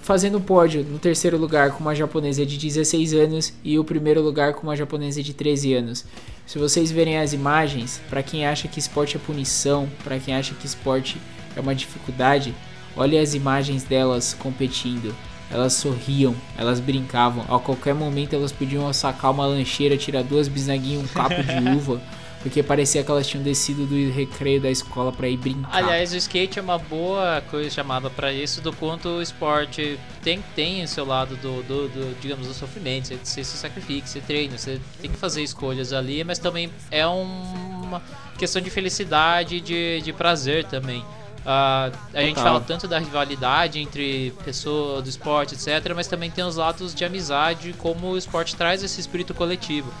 Fazendo 0.01 0.39
pódio 0.39 0.83
no 0.83 0.97
terceiro 0.97 1.37
lugar 1.37 1.71
com 1.71 1.81
uma 1.81 1.93
japonesa 1.93 2.45
de 2.45 2.57
16 2.57 3.13
anos 3.13 3.53
e 3.63 3.77
o 3.77 3.83
primeiro 3.83 4.21
lugar 4.21 4.53
com 4.53 4.63
uma 4.63 4.75
japonesa 4.75 5.21
de 5.21 5.33
13 5.33 5.73
anos. 5.73 6.05
Se 6.47 6.57
vocês 6.57 6.89
verem 6.89 7.17
as 7.17 7.33
imagens, 7.33 8.01
para 8.09 8.23
quem 8.23 8.47
acha 8.47 8.67
que 8.67 8.79
esporte 8.79 9.17
é 9.17 9.19
punição, 9.19 9.87
para 10.03 10.17
quem 10.17 10.33
acha 10.33 10.55
que 10.55 10.65
esporte 10.65 11.21
é 11.55 11.59
uma 11.59 11.75
dificuldade, 11.75 12.55
olhe 12.95 13.17
as 13.17 13.33
imagens 13.33 13.83
delas 13.83 14.33
competindo. 14.33 15.13
Elas 15.51 15.73
sorriam, 15.73 16.33
elas 16.57 16.79
brincavam. 16.79 17.43
A 17.53 17.59
qualquer 17.59 17.93
momento 17.93 18.33
elas 18.33 18.53
podiam 18.53 18.91
sacar 18.93 19.31
uma 19.31 19.45
lancheira, 19.45 19.97
tirar 19.97 20.23
duas 20.23 20.47
bisnaguinhas, 20.47 21.03
um 21.03 21.07
capo 21.07 21.43
de 21.43 21.59
uva, 21.77 22.01
porque 22.41 22.63
parecia 22.63 23.03
que 23.03 23.11
elas 23.11 23.27
tinham 23.27 23.43
descido 23.43 23.85
do 23.85 24.11
recreio 24.11 24.59
da 24.59 24.69
escola 24.69 25.11
para 25.11 25.27
ir 25.27 25.37
brincar. 25.37 25.69
Aliás, 25.71 26.11
o 26.13 26.17
skate 26.17 26.57
é 26.57 26.61
uma 26.61 26.77
boa 26.77 27.41
coisa 27.49 27.69
chamada 27.69 28.09
pra 28.09 28.31
isso, 28.33 28.61
do 28.61 28.73
quanto 28.73 29.07
o 29.09 29.21
esporte 29.21 29.99
tem, 30.23 30.43
tem 30.55 30.83
o 30.83 30.87
seu 30.87 31.05
lado 31.05 31.35
do, 31.37 31.61
do, 31.63 31.87
do, 31.89 32.19
digamos, 32.19 32.47
do 32.47 32.53
sofrimento. 32.53 33.07
Você, 33.07 33.17
você 33.23 33.43
se 33.43 33.57
sacrifica, 33.57 34.07
você 34.07 34.19
treina, 34.21 34.57
você 34.57 34.79
tem 35.01 35.11
que 35.11 35.17
fazer 35.17 35.43
escolhas 35.43 35.93
ali, 35.93 36.23
mas 36.23 36.39
também 36.39 36.69
é 36.89 37.07
um- 37.07 37.81
uma 37.83 38.01
questão 38.37 38.61
de 38.61 38.69
felicidade 38.69 39.57
e 39.57 39.61
de, 39.61 40.01
de 40.01 40.11
prazer 40.13 40.65
também. 40.65 41.03
Ah, 41.45 41.91
a 42.13 42.21
gente 42.21 42.35
fala 42.43 42.59
tanto 42.61 42.87
da 42.87 42.99
rivalidade 42.99 43.79
entre 43.79 44.31
pessoas 44.45 45.03
do 45.03 45.09
esporte, 45.09 45.55
etc., 45.55 45.93
mas 45.95 46.07
também 46.07 46.29
tem 46.29 46.43
os 46.43 46.55
lados 46.55 46.93
de 46.93 47.03
amizade, 47.03 47.73
como 47.77 48.09
o 48.11 48.17
esporte 48.17 48.55
traz 48.55 48.83
esse 48.83 48.99
espírito 48.99 49.33
coletivo. 49.33 49.91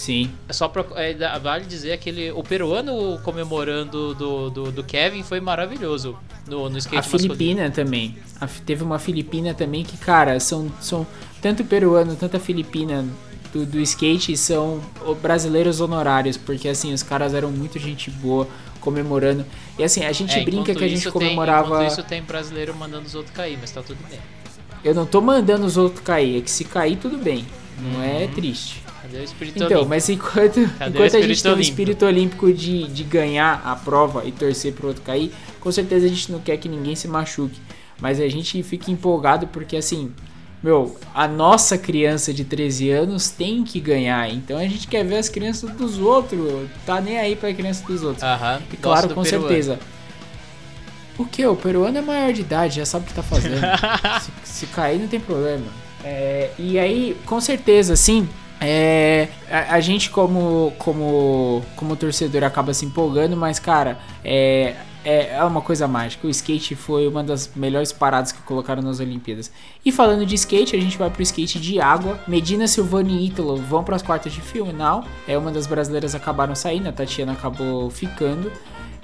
Sim. 0.00 0.30
É 0.48 0.52
Só 0.54 0.66
pra, 0.66 0.82
é, 0.96 1.14
vale 1.38 1.66
dizer 1.66 1.92
aquele. 1.92 2.30
O 2.32 2.42
peruano 2.42 3.20
comemorando 3.22 4.14
do, 4.14 4.48
do, 4.48 4.72
do 4.72 4.82
Kevin 4.82 5.22
foi 5.22 5.40
maravilhoso 5.40 6.16
no, 6.48 6.70
no 6.70 6.78
skate 6.78 6.96
A 6.96 7.00
masculino. 7.02 7.34
Filipina 7.34 7.70
também. 7.70 8.16
A 8.40 8.46
teve 8.46 8.82
uma 8.82 8.98
Filipina 8.98 9.52
também 9.52 9.84
que, 9.84 9.98
cara, 9.98 10.40
são, 10.40 10.72
são 10.80 11.06
tanto 11.42 11.62
peruano, 11.64 12.16
tanto 12.16 12.38
a 12.38 12.40
Filipina 12.40 13.06
do, 13.52 13.66
do 13.66 13.78
skate 13.80 14.34
são 14.38 14.80
brasileiros 15.20 15.82
honorários, 15.82 16.38
porque 16.38 16.66
assim, 16.68 16.94
os 16.94 17.02
caras 17.02 17.34
eram 17.34 17.50
muito 17.50 17.78
gente 17.78 18.10
boa 18.10 18.48
comemorando. 18.80 19.44
E 19.78 19.84
assim, 19.84 20.02
a 20.06 20.12
gente 20.12 20.32
É, 20.38 20.42
brinca 20.42 20.74
que 20.74 20.82
a 20.82 20.88
gente 20.88 21.02
tem- 21.02 21.12
comemorava. 21.12 21.66
enquanto 21.74 21.90
isso 21.92 22.02
tem 22.04 22.22
brasileiro 22.22 22.74
mandando 22.74 23.04
os 23.06 23.14
outros 23.14 23.36
cair, 23.36 23.58
mas 23.60 23.70
tá 23.70 23.82
tudo 23.82 23.98
bem. 24.08 24.18
Eu 24.82 24.94
não 24.94 25.04
tô 25.04 25.20
mandando 25.20 25.66
os 25.66 25.76
outros 25.76 26.00
cair, 26.02 26.38
é 26.38 26.40
que 26.40 26.50
se 26.50 26.64
cair, 26.64 26.96
tudo 26.96 27.18
bem. 27.18 27.44
Não 27.78 28.02
é 28.02 28.24
Uhum. 28.24 28.32
triste. 28.32 28.82
Cadê 29.10 29.22
o 29.22 29.24
espírito 29.24 29.56
Então, 29.56 29.66
olímpico? 29.68 29.88
mas 29.88 30.08
enquanto, 30.08 30.60
enquanto 30.60 31.16
a 31.16 31.20
gente 31.22 31.42
tem 31.42 31.52
um 31.54 31.60
espírito 31.60 32.04
olímpico 32.06 32.52
de, 32.52 32.86
de 32.88 33.02
ganhar 33.04 33.60
a 33.64 33.74
prova 33.76 34.24
e 34.24 34.32
torcer 34.32 34.72
pro 34.72 34.88
outro 34.88 35.02
cair, 35.02 35.32
com 35.60 35.70
certeza 35.72 36.06
a 36.06 36.08
gente 36.08 36.30
não 36.30 36.38
quer 36.40 36.56
que 36.56 36.68
ninguém 36.68 36.94
se 36.94 37.08
machuque. 37.08 37.60
Mas 38.00 38.20
a 38.20 38.28
gente 38.28 38.62
fica 38.62 38.90
empolgado 38.90 39.46
porque, 39.48 39.76
assim, 39.76 40.10
meu, 40.62 40.96
a 41.14 41.28
nossa 41.28 41.76
criança 41.76 42.32
de 42.32 42.44
13 42.44 42.90
anos 42.90 43.28
tem 43.30 43.62
que 43.64 43.78
ganhar. 43.80 44.30
Então 44.32 44.56
a 44.58 44.62
gente 44.66 44.86
quer 44.86 45.04
ver 45.04 45.18
as 45.18 45.28
crianças 45.28 45.70
dos 45.72 45.98
outros. 45.98 46.68
Tá 46.86 47.00
nem 47.00 47.18
aí 47.18 47.36
pra 47.36 47.52
criança 47.52 47.84
dos 47.86 48.02
outros. 48.02 48.22
Aham, 48.22 48.60
E 48.72 48.76
claro, 48.76 49.08
com 49.14 49.22
peruano. 49.22 49.46
certeza. 49.48 49.78
O 51.18 51.24
que? 51.26 51.44
O 51.44 51.54
peruano 51.54 51.98
é 51.98 52.00
maior 52.00 52.32
de 52.32 52.40
idade, 52.40 52.76
já 52.76 52.86
sabe 52.86 53.04
o 53.04 53.08
que 53.08 53.14
tá 53.14 53.22
fazendo. 53.22 53.60
se, 54.22 54.30
se 54.60 54.66
cair, 54.68 54.98
não 54.98 55.08
tem 55.08 55.20
problema. 55.20 55.66
É, 56.02 56.50
e 56.58 56.78
aí, 56.78 57.14
com 57.26 57.38
certeza, 57.40 57.94
sim. 57.96 58.26
É, 58.60 59.28
a, 59.50 59.76
a, 59.76 59.80
gente 59.80 60.10
como, 60.10 60.72
como, 60.78 61.62
como 61.76 61.96
torcedor 61.96 62.44
acaba 62.44 62.74
se 62.74 62.84
empolgando, 62.84 63.34
mas 63.34 63.58
cara, 63.58 63.98
é, 64.22 64.76
é, 65.04 65.36
é 65.36 65.44
uma 65.44 65.60
coisa 65.62 65.88
mágica. 65.88 66.26
O 66.26 66.30
skate 66.30 66.74
foi 66.74 67.08
uma 67.08 67.24
das 67.24 67.50
melhores 67.56 67.92
paradas 67.92 68.32
que 68.32 68.42
colocaram 68.42 68.82
nas 68.82 69.00
Olimpíadas. 69.00 69.50
E 69.84 69.90
falando 69.90 70.26
de 70.26 70.34
skate, 70.34 70.76
a 70.76 70.80
gente 70.80 70.98
vai 70.98 71.08
pro 71.08 71.22
skate 71.22 71.58
de 71.58 71.80
água. 71.80 72.20
Medina, 72.28 72.68
Silvani 72.68 73.18
e 73.18 73.26
Ítalo 73.26 73.56
vão 73.56 73.82
para 73.82 73.96
as 73.96 74.02
quartas 74.02 74.32
de 74.32 74.40
final. 74.40 75.04
É 75.26 75.38
uma 75.38 75.50
das 75.50 75.66
brasileiras 75.66 76.14
acabaram 76.14 76.54
saindo, 76.54 76.88
a 76.88 76.92
Tatiana 76.92 77.32
acabou 77.32 77.90
ficando. 77.90 78.52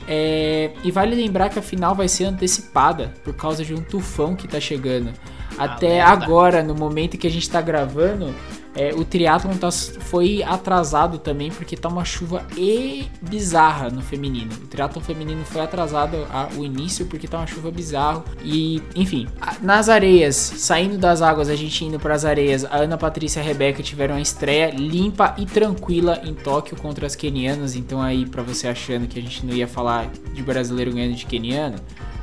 É, 0.07 0.71
e 0.85 0.91
vale 0.91 1.17
lembrar 1.17 1.49
que 1.49 1.59
a 1.59 1.63
final 1.63 1.95
vai 1.95 2.09
ser 2.09 2.25
antecipada 2.25 3.13
por 3.25 3.35
causa 3.35 3.65
de 3.65 3.75
um 3.75 3.83
tufão 3.83 4.37
que 4.37 4.47
tá 4.47 4.61
chegando. 4.61 5.13
Até 5.59 6.01
agora, 6.01 6.63
no 6.63 6.75
momento 6.75 7.17
que 7.17 7.27
a 7.27 7.31
gente 7.31 7.49
tá 7.49 7.61
gravando, 7.61 8.35
é, 8.77 8.93
o 8.95 9.05
triatlon 9.05 9.57
tá, 9.57 9.71
foi 9.73 10.43
atrasado 10.43 11.19
também 11.19 11.51
porque 11.51 11.75
tá 11.77 11.89
uma 11.89 12.05
chuva 12.05 12.47
e 12.57 13.07
bizarra 13.23 13.89
no 13.89 14.03
feminino. 14.03 14.53
O 14.53 14.67
triatlon 14.67 15.01
feminino 15.03 15.43
foi 15.47 15.63
atrasado 15.63 16.27
a, 16.31 16.49
o 16.57 16.65
início 16.65 17.07
porque 17.07 17.27
tá 17.27 17.39
uma 17.39 17.47
chuva 17.47 17.71
bizarra. 17.71 18.23
E, 18.45 18.83
enfim, 18.95 19.27
nas 19.63 19.89
areias, 19.89 20.37
saindo 20.37 20.99
das 20.99 21.23
águas, 21.23 21.49
a 21.49 21.57
gente 21.57 21.83
indo 21.87 21.99
para 21.99 22.15
as 22.15 22.27
areias, 22.27 22.67
a 22.67 22.77
Ana 22.77 22.99
Patrícia 22.99 23.41
e 23.41 23.43
a 23.43 23.47
Rebeca 23.47 23.83
tiveram 23.83 24.17
a 24.17 24.21
estreia 24.21 24.71
limpa 24.71 25.35
e 25.39 25.47
tranquila 25.47 26.21
em 26.23 26.35
Tóquio 26.35 26.77
contra 26.77 27.07
as 27.07 27.17
quenianas. 27.17 27.77
Então 27.77 28.03
aí 28.03 28.27
para 28.27 28.43
você 28.43 28.69
achando 28.69 29.09
que 29.09 29.19
a 29.19 29.23
gente 29.23 29.47
não 29.47 29.55
ia 29.55 29.67
falar 29.67 30.11
de 30.35 30.43
brasileiro 30.43 30.93
ganhando 30.93 31.15
de 31.15 31.25
queniano, 31.25 31.77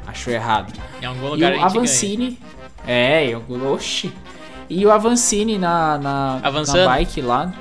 achou 0.06 0.32
errado. 0.32 0.72
Em 1.02 1.06
algum 1.06 1.30
lugar 1.30 1.52
e 1.56 1.58
o 1.58 1.64
Avancini, 1.64 2.38
é, 2.88 3.34
algum, 3.34 3.72
oxi, 3.72 4.14
e 4.70 4.86
o 4.86 4.92
Avancini 4.92 5.58
na, 5.58 5.98
na, 5.98 6.42
na 6.42 6.86
bike 6.86 7.22
lá, 7.22 7.54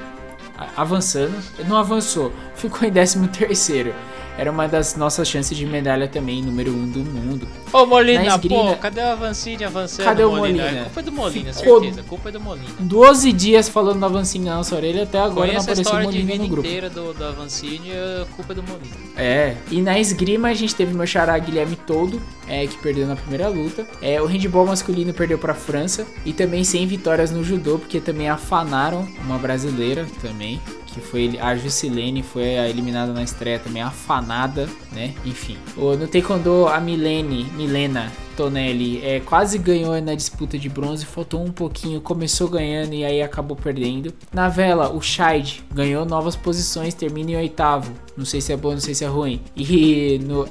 avançando, 0.77 1.35
não 1.69 1.77
avançou, 1.77 2.33
ficou 2.55 2.87
em 2.87 2.93
13 2.93 3.29
terceiro 3.29 3.95
era 4.39 4.51
uma 4.51 4.67
das 4.67 4.97
nossas 4.97 5.29
chances 5.29 5.57
de 5.57 5.67
medalha 5.67 6.09
também, 6.09 6.43
número 6.43 6.73
um 6.73 6.89
do 6.89 7.01
mundo. 7.01 7.47
Ô 7.73 7.87
Molina, 7.87 8.27
esgrima, 8.27 8.75
pô, 8.75 8.77
cadê 8.77 9.01
o 9.01 9.09
Avancini 9.09 9.65
avançando? 9.65 10.05
Cadê 10.05 10.25
o 10.25 10.31
Molina? 10.31 10.65
Molina? 10.65 10.81
A 10.81 10.85
culpa 10.85 11.01
é 11.01 11.03
do 11.03 11.13
Molina, 11.13 11.53
Ficou 11.53 11.81
certeza. 11.81 12.01
A 12.01 12.05
culpa 12.05 12.29
é 12.29 12.33
do 12.33 12.41
Molina. 12.41 12.69
12 12.81 13.33
dias 13.33 13.69
falando 13.69 14.01
do 14.01 14.07
Avancini 14.07 14.45
na 14.47 14.57
nossa 14.57 14.75
orelha, 14.75 15.03
até 15.05 15.19
agora 15.19 15.49
Conheço 15.49 15.67
não 15.67 15.73
apareceu 15.73 15.93
o 15.93 16.03
Molina 16.03 16.35
no 16.37 16.49
grupo. 16.49 16.67
a 16.67 16.71
inteira 16.71 16.91
do, 16.91 17.13
do 17.13 17.25
Avancini, 17.25 17.93
a 17.93 18.27
culpa 18.35 18.53
é 18.53 18.57
do 18.57 18.63
Molina. 18.63 18.95
É, 19.17 19.57
e 19.71 19.81
na 19.81 19.99
esgrima 19.99 20.49
a 20.49 20.55
gente 20.55 20.75
teve 20.75 20.95
meu 20.95 21.07
xará 21.07 21.39
Guilherme 21.39 21.77
Todo, 21.77 22.21
é, 22.49 22.67
que 22.67 22.77
perdeu 22.79 23.07
na 23.07 23.17
primeira 23.17 23.49
luta. 23.49 23.87
É, 24.01 24.21
o 24.21 24.27
handball 24.27 24.67
masculino 24.67 25.13
perdeu 25.13 25.39
pra 25.39 25.55
França. 25.55 26.07
E 26.25 26.33
também 26.33 26.65
sem 26.65 26.87
vitórias 26.87 27.31
no 27.31 27.43
judô, 27.43 27.79
porque 27.79 28.01
também 28.01 28.29
afanaram 28.29 29.07
uma 29.25 29.39
brasileira 29.39 30.07
também 30.21 30.61
que 30.93 31.01
foi 31.01 31.39
a 31.41 31.57
Jusilene 31.57 32.23
foi 32.23 32.45
eliminada 32.69 33.13
na 33.13 33.23
estreia 33.23 33.59
também, 33.59 33.83
afanada, 33.83 34.69
né? 34.93 35.15
Enfim. 35.25 35.57
O, 35.77 35.97
no 35.97 36.07
Taekwondo, 36.07 36.67
a 36.67 36.81
Milene, 36.81 37.45
Milena 37.57 38.13
Tonelli 38.37 39.05
é, 39.05 39.21
quase 39.21 39.59
ganhou 39.59 40.01
na 40.01 40.15
disputa 40.15 40.59
de 40.59 40.69
bronze, 40.69 41.05
faltou 41.05 41.45
um 41.45 41.53
pouquinho, 41.53 42.01
começou 42.01 42.49
ganhando 42.49 42.95
e 42.95 43.05
aí 43.05 43.23
acabou 43.23 43.57
perdendo. 43.57 44.13
Na 44.33 44.49
vela, 44.49 44.91
o 44.91 45.01
Scheid 45.01 45.63
ganhou 45.73 46.05
novas 46.05 46.35
posições, 46.37 46.95
termina 46.95 47.33
em 47.33 47.37
oitavo. 47.37 47.93
Não 48.17 48.25
sei 48.25 48.41
se 48.41 48.53
é 48.53 48.57
bom, 48.57 48.73
não 48.73 48.81
sei 48.81 48.95
se 48.95 49.05
é 49.05 49.09
ruim. 49.09 49.41
E 49.57 50.21
no. 50.25 50.47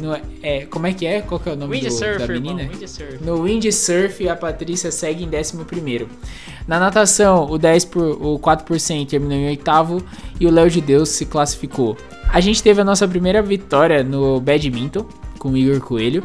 No, 0.00 0.16
é, 0.42 0.66
como 0.66 0.86
é 0.86 0.92
que 0.92 1.06
é? 1.06 1.20
Qual 1.20 1.40
que 1.40 1.48
é 1.48 1.52
o 1.52 1.56
nome 1.56 1.80
do, 1.80 1.90
surf, 1.90 2.18
da 2.18 2.26
menina? 2.26 2.68
Windsurf. 2.68 3.24
No 3.24 3.42
Windsurf, 3.42 4.28
a 4.28 4.36
Patrícia 4.36 4.90
segue 4.90 5.24
em 5.24 5.28
décimo 5.28 5.64
primeiro. 5.64 6.08
Na 6.66 6.78
natação, 6.78 7.50
o 7.50 7.58
10 7.58 7.84
por, 7.86 8.02
o 8.22 8.38
4% 8.38 9.06
terminou 9.08 9.36
em 9.36 9.46
oitavo 9.48 10.02
e 10.38 10.46
o 10.46 10.50
Léo 10.50 10.70
de 10.70 10.80
Deus 10.80 11.08
se 11.08 11.26
classificou. 11.26 11.96
A 12.28 12.40
gente 12.40 12.62
teve 12.62 12.80
a 12.80 12.84
nossa 12.84 13.06
primeira 13.06 13.42
vitória 13.42 14.02
no 14.02 14.40
badminton 14.40 15.06
com 15.38 15.50
o 15.50 15.56
Igor 15.56 15.80
Coelho. 15.80 16.22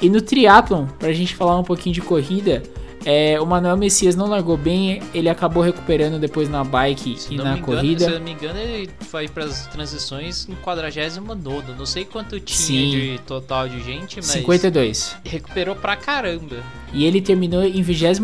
E 0.00 0.08
no 0.08 0.20
triatlon, 0.20 0.86
pra 0.98 1.12
gente 1.12 1.34
falar 1.34 1.58
um 1.58 1.64
pouquinho 1.64 1.94
de 1.94 2.00
corrida, 2.00 2.62
é, 3.04 3.40
o 3.40 3.46
Manuel 3.46 3.78
Messias 3.78 4.14
não 4.14 4.26
largou 4.26 4.58
bem, 4.58 5.02
ele 5.14 5.28
acabou 5.28 5.62
recuperando 5.62 6.18
depois 6.18 6.50
na 6.50 6.62
bike 6.62 7.18
se 7.18 7.32
e 7.32 7.36
na 7.36 7.52
engano, 7.52 7.62
corrida. 7.62 8.04
Se 8.04 8.10
eu 8.10 8.18
não 8.18 8.24
me 8.24 8.32
engano, 8.32 8.58
ele 8.58 8.90
foi 9.00 9.26
para 9.26 9.44
as 9.44 9.66
transições 9.68 10.46
no 10.46 10.56
49 10.56 11.72
Não 11.78 11.86
sei 11.86 12.04
quanto 12.04 12.38
tinha 12.38 12.58
Sim. 12.58 12.90
de 12.90 13.20
total 13.26 13.68
de 13.68 13.82
gente, 13.82 14.16
mas. 14.16 14.26
52. 14.26 15.16
Recuperou 15.24 15.74
pra 15.74 15.96
caramba. 15.96 16.56
E 16.92 17.04
ele 17.04 17.22
terminou 17.22 17.64
em 17.64 17.80
28, 17.80 18.22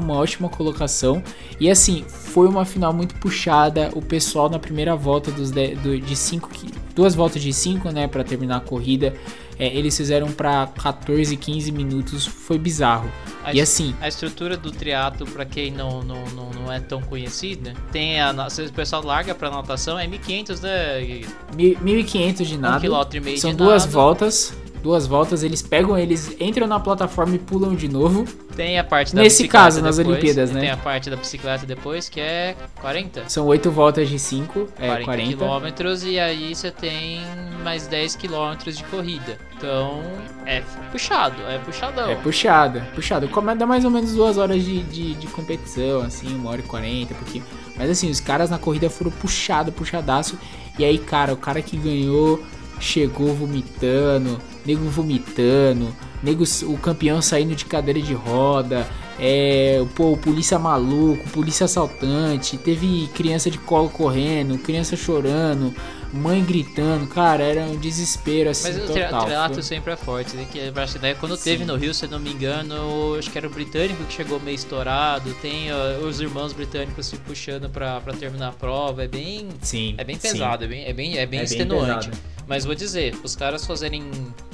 uma 0.00 0.14
ótima 0.14 0.48
colocação. 0.48 1.22
E 1.60 1.70
assim, 1.70 2.04
foi 2.08 2.48
uma 2.48 2.64
final 2.64 2.92
muito 2.92 3.14
puxada. 3.16 3.90
O 3.94 4.02
pessoal 4.02 4.50
na 4.50 4.58
primeira 4.58 4.96
volta 4.96 5.30
dos 5.30 5.52
de, 5.52 5.76
do, 5.76 6.00
de 6.00 6.16
cinco, 6.16 6.50
duas 6.94 7.14
voltas 7.14 7.40
de 7.42 7.52
5, 7.52 7.90
né, 7.90 8.08
para 8.08 8.24
terminar 8.24 8.56
a 8.56 8.60
corrida 8.60 9.14
é, 9.58 9.66
eles 9.74 9.96
fizeram 9.96 10.30
para 10.30 10.66
14, 10.66 11.36
15 11.36 11.72
minutos, 11.72 12.26
foi 12.26 12.58
bizarro. 12.58 13.10
A 13.44 13.54
e 13.54 13.60
assim. 13.60 13.94
A 14.00 14.08
estrutura 14.08 14.56
do 14.56 14.70
triatlo, 14.70 15.26
para 15.26 15.44
quem 15.44 15.70
não, 15.70 16.02
não, 16.02 16.24
não, 16.34 16.50
não, 16.50 16.72
é 16.72 16.80
tão 16.80 17.00
conhecida, 17.00 17.74
tem 17.92 18.20
a. 18.20 18.50
Se 18.50 18.62
o 18.62 18.72
pessoal 18.72 19.04
larga 19.04 19.34
pra 19.34 19.50
natação, 19.50 19.98
é 19.98 20.06
1500, 20.06 20.60
né? 20.60 21.22
1500 21.54 22.46
de 22.46 22.58
nada. 22.58 22.78
Um 22.78 22.80
quilômetro 22.80 23.16
e 23.16 23.20
meio 23.20 23.38
São 23.38 23.54
duas 23.54 23.86
voltas 23.86 24.54
duas 24.82 25.04
voltas, 25.04 25.42
eles 25.42 25.62
pegam, 25.62 25.98
eles 25.98 26.36
entram 26.38 26.64
na 26.64 26.78
plataforma 26.78 27.34
e 27.34 27.40
pulam 27.40 27.74
de 27.74 27.88
novo. 27.88 28.24
Tem 28.56 28.78
a 28.78 28.84
parte 28.84 29.14
da 29.14 29.22
Nesse 29.22 29.46
caso, 29.46 29.82
nas 29.82 29.98
Olimpíadas, 29.98 30.50
né? 30.50 30.60
Tem 30.60 30.70
a 30.70 30.76
parte 30.76 31.10
da 31.10 31.16
bicicleta 31.16 31.66
depois, 31.66 32.08
que 32.08 32.20
é 32.20 32.56
40. 32.80 33.28
São 33.28 33.46
8 33.46 33.70
voltas 33.70 34.08
de 34.08 34.18
5, 34.18 34.68
é 34.78 34.86
40, 34.86 35.04
40 35.04 35.28
quilômetros, 35.28 36.04
e 36.04 36.18
aí 36.18 36.54
você 36.54 36.70
tem 36.70 37.20
mais 37.62 37.86
10 37.86 38.16
quilômetros 38.16 38.78
de 38.78 38.84
corrida. 38.84 39.38
Então, 39.56 40.02
é 40.46 40.62
puxado, 40.90 41.36
é 41.48 41.58
puxadão. 41.58 42.10
É 42.10 42.14
puxado, 42.14 42.78
é 42.78 42.94
puxado. 42.94 43.28
Como 43.28 43.54
dá 43.54 43.66
mais 43.66 43.84
ou 43.84 43.90
menos 43.90 44.14
duas 44.14 44.38
horas 44.38 44.64
de, 44.64 44.82
de, 44.84 45.14
de 45.14 45.26
competição, 45.26 46.00
assim, 46.00 46.34
uma 46.34 46.50
hora 46.50 46.60
e 46.60 46.64
40, 46.64 47.14
porque... 47.14 47.42
Mas 47.76 47.90
assim, 47.90 48.10
os 48.10 48.20
caras 48.20 48.48
na 48.48 48.58
corrida 48.58 48.88
foram 48.88 49.10
puxado, 49.10 49.70
puxadaço. 49.70 50.38
E 50.78 50.84
aí, 50.84 50.98
cara, 50.98 51.34
o 51.34 51.36
cara 51.36 51.60
que 51.60 51.76
ganhou 51.76 52.42
chegou 52.80 53.34
vomitando, 53.34 54.38
nego 54.64 54.88
vomitando, 54.88 55.94
o 56.64 56.78
campeão 56.78 57.20
saindo 57.20 57.54
de 57.54 57.64
cadeira 57.64 58.00
de 58.00 58.14
roda, 58.14 58.86
é, 59.18 59.84
pô, 59.94 60.16
polícia 60.16 60.58
maluco, 60.58 61.28
polícia 61.30 61.64
assaltante, 61.64 62.58
teve 62.58 63.08
criança 63.14 63.50
de 63.50 63.58
colo 63.58 63.88
correndo, 63.88 64.58
criança 64.58 64.96
chorando, 64.96 65.74
mãe 66.12 66.44
gritando, 66.44 67.06
cara, 67.06 67.42
era 67.42 67.62
um 67.62 67.76
desespero 67.76 68.50
assim 68.50 68.72
Mas 68.72 68.86
total. 68.86 69.22
o 69.22 69.24
triatlo 69.24 69.62
sempre 69.62 69.92
é 69.92 69.96
forte, 69.96 70.36
né? 70.36 70.46
Que, 70.50 70.98
né, 70.98 71.14
quando 71.14 71.36
Sim. 71.36 71.44
teve 71.44 71.64
no 71.64 71.76
Rio, 71.76 71.94
se 71.94 72.06
não 72.06 72.18
me 72.18 72.30
engano, 72.30 73.14
acho 73.18 73.30
que 73.30 73.38
era 73.38 73.46
o 73.46 73.50
britânico 73.50 74.04
que 74.04 74.12
chegou 74.12 74.38
meio 74.40 74.54
estourado, 74.54 75.32
tem 75.40 75.70
uh, 75.72 76.06
os 76.06 76.20
irmãos 76.20 76.52
britânicos 76.52 77.06
se 77.06 77.16
puxando 77.18 77.70
pra, 77.70 78.00
pra 78.00 78.12
terminar 78.12 78.48
a 78.48 78.52
prova, 78.52 79.04
é 79.04 79.08
bem, 79.08 79.48
Sim. 79.62 79.94
é 79.96 80.04
bem 80.04 80.16
pesado, 80.16 80.64
Sim. 80.64 80.64
é 80.64 80.68
bem, 80.68 80.84
é 80.84 80.92
bem, 80.92 81.18
é 81.18 81.26
bem 81.26 81.40
é 81.40 81.44
extenuante. 81.44 82.10
Bem 82.10 82.18
Mas 82.46 82.64
vou 82.64 82.74
dizer, 82.74 83.14
os 83.24 83.34
caras 83.34 83.66
fazerem 83.66 84.04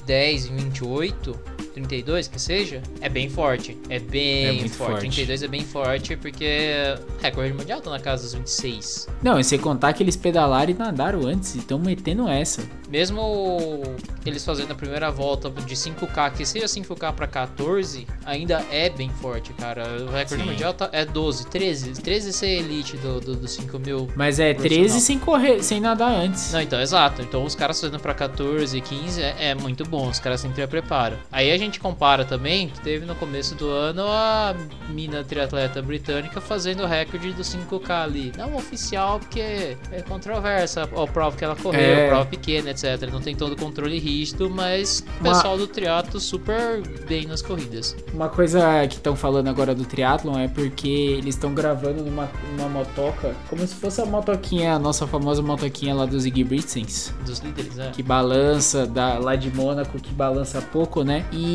10 0.07 0.47
em 0.47 0.57
28, 0.57 1.39
32 1.73 2.29
que 2.29 2.41
seja, 2.41 2.83
é 3.01 3.09
bem 3.09 3.29
forte. 3.29 3.77
É 3.89 3.99
bem 3.99 4.65
é 4.65 4.69
forte. 4.69 4.93
forte. 4.93 5.01
32 5.01 5.43
é 5.43 5.49
bem 5.49 5.65
forte 5.65 6.17
porque 6.17 6.75
recorde 7.21 7.53
mundial 7.53 7.81
tá 7.81 7.91
na 7.91 8.01
casa 8.01 8.23
dos 8.23 8.35
26. 8.35 9.09
Não, 9.23 9.39
e 9.39 9.45
sem 9.45 9.59
contar 9.59 9.93
que 9.93 10.03
eles 10.03 10.17
pedalaram 10.17 10.71
e 10.71 10.75
nadaram 10.75 11.27
antes, 11.27 11.55
estão 11.55 11.79
metendo 11.79 12.29
essa. 12.29 12.63
Mesmo 12.89 13.83
eles 14.25 14.45
fazendo 14.45 14.73
a 14.73 14.75
primeira 14.75 15.11
volta 15.11 15.51
de 15.51 15.75
5K, 15.75 16.33
que 16.33 16.45
seja 16.45 16.67
5K 16.67 17.13
para 17.15 17.27
14, 17.27 18.07
ainda 18.25 18.65
é 18.71 18.91
bem 18.91 19.09
forte, 19.09 19.53
cara. 19.55 19.85
O 20.03 20.13
recorde 20.13 20.43
Sim. 20.43 20.51
mundial 20.51 20.75
tá, 20.75 20.91
é 20.93 21.05
12, 21.05 21.47
13. 21.47 21.93
13 21.93 22.33
ser 22.33 22.49
elite 22.49 22.97
do, 22.99 23.21
do, 23.21 23.35
do 23.35 23.49
5 23.49 23.79
mil. 23.79 24.09
Mas 24.15 24.39
é 24.39 24.53
13 24.53 25.01
sem 25.01 25.19
correr, 25.19 25.63
sem 25.63 25.81
nadar 25.81 26.13
antes. 26.13 26.53
Não, 26.53 26.61
então, 26.61 26.81
exato. 26.81 27.23
Então 27.23 27.45
os 27.45 27.55
caras 27.55 27.81
fazendo 27.81 27.99
para 27.99 28.13
14, 28.13 28.81
15 28.81 29.23
é, 29.23 29.37
é 29.51 29.55
muito 29.55 29.85
bom. 29.85 30.09
Os 30.09 30.19
caras 30.19 30.41
sempre 30.41 30.67
preparam. 30.67 31.17
Aí 31.31 31.51
a 31.51 31.59
gente 31.65 31.81
compara 31.81 32.25
também, 32.25 32.71
teve 32.83 33.05
no 33.07 33.15
começo 33.15 33.55
do 33.55 33.69
ano 33.71 34.03
a 34.07 34.55
mina 34.89 35.23
triatleta 35.25 35.81
britânica 35.83 36.41
fazendo 36.41 36.83
o 36.83 36.87
recorde 36.87 37.33
do 37.33 37.43
5K 37.43 37.91
ali. 38.03 38.33
Não 38.37 38.55
oficial, 38.57 39.19
porque 39.19 39.77
é 39.91 40.03
controversa 40.09 40.83
a 40.83 41.07
prova 41.07 41.37
que 41.37 41.45
ela 41.45 41.57
correu, 41.57 41.81
É. 41.81 42.09
prova 42.09 42.27
pequena, 42.27 42.71
etc. 42.71 43.11
Não 43.11 43.21
tem 43.21 43.35
todo 43.35 43.53
o 43.53 43.57
controle 43.57 43.99
rígido, 43.99 44.49
mas 44.51 45.05
o 45.21 45.25
Uma- 45.25 45.35
pessoal 45.35 45.57
do 45.57 45.67
triatlo 45.67 46.21
super 46.21 46.83
bem 47.07 47.27
nas 47.27 47.43
corridas. 47.43 47.97
Uma 48.13 48.29
coisa 48.29 48.87
que 48.89 48.97
estão 48.97 49.15
falando 49.17 49.49
agora 49.49 49.75
do 49.75 49.85
triatlon 49.85 50.39
é 50.39 50.49
porque 50.49 50.89
eles 50.89 51.35
estão 51.35 51.55
gravando 51.55 52.03
numa, 52.03 52.29
numa 52.57 52.69
motoca, 52.69 53.35
como 53.49 53.67
se 53.67 53.75
fosse 53.75 54.01
a 54.01 54.07
motoquinha, 54.07 54.75
a 54.75 54.79
nossa 54.79 55.07
famosa 55.07 55.43
motoquinha 55.43 55.95
lá 55.95 56.05
dos 56.07 56.23
Ziggy 56.23 56.45
Britsens, 56.45 57.13
Dos 57.25 57.39
líderes, 57.41 57.75
né? 57.77 57.91
que 57.95 58.03
balança, 58.03 58.87
da, 58.87 59.19
lá 59.19 59.37
de 59.37 59.51
Mônaco, 59.51 59.99
que 59.99 60.13
balança 60.13 60.61
pouco, 60.61 61.03
né? 61.03 61.25
E 61.33 61.52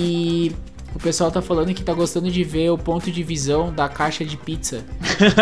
o 0.95 0.99
pessoal 0.99 1.29
tá 1.29 1.41
falando 1.41 1.73
que 1.73 1.83
tá 1.83 1.93
gostando 1.93 2.31
de 2.31 2.43
ver 2.43 2.71
o 2.71 2.77
ponto 2.77 3.11
de 3.11 3.21
visão 3.21 3.71
da 3.71 3.87
caixa 3.87 4.25
de 4.25 4.35
pizza 4.35 4.83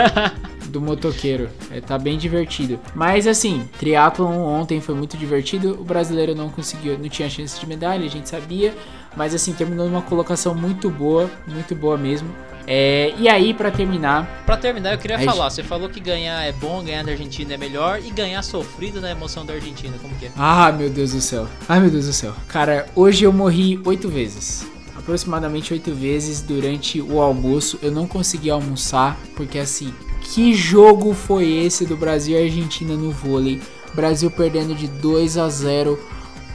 do 0.67 0.81
motoqueiro. 0.81 1.49
É, 1.71 1.79
tá 1.79 1.97
bem 1.97 2.17
divertido. 2.17 2.79
Mas 2.93 3.25
assim, 3.25 3.67
triatlon 3.79 4.37
ontem 4.37 4.81
foi 4.81 4.95
muito 4.95 5.15
divertido. 5.15 5.79
O 5.79 5.83
brasileiro 5.83 6.35
não 6.35 6.49
conseguiu, 6.49 6.97
não 6.97 7.07
tinha 7.07 7.29
chance 7.29 7.59
de 7.59 7.65
medalha, 7.65 8.05
a 8.05 8.09
gente 8.09 8.27
sabia. 8.27 8.73
Mas 9.15 9.33
assim, 9.33 9.53
terminou 9.53 9.87
numa 9.87 10.01
colocação 10.01 10.53
muito 10.53 10.89
boa, 10.89 11.29
muito 11.47 11.73
boa 11.73 11.97
mesmo. 11.97 12.29
É, 12.67 13.13
e 13.19 13.27
aí, 13.29 13.53
pra 13.53 13.69
terminar, 13.71 14.43
Pra 14.45 14.57
terminar, 14.57 14.93
eu 14.93 14.97
queria 14.97 15.17
Aí- 15.17 15.25
falar, 15.25 15.49
você 15.49 15.63
falou 15.63 15.87
que 15.89 15.99
ganhar 15.99 16.41
é 16.43 16.51
bom, 16.51 16.83
ganhar 16.83 17.03
da 17.03 17.11
Argentina 17.11 17.53
é 17.53 17.57
melhor 17.57 17.99
e 18.03 18.09
ganhar 18.11 18.41
sofrido 18.43 18.99
na 19.01 19.11
emoção 19.11 19.45
da 19.45 19.53
Argentina, 19.53 19.95
como 20.01 20.13
que 20.15 20.25
é? 20.27 20.31
Ah, 20.37 20.71
meu 20.71 20.89
Deus 20.89 21.11
do 21.13 21.21
céu. 21.21 21.47
Ai, 21.69 21.79
meu 21.79 21.89
Deus 21.89 22.07
do 22.07 22.13
céu. 22.13 22.33
Cara, 22.47 22.85
hoje 22.95 23.23
eu 23.23 23.31
morri 23.33 23.79
oito 23.85 24.09
vezes. 24.09 24.65
Aproximadamente 24.97 25.71
oito 25.73 25.93
vezes 25.93 26.41
durante 26.41 26.99
o 27.01 27.21
almoço. 27.21 27.77
Eu 27.83 27.91
não 27.91 28.07
consegui 28.07 28.49
almoçar, 28.49 29.17
porque 29.35 29.59
assim, 29.59 29.93
que 30.21 30.53
jogo 30.55 31.13
foi 31.13 31.47
esse 31.51 31.85
do 31.85 31.95
Brasil 31.95 32.39
e 32.39 32.43
Argentina 32.45 32.95
no 32.95 33.11
vôlei? 33.11 33.61
Brasil 33.93 34.31
perdendo 34.31 34.73
de 34.73 34.87
2 34.87 35.37
a 35.37 35.47
0. 35.49 35.99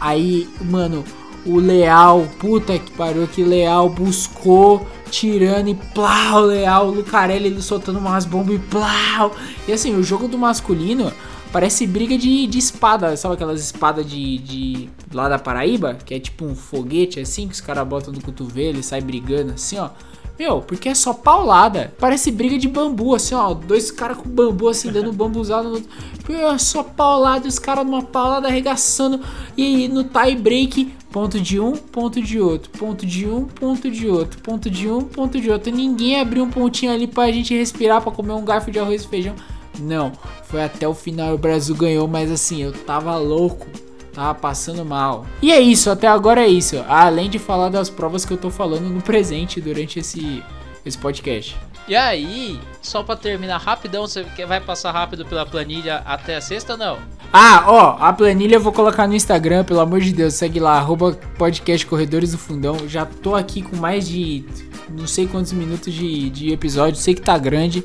Aí, 0.01 0.49
mano, 0.63 1.05
o 1.47 1.59
Leal, 1.59 2.27
puta 2.39 2.79
que 2.79 2.91
pariu, 2.93 3.27
que 3.27 3.43
Leal 3.43 3.89
buscou, 3.89 4.87
tirando 5.11 5.69
e 5.69 5.75
plau, 5.75 6.43
Leal, 6.43 6.89
o 6.89 6.91
Lucarelli 6.91 7.47
ele 7.47 7.63
soltando 7.63 7.99
umas 7.99 8.25
bombas 8.25 8.57
e 8.57 8.59
plau. 8.59 9.35
E 9.67 9.73
assim, 9.73 9.95
o 9.95 10.03
jogo 10.03 10.29
do 10.29 10.39
masculino 10.39 11.13
parece 11.53 11.87
briga 11.87 12.17
de, 12.17 12.47
de 12.47 12.59
espada, 12.59 13.17
sabe 13.17 13.35
aquelas 13.35 13.61
espadas 13.61 14.09
de, 14.09 14.39
de 14.39 14.91
lá 15.13 15.29
da 15.29 15.39
Paraíba? 15.39 15.95
Que 15.95 16.15
é 16.15 16.21
tipo 16.21 16.45
um 16.45 16.55
foguete 16.55 17.21
assim, 17.21 17.49
que 17.49 17.55
os 17.55 17.61
caras 17.61 17.87
botam 17.87 18.13
no 18.13 18.21
cotovelo 18.21 18.79
e 18.79 18.83
sai 18.83 19.01
brigando 19.01 19.53
assim, 19.53 19.79
ó. 19.79 19.91
Meu, 20.39 20.63
porque 20.63 20.89
é 20.89 20.95
só 20.95 21.13
paulada. 21.13 21.93
Parece 21.99 22.31
briga 22.31 22.57
de 22.57 22.67
bambu, 22.67 23.15
assim, 23.15 23.35
ó. 23.35 23.53
Dois 23.53 23.91
caras 23.91 24.17
com 24.17 24.27
bambu, 24.27 24.69
assim, 24.69 24.91
dando 24.91 25.13
bambuzada 25.13 25.69
no 25.69 25.75
outro. 25.75 25.91
É 26.31 26.57
só 26.57 26.83
paulada, 26.83 27.47
os 27.47 27.59
caras 27.59 27.85
numa 27.85 28.03
paulada 28.03 28.49
arregaçando. 28.49 29.21
E 29.55 29.87
no 29.89 30.03
tie 30.03 30.35
break, 30.35 30.95
ponto 31.11 31.41
de 31.41 31.61
um, 31.61 31.77
ponto 31.77 32.23
de 32.23 32.41
outro. 32.41 32.71
Ponto 32.79 33.07
de 33.07 33.27
um, 33.27 33.45
ponto 33.45 33.91
de 33.91 34.09
outro. 34.09 34.41
Ponto 34.41 34.71
de 34.71 34.89
um, 34.89 35.03
ponto 35.03 35.41
de 35.41 35.51
outro. 35.51 35.73
Ninguém 35.73 36.21
abriu 36.21 36.45
um 36.45 36.51
pontinho 36.51 36.93
ali 36.93 37.07
pra 37.07 37.31
gente 37.31 37.55
respirar, 37.55 38.01
pra 38.01 38.13
comer 38.13 38.33
um 38.33 38.45
garfo 38.45 38.71
de 38.71 38.79
arroz 38.79 39.05
e 39.05 39.09
feijão. 39.09 39.35
Não, 39.79 40.13
foi 40.45 40.63
até 40.63 40.87
o 40.87 40.95
final. 40.95 41.35
O 41.35 41.39
Brasil 41.39 41.75
ganhou, 41.75 42.07
mas 42.09 42.31
assim, 42.31 42.63
eu 42.63 42.73
tava 42.73 43.17
louco. 43.17 43.67
Tava 44.13 44.35
passando 44.35 44.85
mal. 44.85 45.25
E 45.41 45.53
é 45.53 45.61
isso, 45.61 45.89
até 45.89 46.09
agora 46.09 46.43
é 46.43 46.49
isso. 46.49 46.77
Além 46.89 47.31
de 47.31 47.39
falar 47.39 47.69
das 47.69 47.89
provas 47.89 48.25
que 48.25 48.33
eu 48.33 48.37
tô 48.37 48.51
falando 48.51 48.89
no 48.89 49.01
presente 49.01 49.61
durante 49.61 50.01
esse, 50.01 50.43
esse 50.85 50.99
podcast. 50.99 51.57
E 51.91 51.97
aí, 51.97 52.57
só 52.81 53.03
pra 53.03 53.17
terminar 53.17 53.59
rapidão, 53.59 54.07
você 54.07 54.25
vai 54.47 54.61
passar 54.61 54.93
rápido 54.93 55.27
pela 55.27 55.45
planilha 55.45 56.05
até 56.07 56.37
a 56.37 56.41
sexta 56.41 56.77
não? 56.77 57.01
Ah, 57.33 57.65
ó, 57.67 57.97
a 57.99 58.13
planilha 58.13 58.55
eu 58.55 58.61
vou 58.61 58.73
colocar 58.73 59.09
no 59.09 59.15
Instagram, 59.17 59.65
pelo 59.65 59.81
amor 59.81 59.99
de 60.01 60.13
Deus, 60.13 60.35
segue 60.35 60.61
lá, 60.61 60.79
arroba 60.79 61.19
podcast 61.37 61.85
Corredores 61.85 62.31
do 62.31 62.39
Fundão. 62.39 62.77
Já 62.87 63.05
tô 63.05 63.35
aqui 63.35 63.61
com 63.61 63.75
mais 63.75 64.07
de 64.07 64.45
não 64.89 65.09
sei 65.09 65.27
quantos 65.27 65.53
minutos 65.53 65.93
de, 65.93 66.31
de 66.31 66.53
episódio, 66.53 66.95
sei 66.95 67.13
que 67.13 67.23
tá 67.23 67.37
grande, 67.37 67.85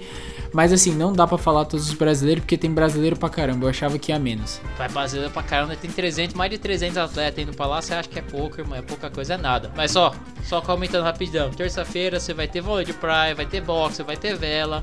mas 0.55 0.71
assim, 0.71 0.95
não 0.95 1.11
dá 1.11 1.27
pra 1.27 1.37
falar 1.37 1.65
todos 1.65 1.89
os 1.89 1.93
brasileiros, 1.93 2.41
porque 2.41 2.57
tem 2.57 2.71
brasileiro 2.71 3.17
pra 3.17 3.27
caramba, 3.27 3.65
eu 3.65 3.69
achava 3.69 3.99
que 3.99 4.13
ia 4.13 4.17
menos. 4.17 4.61
Vai 4.77 4.87
brasileiro 4.87 5.29
pra 5.29 5.43
caramba, 5.43 5.75
tem 5.75 5.91
300, 5.91 6.33
mais 6.33 6.49
de 6.49 6.57
300 6.57 6.97
atletas 6.97 7.43
indo 7.43 7.53
pra 7.53 7.65
lá, 7.65 7.81
você 7.81 7.93
acha 7.93 8.07
que 8.07 8.17
é 8.17 8.21
pouco, 8.21 8.61
irmão, 8.61 8.77
é 8.77 8.81
pouca 8.81 9.09
coisa, 9.09 9.33
é 9.33 9.37
nada. 9.37 9.69
Mas 9.75 9.97
ó, 9.97 10.13
só 10.45 10.61
comentando 10.61 11.03
rapidão, 11.03 11.49
terça-feira 11.49 12.21
você 12.21 12.33
vai 12.33 12.47
ter 12.47 12.61
vôlei 12.61 12.85
de 12.85 12.93
praia, 12.93 13.35
vai 13.35 13.45
ter 13.45 13.59
boxe, 13.59 14.01
vai 14.01 14.15
ter 14.15 14.37
vela, 14.37 14.81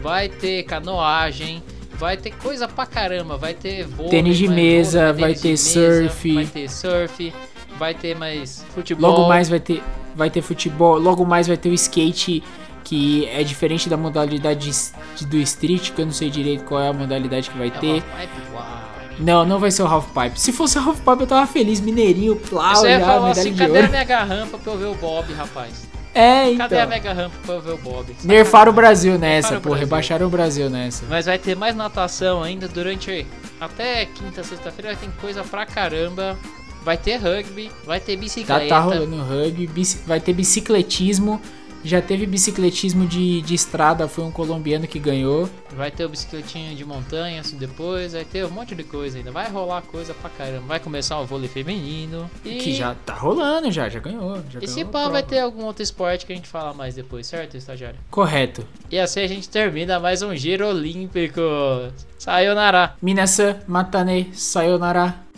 vai 0.00 0.28
ter 0.28 0.62
canoagem, 0.62 1.60
vai 1.94 2.16
ter 2.16 2.30
coisa 2.30 2.68
pra 2.68 2.86
caramba, 2.86 3.36
vai 3.36 3.52
ter 3.52 3.88
vôlei, 3.88 4.10
Tênis 4.10 4.38
de 4.38 4.46
mesa, 4.46 5.12
vai 5.12 5.34
ter 5.34 5.56
surf. 5.56 6.34
vai 6.34 6.46
ter 6.46 6.70
surf, 6.70 7.34
vai 7.76 7.94
ter 7.94 8.16
mais 8.16 8.64
futebol. 8.72 9.10
Logo 9.10 9.28
mais 9.28 9.48
vai 9.48 9.58
ter, 9.58 9.82
vai 10.14 10.30
ter 10.30 10.40
futebol, 10.40 10.96
logo 11.00 11.24
mais 11.26 11.48
vai 11.48 11.56
ter 11.56 11.68
o 11.68 11.74
skate, 11.74 12.44
que 12.90 13.24
é 13.26 13.44
diferente 13.44 13.88
da 13.88 13.96
modalidade 13.96 14.68
de- 15.16 15.24
do 15.26 15.36
street, 15.36 15.92
que 15.92 16.00
eu 16.02 16.06
não 16.06 16.12
sei 16.12 16.28
direito 16.28 16.64
qual 16.64 16.80
é 16.82 16.88
a 16.88 16.92
modalidade 16.92 17.48
que 17.48 17.56
vai 17.56 17.68
É 17.68 17.70
ter. 17.70 18.02
Não, 19.16 19.44
não 19.46 19.60
vai 19.60 19.70
ser 19.70 19.82
o 19.82 19.86
half 19.86 20.06
pipe. 20.08 20.40
Se 20.40 20.52
fosse 20.52 20.76
o 20.76 20.82
half 20.82 20.98
pipe 20.98 21.20
eu 21.20 21.26
tava 21.28 21.46
feliz, 21.46 21.80
mineirinho, 21.80 22.34
plau, 22.34 22.74
Você 22.74 22.88
ia 22.88 22.98
falar 22.98 23.30
assim, 23.30 23.52
de 23.52 23.58
cadê 23.60 23.78
a 23.78 23.80
ouro. 23.82 23.92
mega 23.92 24.24
rampa 24.24 24.58
pra 24.58 24.72
eu 24.72 24.76
ver 24.78 24.86
o 24.86 24.94
Bob, 24.96 25.32
rapaz? 25.34 25.88
É, 26.12 26.52
Cadê 26.56 26.74
a 26.74 26.78
então. 26.80 26.88
mega 26.88 27.12
rampa 27.12 27.36
pra 27.46 27.54
eu 27.54 27.60
ver 27.60 27.70
o 27.74 27.76
Bob? 27.78 28.16
Nerfaram 28.24 28.72
o 28.72 28.74
Brasil 28.74 29.12
nessa, 29.12 29.26
Nerfaram 29.50 29.60
pô, 29.60 29.68
Brasil. 29.68 29.86
rebaixaram 29.86 30.26
o 30.26 30.30
Brasil 30.30 30.68
nessa. 30.68 31.04
Mas 31.08 31.26
vai 31.26 31.38
ter 31.38 31.54
mais 31.54 31.76
natação 31.76 32.42
ainda 32.42 32.66
durante 32.66 33.24
até 33.60 34.06
quinta, 34.06 34.42
sexta-feira. 34.42 34.96
Tem 34.96 35.10
coisa 35.20 35.44
pra 35.44 35.64
caramba. 35.64 36.36
Vai 36.82 36.96
ter 36.96 37.18
rugby, 37.18 37.70
vai 37.86 38.00
ter 38.00 38.16
Tá, 38.16 38.20
bicicleta. 38.20 38.66
tá 38.68 38.80
rolando 38.80 39.16
rugby, 39.22 39.68
vai 40.06 40.18
ter 40.18 40.32
bicicletismo. 40.32 41.40
Já 41.84 42.02
teve 42.02 42.26
bicicletismo 42.26 43.06
de, 43.06 43.40
de 43.42 43.54
estrada, 43.54 44.06
foi 44.06 44.24
um 44.24 44.30
colombiano 44.30 44.86
que 44.86 44.98
ganhou. 44.98 45.48
Vai 45.72 45.90
ter 45.90 46.04
o 46.04 46.08
bicicletinho 46.08 46.74
de 46.76 46.84
montanha 46.84 47.40
assim, 47.40 47.56
depois. 47.56 48.12
Vai 48.12 48.24
ter 48.24 48.44
um 48.44 48.50
monte 48.50 48.74
de 48.74 48.84
coisa 48.84 49.18
ainda. 49.18 49.30
Vai 49.30 49.50
rolar 49.50 49.82
coisa 49.82 50.12
pra 50.14 50.28
caramba. 50.30 50.66
Vai 50.66 50.80
começar 50.80 51.18
o 51.20 51.26
vôlei 51.26 51.48
feminino. 51.48 52.30
E, 52.44 52.56
Que 52.58 52.74
já 52.74 52.94
tá 52.94 53.14
rolando, 53.14 53.70
já, 53.70 53.88
já 53.88 54.00
ganhou. 54.00 54.36
Já 54.50 54.58
e 54.60 54.66
ganhou 54.66 54.68
se 54.68 54.84
pá, 54.84 55.08
vai 55.08 55.22
ter 55.22 55.38
algum 55.40 55.64
outro 55.64 55.82
esporte 55.82 56.26
que 56.26 56.32
a 56.32 56.36
gente 56.36 56.48
fala 56.48 56.74
mais 56.74 56.94
depois, 56.94 57.26
certo, 57.26 57.56
estagiário? 57.56 57.98
Correto. 58.10 58.66
E 58.90 58.98
assim 58.98 59.20
a 59.20 59.26
gente 59.26 59.48
termina 59.48 59.98
mais 59.98 60.22
um 60.22 60.34
giro 60.34 60.68
olímpico. 60.68 61.40
Sayonara! 62.18 62.94
Minasan, 63.00 63.56
Matane, 63.66 64.30
Sayonara. 64.34 65.29